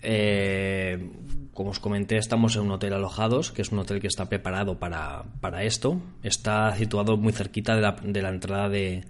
Eh, 0.00 1.10
como 1.52 1.70
os 1.70 1.80
comenté, 1.80 2.16
estamos 2.16 2.56
en 2.56 2.62
un 2.62 2.70
hotel 2.70 2.94
alojados, 2.94 3.52
que 3.52 3.60
es 3.60 3.72
un 3.72 3.80
hotel 3.80 4.00
que 4.00 4.06
está 4.06 4.30
preparado 4.30 4.78
para, 4.78 5.22
esto. 5.64 6.00
Está 6.22 6.74
situado 6.76 7.18
muy 7.18 7.34
cerquita 7.34 7.76
de 7.76 8.22
la 8.22 8.30
entrada 8.30 8.70
de, 8.70 9.04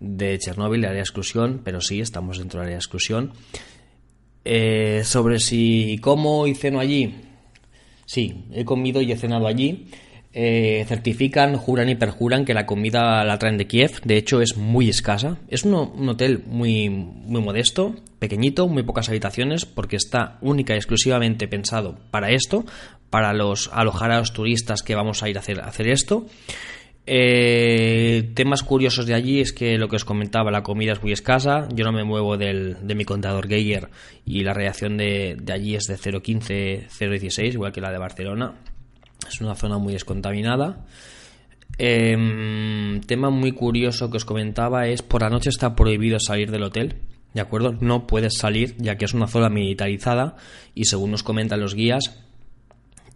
de 0.00 0.38
Chernóbil, 0.38 0.84
área 0.84 0.96
de 0.96 1.00
exclusión, 1.00 1.60
pero 1.64 1.80
sí, 1.80 2.00
estamos 2.00 2.38
dentro 2.38 2.60
del 2.60 2.66
área 2.66 2.76
de 2.76 2.80
exclusión. 2.80 3.32
Eh, 4.44 5.02
sobre 5.04 5.40
si 5.40 5.98
como 6.00 6.46
y 6.46 6.54
ceno 6.54 6.80
allí, 6.80 7.14
sí, 8.06 8.46
he 8.52 8.64
comido 8.64 9.00
y 9.02 9.12
he 9.12 9.16
cenado 9.16 9.46
allí. 9.46 9.88
Eh, 10.40 10.84
certifican, 10.86 11.56
juran 11.56 11.88
y 11.88 11.94
perjuran 11.94 12.44
que 12.44 12.54
la 12.54 12.66
comida 12.66 13.24
la 13.24 13.38
traen 13.38 13.56
de 13.56 13.66
Kiev. 13.66 14.00
De 14.04 14.16
hecho, 14.16 14.40
es 14.40 14.56
muy 14.56 14.88
escasa. 14.88 15.38
Es 15.48 15.64
un, 15.64 15.74
hotel 16.08 16.44
muy, 16.46 16.88
muy 16.90 17.40
modesto, 17.40 17.96
pequeñito, 18.18 18.68
muy 18.68 18.82
pocas 18.82 19.08
habitaciones, 19.08 19.64
porque 19.64 19.96
está 19.96 20.38
única 20.40 20.74
y 20.74 20.76
exclusivamente 20.76 21.48
pensado 21.48 21.98
para 22.10 22.30
esto, 22.30 22.64
para 23.10 23.32
los 23.32 23.70
alojar 23.72 24.12
a 24.12 24.18
los 24.18 24.32
turistas 24.32 24.82
que 24.82 24.94
vamos 24.94 25.22
a 25.22 25.28
ir 25.28 25.38
a 25.38 25.40
hacer, 25.40 25.60
hacer 25.60 25.88
esto. 25.88 26.26
Eh, 27.06 28.32
temas 28.34 28.62
curiosos 28.62 29.06
de 29.06 29.14
allí 29.14 29.40
es 29.40 29.52
que 29.52 29.78
lo 29.78 29.88
que 29.88 29.96
os 29.96 30.04
comentaba, 30.04 30.50
la 30.50 30.62
comida 30.62 30.92
es 30.92 31.02
muy 31.02 31.12
escasa. 31.12 31.68
Yo 31.74 31.84
no 31.84 31.92
me 31.92 32.04
muevo 32.04 32.36
del, 32.36 32.76
de 32.86 32.94
mi 32.94 33.04
contador 33.04 33.48
Geiger 33.48 33.88
y 34.24 34.42
la 34.42 34.52
radiación 34.52 34.96
de, 34.96 35.36
de 35.40 35.52
allí 35.52 35.74
es 35.74 35.84
de 35.84 35.96
0,15, 35.96 36.88
0,16, 36.88 37.54
igual 37.54 37.72
que 37.72 37.80
la 37.80 37.90
de 37.90 37.98
Barcelona. 37.98 38.54
Es 39.26 39.40
una 39.40 39.54
zona 39.54 39.78
muy 39.78 39.94
descontaminada. 39.94 40.84
Em, 41.76 43.00
tema 43.02 43.30
muy 43.30 43.52
curioso 43.52 44.10
que 44.10 44.16
os 44.16 44.24
comentaba 44.24 44.88
es 44.88 45.02
por 45.02 45.22
la 45.22 45.30
noche 45.30 45.50
está 45.50 45.76
prohibido 45.76 46.18
salir 46.18 46.50
del 46.50 46.64
hotel. 46.64 46.96
¿De 47.34 47.40
acuerdo? 47.40 47.76
No 47.80 48.06
puedes 48.06 48.38
salir 48.38 48.74
ya 48.78 48.96
que 48.96 49.04
es 49.04 49.14
una 49.14 49.28
zona 49.28 49.48
militarizada 49.48 50.36
y 50.74 50.86
según 50.86 51.12
nos 51.12 51.22
comentan 51.22 51.60
los 51.60 51.74
guías, 51.74 52.24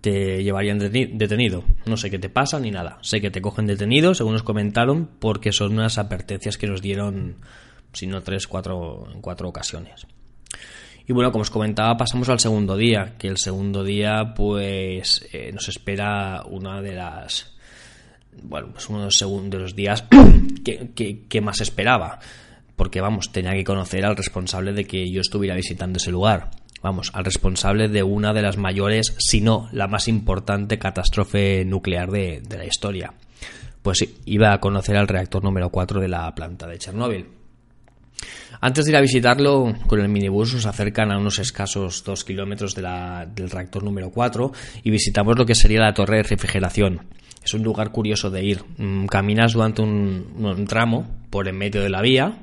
te 0.02 0.42
llevarían 0.42 0.80
detenido. 0.80 1.64
No 1.86 1.96
sé 1.96 2.10
qué 2.10 2.18
te 2.18 2.28
pasa 2.28 2.58
ni 2.58 2.70
nada. 2.70 2.98
Sé 3.02 3.20
que 3.20 3.30
te 3.30 3.40
cogen 3.40 3.66
detenido, 3.66 4.14
según 4.14 4.32
nos 4.34 4.42
comentaron, 4.42 5.08
porque 5.20 5.52
son 5.52 5.72
unas 5.74 5.96
advertencias 5.96 6.58
que 6.58 6.66
nos 6.66 6.82
dieron, 6.82 7.36
si 7.92 8.08
no 8.08 8.20
tres, 8.20 8.48
cuatro, 8.48 9.08
en 9.14 9.20
cuatro 9.20 9.48
ocasiones. 9.48 10.06
Y 11.06 11.12
bueno, 11.12 11.30
como 11.30 11.42
os 11.42 11.50
comentaba, 11.50 11.96
pasamos 11.96 12.28
al 12.28 12.40
segundo 12.40 12.76
día, 12.76 13.14
que 13.16 13.28
el 13.28 13.38
segundo 13.38 13.84
día 13.84 14.34
pues 14.34 15.26
eh, 15.32 15.52
nos 15.52 15.68
espera 15.68 16.42
una 16.46 16.82
de 16.82 16.94
las... 16.94 17.54
Bueno, 18.42 18.70
pues 18.72 18.88
uno 18.88 19.08
de 19.08 19.58
los, 19.58 19.76
días 19.76 20.04
que, 20.64 21.26
que 21.28 21.40
más 21.40 21.60
esperaba, 21.60 22.18
porque 22.74 23.00
vamos, 23.00 23.30
tenía 23.30 23.52
que 23.52 23.62
conocer 23.62 24.04
al 24.04 24.16
responsable 24.16 24.72
de 24.72 24.84
que 24.84 25.10
yo 25.10 25.20
estuviera 25.20 25.54
visitando 25.54 25.98
ese 25.98 26.10
lugar 26.10 26.50
vamos, 26.82 27.10
al 27.14 27.24
responsable 27.24 27.88
de 27.88 28.02
una 28.02 28.32
de 28.32 28.42
las 28.42 28.56
mayores, 28.56 29.14
si 29.18 29.40
no 29.40 29.68
la 29.72 29.86
más 29.86 30.08
importante 30.08 30.78
catástrofe 30.78 31.64
nuclear 31.64 32.10
de, 32.10 32.42
la 32.48 32.66
historia. 32.66 33.14
Pues 33.82 34.06
iba 34.26 34.52
a 34.52 34.60
conocer 34.60 34.96
al 34.96 35.08
reactor 35.08 35.42
número 35.42 35.70
4 35.70 36.00
de 36.00 36.08
la 36.08 36.34
planta 36.34 36.66
de 36.66 36.78
Chernóbil. 36.78 37.26
Antes 38.60 38.84
de 38.84 38.92
ir 38.92 38.96
a 38.96 39.00
visitarlo, 39.00 39.74
con 39.88 40.00
el 40.00 40.08
minibús 40.08 40.54
nos 40.54 40.66
acercan 40.66 41.10
a 41.10 41.18
unos 41.18 41.40
escasos 41.40 42.04
dos 42.04 42.24
kilómetros 42.24 42.76
del 42.76 43.50
reactor 43.50 43.82
número 43.82 44.10
4 44.10 44.52
y 44.84 44.90
visitamos 44.90 45.36
lo 45.36 45.46
que 45.46 45.56
sería 45.56 45.80
la 45.80 45.94
torre 45.94 46.18
de 46.18 46.22
refrigeración. 46.24 47.00
Es 47.44 47.54
un 47.54 47.64
lugar 47.64 47.90
curioso 47.90 48.30
de 48.30 48.44
ir. 48.44 48.62
Mm, 48.76 49.06
caminas 49.06 49.54
durante 49.54 49.82
un, 49.82 50.32
un 50.38 50.66
tramo 50.66 51.08
por 51.28 51.48
en 51.48 51.58
medio 51.58 51.82
de 51.82 51.90
la 51.90 52.00
vía, 52.00 52.38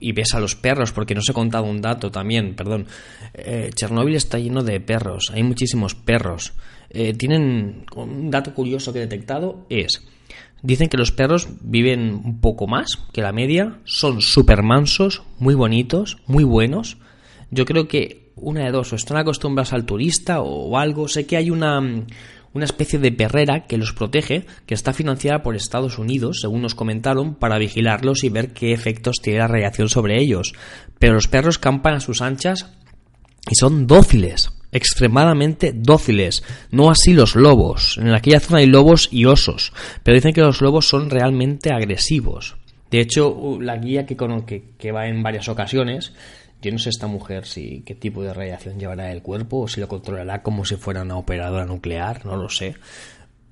y 0.00 0.12
ves 0.12 0.34
a 0.34 0.40
los 0.40 0.56
perros, 0.56 0.92
porque 0.92 1.14
no 1.14 1.20
os 1.20 1.28
he 1.28 1.32
contado 1.32 1.64
un 1.64 1.80
dato 1.80 2.10
también, 2.10 2.54
perdón. 2.54 2.86
Eh, 3.34 3.70
Chernóbil 3.74 4.16
está 4.16 4.38
lleno 4.38 4.62
de 4.62 4.80
perros, 4.80 5.30
hay 5.32 5.42
muchísimos 5.42 5.94
perros. 5.94 6.52
Eh, 6.90 7.14
tienen 7.14 7.84
un 7.94 8.30
dato 8.30 8.52
curioso 8.52 8.92
que 8.92 8.98
he 8.98 9.02
detectado 9.02 9.64
es, 9.70 10.04
dicen 10.62 10.88
que 10.88 10.96
los 10.96 11.12
perros 11.12 11.48
viven 11.60 12.20
un 12.24 12.40
poco 12.40 12.66
más 12.66 12.98
que 13.12 13.22
la 13.22 13.32
media, 13.32 13.78
son 13.84 14.20
súper 14.20 14.62
mansos, 14.62 15.22
muy 15.38 15.54
bonitos, 15.54 16.18
muy 16.26 16.44
buenos. 16.44 16.98
Yo 17.50 17.64
creo 17.64 17.86
que 17.86 18.32
una 18.36 18.64
de 18.64 18.72
dos, 18.72 18.92
o 18.92 18.96
están 18.96 19.18
acostumbrados 19.18 19.72
al 19.72 19.84
turista 19.84 20.40
o 20.40 20.76
algo, 20.78 21.08
sé 21.08 21.26
que 21.26 21.36
hay 21.36 21.50
una 21.50 21.80
una 22.52 22.64
especie 22.64 22.98
de 22.98 23.12
perrera 23.12 23.64
que 23.66 23.78
los 23.78 23.92
protege, 23.92 24.46
que 24.66 24.74
está 24.74 24.92
financiada 24.92 25.42
por 25.42 25.54
Estados 25.54 25.98
Unidos, 25.98 26.38
según 26.40 26.62
nos 26.62 26.74
comentaron, 26.74 27.34
para 27.34 27.58
vigilarlos 27.58 28.24
y 28.24 28.28
ver 28.28 28.52
qué 28.52 28.72
efectos 28.72 29.16
tiene 29.22 29.38
la 29.38 29.48
radiación 29.48 29.88
sobre 29.88 30.20
ellos. 30.20 30.52
Pero 30.98 31.14
los 31.14 31.28
perros 31.28 31.58
campan 31.58 31.94
a 31.94 32.00
sus 32.00 32.22
anchas 32.22 32.72
y 33.50 33.54
son 33.54 33.86
dóciles, 33.86 34.50
extremadamente 34.72 35.72
dóciles, 35.74 36.42
no 36.70 36.90
así 36.90 37.12
los 37.12 37.36
lobos. 37.36 37.98
En 37.98 38.12
aquella 38.12 38.40
zona 38.40 38.58
hay 38.58 38.66
lobos 38.66 39.08
y 39.10 39.24
osos, 39.24 39.72
pero 40.02 40.16
dicen 40.16 40.32
que 40.32 40.40
los 40.40 40.60
lobos 40.60 40.88
son 40.88 41.10
realmente 41.10 41.72
agresivos. 41.72 42.56
De 42.90 43.00
hecho, 43.00 43.58
la 43.60 43.76
guía 43.76 44.04
que, 44.04 44.16
que, 44.46 44.64
que 44.76 44.92
va 44.92 45.06
en 45.06 45.22
varias 45.22 45.48
ocasiones 45.48 46.12
yo 46.60 46.72
no 46.72 46.78
sé 46.78 46.90
esta 46.90 47.06
mujer 47.06 47.46
si 47.46 47.82
qué 47.86 47.94
tipo 47.94 48.22
de 48.22 48.34
radiación 48.34 48.78
llevará 48.78 49.12
el 49.12 49.22
cuerpo 49.22 49.60
o 49.60 49.68
si 49.68 49.80
lo 49.80 49.88
controlará 49.88 50.42
como 50.42 50.64
si 50.64 50.76
fuera 50.76 51.02
una 51.02 51.16
operadora 51.16 51.64
nuclear, 51.64 52.24
no 52.26 52.36
lo 52.36 52.48
sé. 52.48 52.76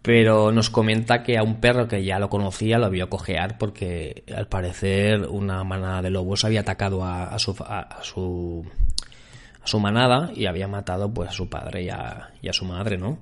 Pero 0.03 0.53
nos 0.53 0.71
comenta 0.71 1.23
que 1.23 1.37
a 1.37 1.43
un 1.43 1.61
perro 1.61 1.89
que 1.89 2.05
ya 2.05 2.19
lo 2.19 2.31
conocía 2.31 2.79
lo 2.79 2.89
vio 2.89 3.11
cojear 3.11 3.59
porque 3.59 4.25
al 4.35 4.47
parecer 4.47 5.27
una 5.29 5.65
manada 5.65 6.03
de 6.03 6.11
lobos 6.11 6.45
había 6.45 6.61
atacado 6.61 7.05
a, 7.05 7.37
su, 7.39 8.65
manada 9.81 10.31
y 10.35 10.47
había 10.47 10.69
matado 10.69 11.13
pues 11.13 11.31
a 11.31 11.33
su 11.33 11.49
padre 11.49 11.83
y 11.83 11.89
a, 11.91 12.31
y 12.41 12.49
a 12.49 12.53
su 12.53 12.65
madre, 12.65 12.97
¿no? 12.97 13.19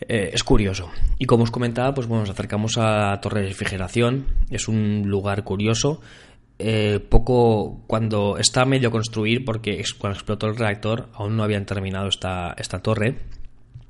Eh, 0.00 0.30
es 0.32 0.44
curioso. 0.44 0.90
Y 1.18 1.26
como 1.26 1.44
os 1.44 1.50
comentaba, 1.50 1.92
pues 1.94 2.06
bueno, 2.06 2.22
nos 2.22 2.30
acercamos 2.30 2.78
a 2.78 3.10
la 3.10 3.20
Torre 3.20 3.42
de 3.42 3.48
Refrigeración. 3.48 4.26
Es 4.50 4.68
un 4.68 5.04
lugar 5.06 5.42
curioso. 5.44 6.00
Eh, 6.60 6.98
poco 7.08 7.84
cuando 7.86 8.36
está 8.36 8.64
medio 8.64 8.90
construir, 8.90 9.44
porque 9.44 9.80
cuando 9.96 10.18
explotó 10.18 10.48
el 10.48 10.56
reactor 10.56 11.08
aún 11.14 11.36
no 11.36 11.44
habían 11.44 11.64
terminado 11.64 12.08
esta, 12.08 12.52
esta 12.58 12.80
torre 12.80 13.16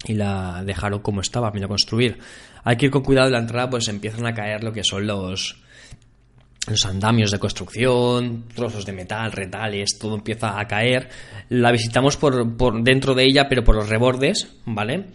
y 0.05 0.13
la 0.13 0.63
dejaron 0.65 1.01
como 1.01 1.23
estaba, 1.23 1.51
medio 1.51 1.67
construir. 1.67 2.19
Hay 2.65 2.77
que 2.77 2.87
ir 2.87 2.93
con 2.93 3.03
cuidado 3.03 3.29
en 3.29 3.33
la 3.33 3.39
entrada, 3.39 3.71
pues 3.71 3.89
empiezan 3.89 4.27
a 4.27 4.35
caer 4.35 4.63
lo 4.63 4.73
que 4.73 4.85
son 4.85 5.07
los, 5.07 5.63
los 6.69 6.85
andamios 6.85 7.31
de 7.31 7.39
construcción, 7.39 8.45
trozos 8.55 8.85
de 8.85 8.93
metal, 8.93 9.33
retales, 9.33 9.99
todo 9.99 10.15
empieza 10.15 10.61
a 10.61 10.67
caer. 10.67 11.09
La 11.49 11.73
visitamos 11.73 12.19
por, 12.19 12.57
por 12.59 12.83
dentro 12.83 13.15
de 13.15 13.25
ella, 13.25 13.49
pero 13.49 13.65
por 13.65 13.77
los 13.77 13.89
rebordes, 13.89 14.57
¿vale? 14.67 15.07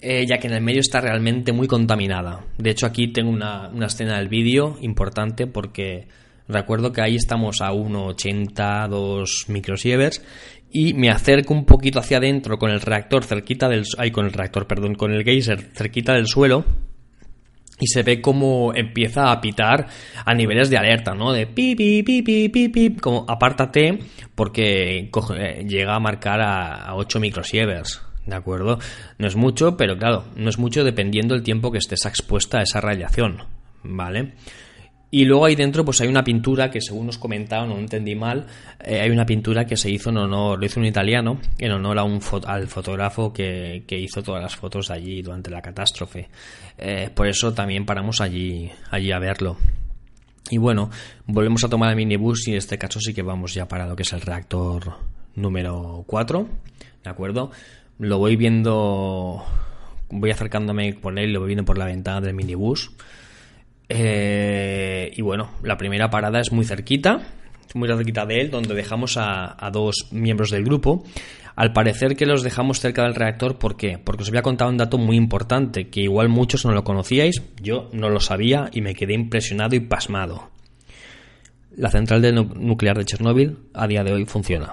Eh, 0.00 0.26
ya 0.28 0.38
que 0.38 0.48
en 0.48 0.54
el 0.54 0.62
medio 0.62 0.80
está 0.80 1.00
realmente 1.00 1.52
muy 1.52 1.68
contaminada. 1.68 2.44
De 2.56 2.70
hecho, 2.70 2.86
aquí 2.86 3.12
tengo 3.12 3.30
una, 3.30 3.68
una 3.68 3.86
escena 3.86 4.18
del 4.18 4.28
vídeo 4.28 4.76
importante 4.80 5.46
porque 5.46 6.08
Recuerdo 6.48 6.92
que 6.92 7.02
ahí 7.02 7.16
estamos 7.16 7.60
a 7.60 7.72
1,80, 7.72 8.88
2 8.88 9.44
microsieverts 9.48 10.22
y 10.70 10.94
me 10.94 11.10
acerco 11.10 11.52
un 11.54 11.64
poquito 11.64 11.98
hacia 11.98 12.18
adentro 12.18 12.58
con 12.58 12.70
el 12.70 12.80
reactor 12.80 13.24
cerquita 13.24 13.68
del 13.68 13.84
ay, 13.98 14.10
con 14.10 14.26
el 14.26 14.32
reactor, 14.32 14.66
perdón, 14.66 14.94
con 14.94 15.12
el 15.12 15.24
geyser 15.24 15.60
cerquita 15.74 16.14
del 16.14 16.26
suelo 16.26 16.64
y 17.80 17.86
se 17.86 18.02
ve 18.02 18.20
como 18.20 18.74
empieza 18.74 19.30
a 19.30 19.40
pitar 19.40 19.86
a 20.24 20.34
niveles 20.34 20.70
de 20.70 20.78
alerta, 20.78 21.14
¿no? 21.14 21.32
De 21.32 21.46
pi 21.46 21.74
pi 21.76 22.02
pi 22.02 22.22
pi 22.22 22.48
pi, 22.48 22.68
pi 22.68 22.96
como 22.96 23.24
apártate 23.28 23.98
porque 24.34 25.10
llega 25.66 25.94
a 25.94 26.00
marcar 26.00 26.40
a, 26.40 26.84
a 26.84 26.96
8 26.96 27.20
microsieverts. 27.20 28.02
¿De 28.26 28.36
acuerdo? 28.36 28.78
No 29.16 29.26
es 29.26 29.36
mucho, 29.36 29.76
pero 29.76 29.96
claro, 29.96 30.24
no 30.36 30.50
es 30.50 30.58
mucho 30.58 30.84
dependiendo 30.84 31.34
del 31.34 31.42
tiempo 31.42 31.72
que 31.72 31.78
estés 31.78 32.04
expuesta 32.04 32.58
a 32.58 32.62
esa 32.62 32.80
radiación. 32.80 33.44
¿Vale? 33.82 34.34
Y 35.10 35.24
luego 35.24 35.46
ahí 35.46 35.54
dentro 35.54 35.84
pues 35.84 36.00
hay 36.02 36.08
una 36.08 36.22
pintura 36.22 36.70
que 36.70 36.82
según 36.82 37.06
nos 37.06 37.16
comentaban, 37.16 37.70
no 37.70 37.78
entendí 37.78 38.14
mal, 38.14 38.46
eh, 38.84 39.00
hay 39.00 39.10
una 39.10 39.24
pintura 39.24 39.64
que 39.64 39.76
se 39.76 39.90
hizo 39.90 40.10
en 40.10 40.18
honor, 40.18 40.58
lo 40.58 40.66
hizo 40.66 40.80
un 40.80 40.86
italiano, 40.86 41.40
en 41.58 41.72
honor 41.72 41.98
a 41.98 42.04
un 42.04 42.20
al 42.46 42.68
fotógrafo 42.68 43.32
que, 43.32 43.84
hizo 43.88 44.22
todas 44.22 44.42
las 44.42 44.54
fotos 44.54 44.90
allí 44.90 45.22
durante 45.22 45.50
la 45.50 45.62
catástrofe. 45.62 46.28
Eh, 46.76 47.10
por 47.14 47.26
eso 47.26 47.54
también 47.54 47.86
paramos 47.86 48.20
allí, 48.20 48.70
allí 48.90 49.10
a 49.10 49.18
verlo. 49.18 49.56
Y 50.50 50.58
bueno, 50.58 50.90
volvemos 51.26 51.64
a 51.64 51.68
tomar 51.68 51.90
el 51.90 51.96
minibús 51.96 52.46
y 52.48 52.52
en 52.52 52.58
este 52.58 52.78
caso 52.78 53.00
sí 53.00 53.14
que 53.14 53.22
vamos 53.22 53.54
ya 53.54 53.66
para 53.66 53.86
lo 53.86 53.96
que 53.96 54.02
es 54.02 54.12
el 54.12 54.20
reactor 54.20 54.94
número 55.34 56.04
4, 56.06 56.48
¿de 57.04 57.10
acuerdo? 57.10 57.50
Lo 57.98 58.18
voy 58.18 58.36
viendo, 58.36 59.42
voy 60.10 60.30
acercándome 60.30 60.94
por 60.94 61.18
él, 61.18 61.32
lo 61.32 61.40
voy 61.40 61.48
viendo 61.48 61.64
por 61.64 61.78
la 61.78 61.86
ventana 61.86 62.20
del 62.20 62.34
minibús. 62.34 62.92
Eh, 63.88 65.12
y 65.16 65.22
bueno, 65.22 65.50
la 65.62 65.76
primera 65.76 66.10
parada 66.10 66.40
es 66.40 66.52
muy 66.52 66.64
cerquita, 66.64 67.20
muy 67.74 67.88
cerquita 67.88 68.26
de 68.26 68.40
él, 68.40 68.50
donde 68.50 68.74
dejamos 68.74 69.16
a, 69.16 69.56
dos 69.72 70.08
miembros 70.10 70.50
del 70.50 70.64
grupo. 70.64 71.04
Al 71.56 71.72
parecer 71.72 72.16
que 72.16 72.26
los 72.26 72.42
dejamos 72.42 72.80
cerca 72.80 73.02
del 73.02 73.14
reactor, 73.14 73.58
¿por 73.58 73.76
qué? 73.76 73.98
Porque 73.98 74.22
os 74.22 74.28
había 74.28 74.42
contado 74.42 74.70
un 74.70 74.76
dato 74.76 74.96
muy 74.96 75.16
importante, 75.16 75.88
que 75.88 76.02
igual 76.02 76.28
muchos 76.28 76.64
no 76.64 76.72
lo 76.72 76.84
conocíais, 76.84 77.42
yo 77.60 77.88
no 77.92 78.10
lo 78.10 78.20
sabía 78.20 78.70
y 78.72 78.80
me 78.80 78.94
quedé 78.94 79.14
impresionado 79.14 79.74
y 79.74 79.80
pasmado. 79.80 80.50
La 81.76 81.90
central 81.90 82.22
nuclear 82.56 82.96
de 82.96 83.04
Chernóbil 83.04 83.58
a 83.74 83.86
día 83.86 84.04
de 84.04 84.12
hoy 84.12 84.24
funciona. 84.24 84.72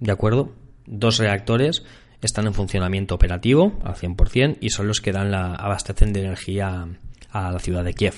¿De 0.00 0.12
acuerdo? 0.12 0.52
Dos 0.86 1.18
reactores 1.18 1.82
están 2.20 2.46
en 2.46 2.54
funcionamiento 2.54 3.14
operativo 3.14 3.78
al 3.84 3.94
100% 3.94 4.58
y 4.60 4.70
son 4.70 4.86
los 4.86 5.00
que 5.00 5.12
dan 5.12 5.30
la 5.30 5.54
abastecen 5.54 6.12
de 6.12 6.24
energía 6.24 6.88
a 7.30 7.52
la 7.52 7.58
ciudad 7.58 7.84
de 7.84 7.94
Kiev. 7.94 8.14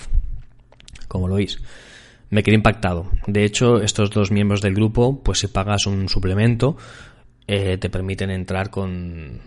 Como 1.09 1.29
lo 1.29 1.37
veis. 1.37 1.59
Me 2.31 2.43
quedé 2.43 2.55
impactado. 2.55 3.11
De 3.27 3.45
hecho, 3.45 3.81
estos 3.81 4.11
dos 4.11 4.31
miembros 4.31 4.61
del 4.61 4.75
grupo, 4.75 5.21
pues 5.23 5.41
si 5.41 5.49
pagas 5.49 5.87
un 5.87 6.09
suplemento, 6.09 6.77
eh, 7.47 7.77
te 7.79 7.91
permiten 7.91 8.31
entrar 8.31 8.71
con... 8.71 9.41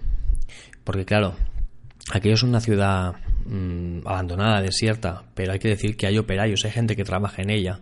Porque 0.83 1.05
claro, 1.05 1.35
aquello 2.11 2.35
es 2.35 2.43
una 2.43 2.59
ciudad 2.59 3.13
mm, 3.45 3.99
abandonada, 4.05 4.61
desierta, 4.61 5.23
pero 5.33 5.53
hay 5.53 5.59
que 5.59 5.69
decir 5.69 5.95
que 5.95 6.07
hay 6.07 6.17
operarios, 6.17 6.65
hay 6.65 6.71
gente 6.71 6.97
que 6.97 7.05
trabaja 7.05 7.41
en 7.41 7.51
ella. 7.51 7.79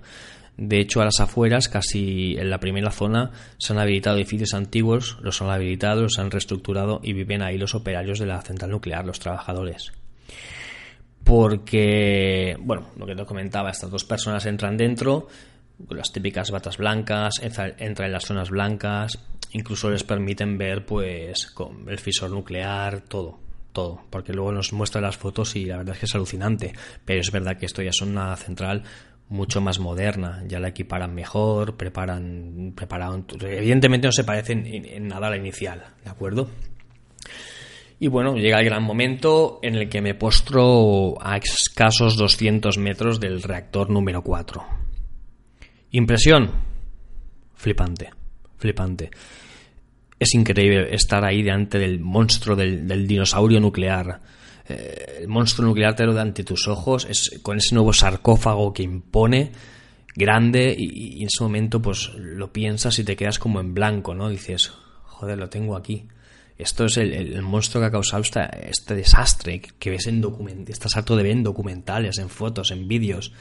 De 0.58 0.80
hecho, 0.80 1.02
a 1.02 1.06
las 1.06 1.20
afueras, 1.20 1.68
casi 1.68 2.36
en 2.38 2.52
la 2.52 2.60
primera 2.60 2.92
zona, 2.92 3.32
se 3.58 3.74
han 3.74 3.80
habilitado 3.80 4.18
edificios 4.18 4.54
antiguos, 4.54 5.18
los 5.22 5.42
han 5.42 5.50
habilitado, 5.50 6.04
los 6.04 6.20
han 6.20 6.30
reestructurado 6.30 7.00
y 7.02 7.14
viven 7.14 7.42
ahí 7.42 7.58
los 7.58 7.74
operarios 7.74 8.20
de 8.20 8.28
la 8.28 8.40
central 8.44 8.70
nuclear, 8.70 9.04
los 9.04 9.20
trabajadores 9.20 9.92
porque, 11.24 12.58
bueno, 12.60 12.88
lo 12.98 13.06
que 13.06 13.16
te 13.16 13.26
comentaba, 13.26 13.70
estas 13.70 13.92
dos 13.92 14.04
personas 14.04 14.46
entran 14.46 14.78
dentro, 14.78 15.28
las 15.90 16.12
típicas 16.12 16.52
batas 16.52 16.78
blancas, 16.78 17.36
entran 17.42 17.74
en 17.78 18.12
las 18.12 18.26
zonas 18.26 18.50
blancas, 18.50 19.20
incluso 19.54 19.90
les 19.90 20.04
permiten 20.04 20.58
ver, 20.58 20.86
pues, 20.86 21.48
con 21.48 21.88
el 21.90 22.00
fisor 22.00 22.32
nuclear, 22.32 23.02
todo, 23.02 23.40
todo, 23.72 24.02
porque 24.10 24.34
luego 24.34 24.52
nos 24.52 24.74
muestran 24.74 25.04
las 25.04 25.18
fotos 25.18 25.56
y 25.56 25.66
la 25.66 25.78
verdad 25.78 25.96
es 25.96 26.00
que 26.00 26.06
es 26.06 26.16
alucinante, 26.16 26.74
pero 27.06 27.22
es 27.22 27.32
verdad 27.32 27.58
que 27.58 27.66
esto 27.66 27.82
ya 27.82 27.90
es 27.90 28.02
una 28.02 28.36
central 28.36 28.84
mucho 29.30 29.62
más 29.62 29.80
moderna, 29.80 30.44
ya 30.46 30.60
la 30.60 30.68
equiparan 30.68 31.16
mejor, 31.16 31.78
preparan, 31.78 32.74
prepararon, 32.76 33.26
evidentemente 33.40 34.08
no 34.08 34.12
se 34.12 34.26
parecen 34.26 34.66
en, 34.66 34.86
en 34.86 35.08
nada 35.08 35.28
a 35.28 35.30
la 35.30 35.38
inicial, 35.38 35.86
¿de 36.04 36.10
acuerdo? 36.10 36.50
Y 38.04 38.08
bueno, 38.08 38.36
llega 38.36 38.58
el 38.58 38.66
gran 38.66 38.82
momento 38.82 39.60
en 39.62 39.76
el 39.76 39.88
que 39.88 40.02
me 40.02 40.16
postro 40.16 41.24
a 41.24 41.38
escasos 41.38 42.18
200 42.18 42.80
metros 42.80 43.20
del 43.20 43.44
reactor 43.44 43.92
número 43.92 44.24
4. 44.24 44.66
Impresión. 45.92 46.50
Flipante, 47.54 48.10
flipante. 48.58 49.12
Es 50.18 50.34
increíble 50.34 50.96
estar 50.96 51.24
ahí 51.24 51.44
delante 51.44 51.78
del 51.78 52.00
monstruo 52.00 52.56
del, 52.56 53.08
dinosaurio 53.08 53.60
nuclear. 53.60 54.20
Eh, 54.68 55.20
el 55.20 55.28
monstruo 55.28 55.68
nuclear 55.68 55.96
te 55.96 56.04
lo 56.04 56.16
da 56.16 56.24
ante 56.24 56.44
tus 56.44 56.68
ojos, 56.68 57.06
es, 57.08 57.40
con 57.44 57.58
ese 57.58 57.76
nuevo 57.76 57.94
sarcófago 57.94 58.74
que 58.74 58.82
impone, 58.82 59.52
grande, 60.16 60.76
y, 60.76 61.20
y 61.20 61.22
en 61.22 61.28
ese 61.28 61.44
momento 61.44 61.80
pues 61.80 62.12
lo 62.16 62.52
piensas 62.52 62.98
y 62.98 63.04
te 63.04 63.16
quedas 63.16 63.38
como 63.38 63.60
en 63.60 63.76
blanco, 63.76 64.16
¿no? 64.16 64.28
Dices, 64.28 64.72
joder, 65.04 65.38
lo 65.38 65.50
tengo 65.50 65.76
aquí. 65.76 66.08
Esto 66.62 66.86
es 66.86 66.98
el, 66.98 67.42
monstruo 67.42 67.82
que 67.82 67.88
ha 67.88 67.92
causado 67.92 68.22
este 68.22 68.94
desastre 68.94 69.62
que 69.62 69.90
ves 69.90 70.06
en 70.06 70.22
document 70.22 70.70
estás 70.70 70.96
harto 70.96 71.16
de 71.16 71.24
ver 71.24 71.32
en 71.32 71.42
documentales, 71.42 72.20
en 72.20 72.30
fotos, 72.30 72.70
en 72.70 72.88
vídeos. 72.88 73.34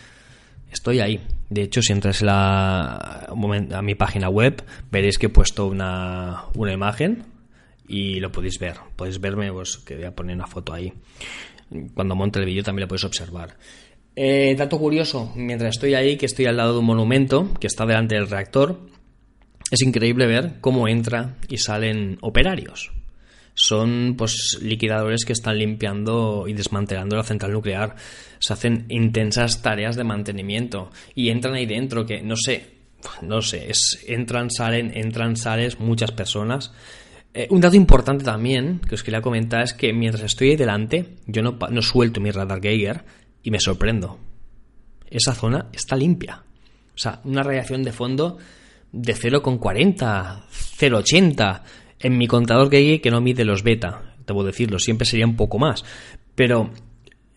Estoy 0.72 1.00
ahí. 1.00 1.20
De 1.50 1.60
hecho, 1.60 1.82
si 1.82 1.92
entras 1.92 2.22
a 2.26 3.28
mi 3.82 3.94
página 3.94 4.30
web, 4.30 4.64
veréis 4.90 5.18
que 5.18 5.26
he 5.26 5.28
puesto 5.28 5.66
una, 5.66 6.46
imagen 6.72 7.24
y 7.86 8.20
lo 8.20 8.32
podéis 8.32 8.58
ver. 8.58 8.76
Podéis 8.96 9.20
verme, 9.20 9.52
pues 9.52 9.76
que 9.76 9.96
voy 9.96 10.04
a 10.04 10.14
poner 10.14 10.34
una 10.34 10.46
foto 10.46 10.72
ahí. 10.72 10.90
Cuando 11.92 12.16
monte 12.16 12.38
el 12.38 12.46
vídeo 12.46 12.62
también 12.62 12.84
lo 12.84 12.88
podéis 12.88 13.04
observar. 13.04 13.58
Eh, 14.16 14.54
dato 14.56 14.78
curioso, 14.78 15.30
mientras 15.36 15.74
estoy 15.74 15.92
ahí, 15.92 16.16
que 16.16 16.24
estoy 16.24 16.46
al 16.46 16.56
lado 16.56 16.72
de 16.72 16.78
un 16.78 16.86
monumento 16.86 17.52
que 17.60 17.66
está 17.66 17.84
delante 17.84 18.14
del 18.14 18.30
reactor, 18.30 18.80
es 19.70 19.82
increíble 19.82 20.26
ver 20.26 20.54
cómo 20.62 20.88
entra 20.88 21.36
y 21.48 21.58
salen 21.58 22.16
operarios 22.22 22.92
son 23.60 24.14
pues 24.16 24.58
liquidadores 24.62 25.24
que 25.26 25.34
están 25.34 25.58
limpiando 25.58 26.46
y 26.48 26.54
desmantelando 26.54 27.16
la 27.16 27.22
central 27.22 27.52
nuclear. 27.52 27.94
Se 28.38 28.54
hacen 28.54 28.86
intensas 28.88 29.60
tareas 29.60 29.96
de 29.96 30.04
mantenimiento 30.04 30.90
y 31.14 31.28
entran 31.28 31.54
ahí 31.54 31.66
dentro 31.66 32.06
que 32.06 32.22
no 32.22 32.36
sé, 32.36 32.74
no 33.20 33.42
sé, 33.42 33.70
es 33.70 34.02
entran, 34.06 34.50
salen, 34.50 34.96
entran, 34.96 35.36
sales 35.36 35.78
muchas 35.78 36.10
personas. 36.10 36.72
Eh, 37.34 37.48
un 37.50 37.60
dato 37.60 37.76
importante 37.76 38.24
también 38.24 38.80
que 38.80 38.94
os 38.94 39.02
quería 39.02 39.20
comentar 39.20 39.62
es 39.62 39.74
que 39.74 39.92
mientras 39.92 40.24
estoy 40.24 40.50
ahí 40.50 40.56
delante, 40.56 41.16
yo 41.26 41.42
no, 41.42 41.58
no 41.70 41.82
suelto 41.82 42.20
mi 42.20 42.30
radar 42.30 42.62
Geiger 42.62 43.04
y 43.42 43.50
me 43.50 43.60
sorprendo. 43.60 44.18
Esa 45.10 45.34
zona 45.34 45.66
está 45.72 45.96
limpia. 45.96 46.42
O 46.94 46.98
sea, 46.98 47.20
una 47.24 47.42
radiación 47.42 47.82
de 47.82 47.92
fondo 47.92 48.38
de 48.90 49.14
0,40, 49.14 50.44
0,80 50.78 51.62
en 52.00 52.18
mi 52.18 52.26
contador 52.26 52.70
Geiger 52.70 53.00
que 53.00 53.10
no 53.10 53.20
mide 53.20 53.44
los 53.44 53.62
beta, 53.62 54.14
debo 54.26 54.44
decirlo, 54.44 54.78
siempre 54.78 55.06
sería 55.06 55.26
un 55.26 55.36
poco 55.36 55.58
más. 55.58 55.84
Pero 56.34 56.70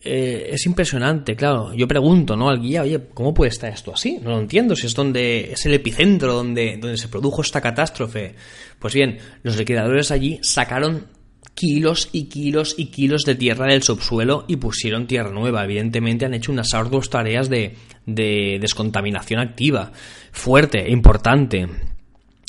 eh, 0.06 0.50
es 0.52 0.66
impresionante, 0.66 1.34
claro. 1.34 1.72
Yo 1.74 1.88
pregunto, 1.88 2.36
¿no? 2.36 2.50
Al 2.50 2.60
guía, 2.60 2.82
oye, 2.82 3.00
¿cómo 3.14 3.32
puede 3.32 3.50
estar 3.50 3.72
esto 3.72 3.92
así? 3.94 4.18
No 4.22 4.30
lo 4.30 4.38
entiendo, 4.38 4.76
si 4.76 4.86
es 4.86 4.94
donde 4.94 5.52
es 5.52 5.64
el 5.64 5.74
epicentro 5.74 6.34
donde, 6.34 6.76
donde 6.78 6.98
se 6.98 7.08
produjo 7.08 7.40
esta 7.40 7.60
catástrofe. 7.60 8.34
Pues 8.78 8.92
bien, 8.92 9.18
los 9.42 9.56
liquidadores 9.56 10.10
allí 10.10 10.38
sacaron 10.42 11.06
kilos 11.54 12.10
y 12.12 12.24
kilos 12.24 12.74
y 12.76 12.86
kilos 12.86 13.22
de 13.22 13.36
tierra 13.36 13.66
del 13.66 13.82
subsuelo 13.82 14.44
y 14.46 14.56
pusieron 14.56 15.06
tierra 15.06 15.30
nueva. 15.30 15.64
Evidentemente 15.64 16.26
han 16.26 16.34
hecho 16.34 16.52
unas 16.52 16.74
arduas 16.74 17.08
tareas 17.08 17.48
de, 17.48 17.74
de 18.04 18.58
descontaminación 18.60 19.40
activa, 19.40 19.92
fuerte, 20.32 20.90
importante. 20.90 21.66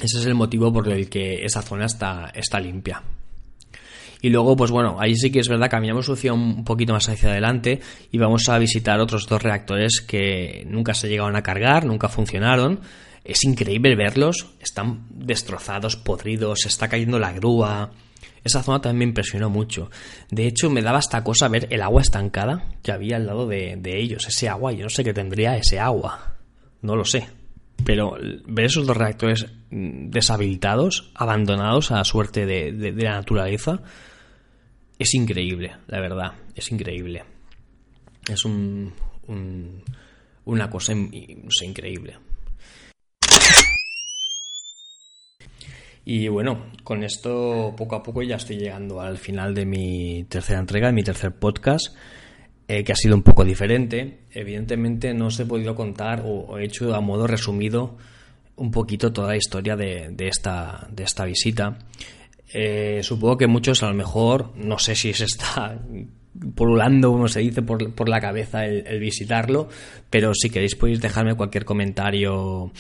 Ese 0.02 0.20
es 0.20 0.26
el 0.26 0.36
motivo 0.36 0.72
por 0.74 0.90
el 0.90 1.10
que 1.10 1.46
esa 1.46 1.62
zona 1.62 1.86
está, 1.86 2.32
está 2.34 2.60
limpia. 2.60 3.02
Y 4.22 4.30
luego, 4.30 4.56
pues 4.56 4.72
bueno, 4.72 4.98
ahí 5.00 5.16
sí 5.16 5.32
que 5.32 5.40
es 5.40 5.48
verdad, 5.48 5.70
cambiamos 5.70 6.10
hacia 6.10 6.34
un 6.34 6.64
poquito 6.64 6.94
más 6.94 7.08
hacia 7.08 7.30
adelante 7.30 7.80
y 8.12 8.18
vamos 8.18 8.50
a 8.50 8.58
visitar 8.58 9.00
otros 9.00 9.28
dos 9.28 9.44
reactores 9.44 10.02
que 10.02 10.66
nunca 10.68 10.94
se 10.94 11.08
llegaron 11.08 11.36
a 11.36 11.44
cargar, 11.44 11.86
nunca 11.86 12.10
funcionaron. 12.10 12.80
Es 13.24 13.44
increíble 13.44 13.96
verlos, 13.96 14.48
están 14.60 15.06
destrozados, 15.12 15.96
podridos, 15.96 16.66
está 16.66 16.88
cayendo 16.88 17.20
la 17.20 17.34
grúa. 17.34 17.92
Esa 18.44 18.64
zona 18.64 18.82
también 18.82 18.98
me 19.00 19.06
impresionó 19.06 19.50
mucho. 19.50 19.90
De 20.30 20.48
hecho, 20.48 20.70
me 20.70 20.82
daba 20.82 21.00
hasta 21.00 21.24
cosa 21.24 21.48
ver 21.48 21.68
el 21.70 21.82
agua 21.82 22.02
estancada 22.02 22.70
que 22.84 22.92
había 22.92 23.18
al 23.18 23.28
lado 23.28 23.48
de, 23.48 23.76
de 23.78 24.00
ellos. 24.00 24.28
Ese 24.28 24.50
agua, 24.50 24.72
yo 24.72 24.84
no 24.84 24.90
sé 24.90 25.04
qué 25.04 25.14
tendría 25.14 25.58
ese 25.58 25.80
agua. 25.80 26.36
No 26.82 26.96
lo 26.96 27.06
sé. 27.06 27.28
Pero 27.84 28.18
ver 28.48 28.66
esos 28.66 28.88
dos 28.88 28.98
reactores 28.98 29.46
mm, 29.70 30.10
deshabilitados, 30.10 31.12
abandonados 31.14 31.92
a 31.92 31.98
la 31.98 32.04
suerte 32.04 32.46
de, 32.46 32.94
la 32.94 33.12
naturaleza, 33.12 33.82
es 34.98 35.14
increíble, 35.14 35.76
la 35.88 36.00
verdad, 36.00 36.34
es 36.56 36.72
increíble. 36.72 37.24
Es 38.28 38.46
un, 38.46 38.94
una 40.46 40.70
cosa 40.70 40.94
increíble. 40.94 42.18
Y 46.08 46.28
bueno, 46.28 46.68
con 46.84 47.04
esto 47.04 47.74
poco 47.76 47.96
a 47.96 48.04
poco 48.04 48.22
ya 48.22 48.36
estoy 48.36 48.58
llegando 48.58 49.02
al 49.02 49.18
final 49.18 49.56
de 49.56 49.66
mi 49.66 50.24
tercera 50.30 50.60
entrega, 50.60 50.88
de 50.88 50.94
mi 50.94 51.04
tercer 51.04 51.34
podcast. 51.34 51.96
Eh, 52.68 52.84
que 52.84 52.94
ha 52.94 52.96
sido 52.96 53.16
un 53.16 53.22
poco 53.22 53.46
diferente. 53.46 54.22
Evidentemente 54.32 55.14
no 55.14 55.28
os 55.28 55.40
he 55.40 55.46
podido 55.46 55.76
contar 55.76 56.24
o, 56.26 56.58
he 56.58 56.66
hecho 56.66 56.96
a 56.96 57.02
modo 57.02 57.28
resumido 57.28 57.96
un 58.56 58.72
poquito 58.72 59.14
toda 59.14 59.28
la 59.30 59.38
historia 59.38 59.76
de, 59.76 60.16
esta, 60.18 60.88
de 60.90 61.04
esta 61.04 61.26
visita. 61.26 61.78
Eh, 62.52 63.02
supongo 63.04 63.38
que 63.38 63.46
muchos 63.46 63.84
a 63.84 63.90
lo 63.90 63.94
mejor, 63.94 64.52
no 64.56 64.80
sé 64.80 64.96
si 64.96 65.14
se 65.14 65.26
está 65.26 65.80
pululando, 66.56 67.12
como 67.12 67.28
se 67.28 67.42
dice, 67.42 67.62
por, 67.62 68.10
la 68.10 68.20
cabeza 68.20 68.66
el, 68.66 69.00
visitarlo, 69.00 69.70
pero 70.10 70.34
si 70.34 70.50
queréis 70.50 70.74
podéis 70.76 71.02
dejarme 71.02 71.36
cualquier 71.36 71.66
comentario 71.66 72.72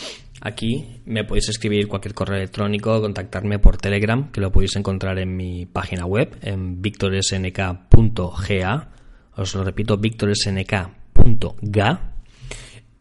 aquí, 0.42 1.00
me 1.06 1.26
podéis 1.26 1.50
escribir 1.50 1.88
cualquier 1.88 2.16
correo 2.16 2.38
electrónico, 2.38 3.00
contactarme 3.02 3.60
por 3.60 3.78
Telegram, 3.78 4.32
que 4.32 4.42
lo 4.42 4.52
podéis 4.52 4.78
encontrar 4.78 5.20
en 5.20 5.36
mi 5.36 5.68
página 5.68 6.08
web, 6.08 6.36
en 6.42 6.82
victorsnk.ga 6.82 8.95
os 9.36 9.56
lo 9.56 9.64
repito, 9.64 9.98
victorsnk.ga. 9.98 12.12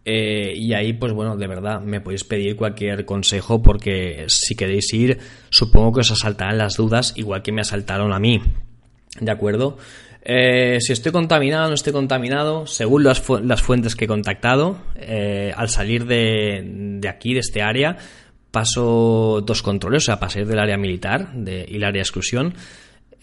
Eh, 0.07 0.53
y 0.55 0.75
ahí, 0.75 0.93
pues 0.93 1.13
bueno, 1.13 1.37
de 1.37 1.47
verdad, 1.47 1.81
me 1.81 2.01
podéis 2.01 2.25
pedir 2.25 2.57
cualquier 2.57 3.07
consejo 3.07 3.63
porque 3.63 4.25
si 4.29 4.55
queréis 4.55 4.93
ir, 4.93 5.19
supongo 5.49 5.95
que 5.95 6.01
os 6.01 6.11
asaltarán 6.11 6.59
las 6.59 6.77
dudas 6.77 7.15
igual 7.17 7.43
que 7.43 7.53
me 7.53 7.63
asaltaron 7.63 8.13
a 8.13 8.19
mí. 8.19 8.43
¿De 9.19 9.31
acuerdo? 9.31 9.79
Eh, 10.23 10.79
si 10.81 10.93
estoy 10.93 11.13
contaminado 11.13 11.67
o 11.67 11.69
no 11.69 11.75
estoy 11.75 11.93
contaminado, 11.93 12.67
según 12.67 13.05
las, 13.05 13.21
fuentes 13.21 13.95
que 13.95 14.07
he 14.07 14.09
contactado, 14.09 14.79
eh, 14.97 15.53
al 15.57 15.69
salir 15.69 16.07
de, 16.07 16.63
de, 17.01 17.09
aquí, 17.09 17.35
de 17.35 17.41
este 17.41 17.63
área, 17.63 17.97
paso 18.51 19.43
dos 19.45 19.63
controles, 19.63 20.05
o 20.05 20.07
sea, 20.07 20.21
pasar 20.21 20.47
del 20.47 20.59
área 20.59 20.77
militar 20.77 21.33
y 21.35 21.77
el 21.77 21.85
área 21.85 21.99
de 21.99 22.01
exclusión, 22.01 22.55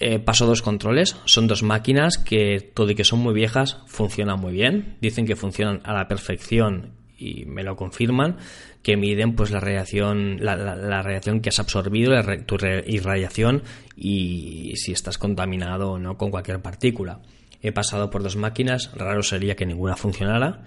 eh, 0.02 0.20
paso 0.20 0.45
dos 0.45 0.62
controles, 0.62 1.16
son 1.26 1.47
dos 1.47 1.64
máquinas 1.64 2.18
que, 2.18 2.72
todo 2.74 2.89
y 2.89 2.95
que 2.95 3.04
son 3.04 3.20
muy 3.20 3.34
viejas, 3.34 3.78
funcionan 3.86 4.39
muy 4.39 4.52
bien. 4.52 4.97
Dicen 4.99 5.26
que 5.26 5.36
funcionan 5.36 5.82
a 5.84 5.93
la 5.93 6.08
perfección 6.08 6.93
y 7.18 7.45
me 7.45 7.64
lo 7.64 7.76
confirman, 7.76 8.38
que 8.82 8.97
miden 8.97 9.36
pues 9.36 9.52
la 9.52 9.60
radiación, 9.60 10.38
la, 10.41 10.56
radiación 11.04 11.39
que 11.39 11.49
has 11.49 11.60
absorbido, 11.60 12.16
tu 12.47 12.58
irradiación 12.88 13.62
y 13.95 14.74
si 14.76 14.91
estás 14.91 15.20
contaminado 15.20 15.91
o 15.91 15.99
no 15.99 16.18
con 16.18 16.32
cualquier 16.32 16.62
partícula. 16.62 17.20
He 17.62 17.72
pasado 17.72 18.10
por 18.10 18.24
dos 18.24 18.38
máquinas, 18.38 18.91
raro 18.95 19.22
sería 19.22 19.56
que 19.56 19.68
ninguna 19.68 19.95
funcionara 19.95 20.64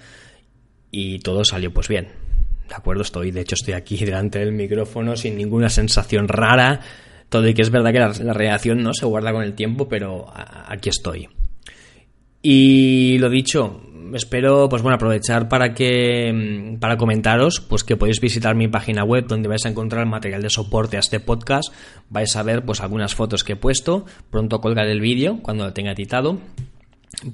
y 0.93 1.19
todo 1.19 1.45
salió 1.45 1.73
pues 1.73 1.89
bien. 1.89 2.09
De 2.69 2.75
acuerdo, 2.75 3.03
estoy, 3.03 3.33
de 3.33 3.41
hecho 3.41 3.57
estoy 3.57 3.75
aquí 3.75 3.97
delante 4.05 4.39
del 4.39 4.53
micrófono 4.53 5.17
sin 5.17 5.37
ninguna 5.37 5.69
sensación 5.69 6.29
rara, 6.29 6.81
todo 7.29 7.49
y 7.49 7.55
que 7.55 7.63
es 7.63 7.71
verdad 7.71 7.93
que 7.93 8.25
la, 8.25 8.33
reacción 8.33 8.83
no 8.83 8.95
se 8.95 9.07
guarda 9.07 9.33
con 9.33 9.43
el 9.43 9.55
tiempo, 9.55 9.89
pero 9.89 10.27
aquí 10.35 10.89
estoy. 10.89 11.29
Y 12.43 13.17
lo 13.19 13.31
dicho, 13.31 13.81
espero 14.13 14.69
pues 14.69 14.83
bueno 14.83 14.97
aprovechar 14.97 15.49
para 15.49 15.73
que 15.73 16.33
mm, 16.33 16.79
para 16.79 16.97
comentaros 16.97 17.61
pues 17.61 17.85
que 17.85 17.97
podéis 17.97 18.21
visitar 18.21 18.55
mi 18.55 18.69
página 18.69 19.03
web 19.05 19.27
donde 19.27 19.49
vais 19.49 19.65
a 19.65 19.71
encontrar 19.71 20.07
material 20.07 20.43
de 20.43 20.51
soporte 20.51 20.97
a 20.97 21.01
este 21.01 21.21
podcast. 21.21 21.73
Vais 22.11 22.35
a 22.37 22.43
ver 22.43 22.65
pues 22.65 22.81
algunas 22.81 23.15
fotos 23.15 23.45
que 23.45 23.55
he 23.55 23.57
puesto. 23.57 24.05
Pronto 24.31 24.61
colgaré 24.61 24.93
el 24.93 25.01
vídeo 25.01 25.41
cuando 25.43 25.65
lo 25.65 25.73
tenga 25.73 25.93
editado. 25.93 26.39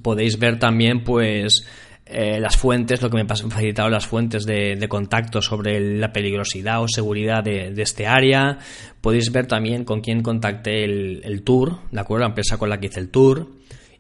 Podéis 0.03 0.39
ver 0.39 0.59
también 0.59 1.03
pues 1.05 1.67
eh, 2.13 2.41
las 2.41 2.57
fuentes, 2.57 3.01
lo 3.03 3.09
que 3.09 3.15
me 3.15 3.21
han 3.21 3.29
facilitado 3.29 3.89
las 3.89 4.07
fuentes 4.07 4.45
de, 4.45 4.85
contacto 4.89 5.41
sobre 5.41 5.97
la 5.97 6.13
peligrosidad 6.13 6.83
o 6.83 6.89
seguridad 6.89 7.45
de, 7.45 7.73
este 7.77 8.09
área. 8.09 8.59
Podéis 9.01 9.31
ver 9.31 9.47
también 9.47 9.85
con 9.85 10.01
quién 10.01 10.23
contacté 10.23 10.85
el, 10.85 11.43
tour, 11.45 11.79
¿de 11.93 12.01
acuerdo? 12.01 12.23
La 12.23 12.31
empresa 12.31 12.59
con 12.59 12.69
la 12.69 12.81
que 12.81 12.89
hice 12.89 12.99
el 12.99 13.11
tour. 13.11 13.47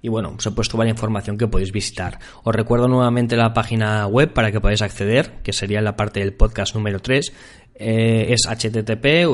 Y 0.03 0.09
bueno, 0.09 0.35
os 0.37 0.47
he 0.47 0.51
puesto 0.51 0.77
varias 0.77 0.97
información 0.97 1.39
que 1.39 1.47
podéis 1.47 1.73
visitar. 1.73 2.19
Os 2.43 2.55
recuerdo 2.55 2.89
nuevamente 2.89 3.37
la 3.37 3.53
página 3.53 4.07
web 4.07 4.33
para 4.33 4.51
que 4.51 4.61
podáis 4.61 4.83
acceder, 4.83 5.35
que 5.43 5.53
sería 5.53 5.81
la 5.81 5.95
parte 5.95 6.21
del 6.21 6.33
podcast 6.33 6.75
número 6.75 7.01
3. 7.01 7.33
Eh, 7.75 8.33
es 8.33 8.49
http, 8.49 9.27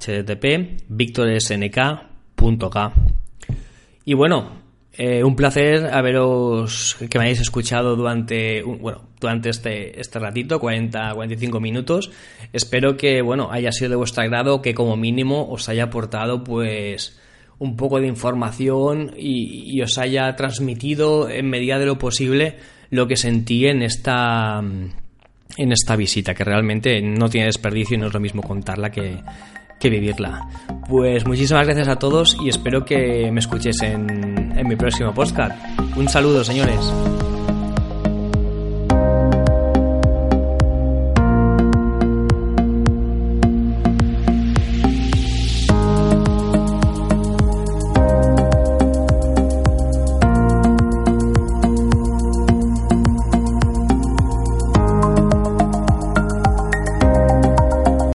http 0.00 0.82
victorsnk.k 0.88 2.92
Y 4.04 4.14
bueno, 4.14 4.65
eh, 4.98 5.22
un 5.22 5.36
placer 5.36 5.92
haberos, 5.92 6.96
que 7.10 7.18
me 7.18 7.26
hayáis 7.26 7.40
escuchado 7.40 7.96
durante, 7.96 8.62
bueno, 8.62 9.02
durante 9.20 9.50
este, 9.50 10.00
este 10.00 10.18
ratito, 10.18 10.58
40, 10.58 11.12
45 11.14 11.60
minutos. 11.60 12.10
Espero 12.52 12.96
que, 12.96 13.20
bueno, 13.20 13.50
haya 13.50 13.72
sido 13.72 13.90
de 13.90 13.96
vuestro 13.96 14.22
agrado, 14.22 14.62
que 14.62 14.74
como 14.74 14.96
mínimo 14.96 15.48
os 15.50 15.68
haya 15.68 15.84
aportado, 15.84 16.42
pues, 16.42 17.20
un 17.58 17.76
poco 17.76 18.00
de 18.00 18.06
información 18.06 19.12
y, 19.16 19.80
os 19.82 19.98
haya 19.98 20.34
transmitido 20.34 21.28
en 21.28 21.48
medida 21.50 21.78
de 21.78 21.86
lo 21.86 21.98
posible 21.98 22.56
lo 22.90 23.06
que 23.06 23.16
sentí 23.16 23.66
en 23.66 23.82
esta, 23.82 24.60
en 24.60 25.72
esta 25.72 25.96
visita, 25.96 26.34
que 26.34 26.44
realmente 26.44 27.02
no 27.02 27.28
tiene 27.28 27.46
desperdicio 27.46 27.96
y 27.96 28.00
no 28.00 28.06
es 28.06 28.14
lo 28.14 28.20
mismo 28.20 28.42
contarla 28.42 28.90
que, 28.90 29.18
que 29.78 29.90
vivirla. 29.90 30.46
Pues 30.88 31.26
muchísimas 31.26 31.66
gracias 31.66 31.88
a 31.88 31.96
todos 31.96 32.36
y 32.42 32.48
espero 32.48 32.84
que 32.84 33.30
me 33.30 33.40
escuches 33.40 33.82
en, 33.82 34.52
en 34.56 34.68
mi 34.68 34.76
próximo 34.76 35.12
podcast. 35.12 35.56
Un 35.96 36.08
saludo, 36.08 36.44
señores. 36.44 36.92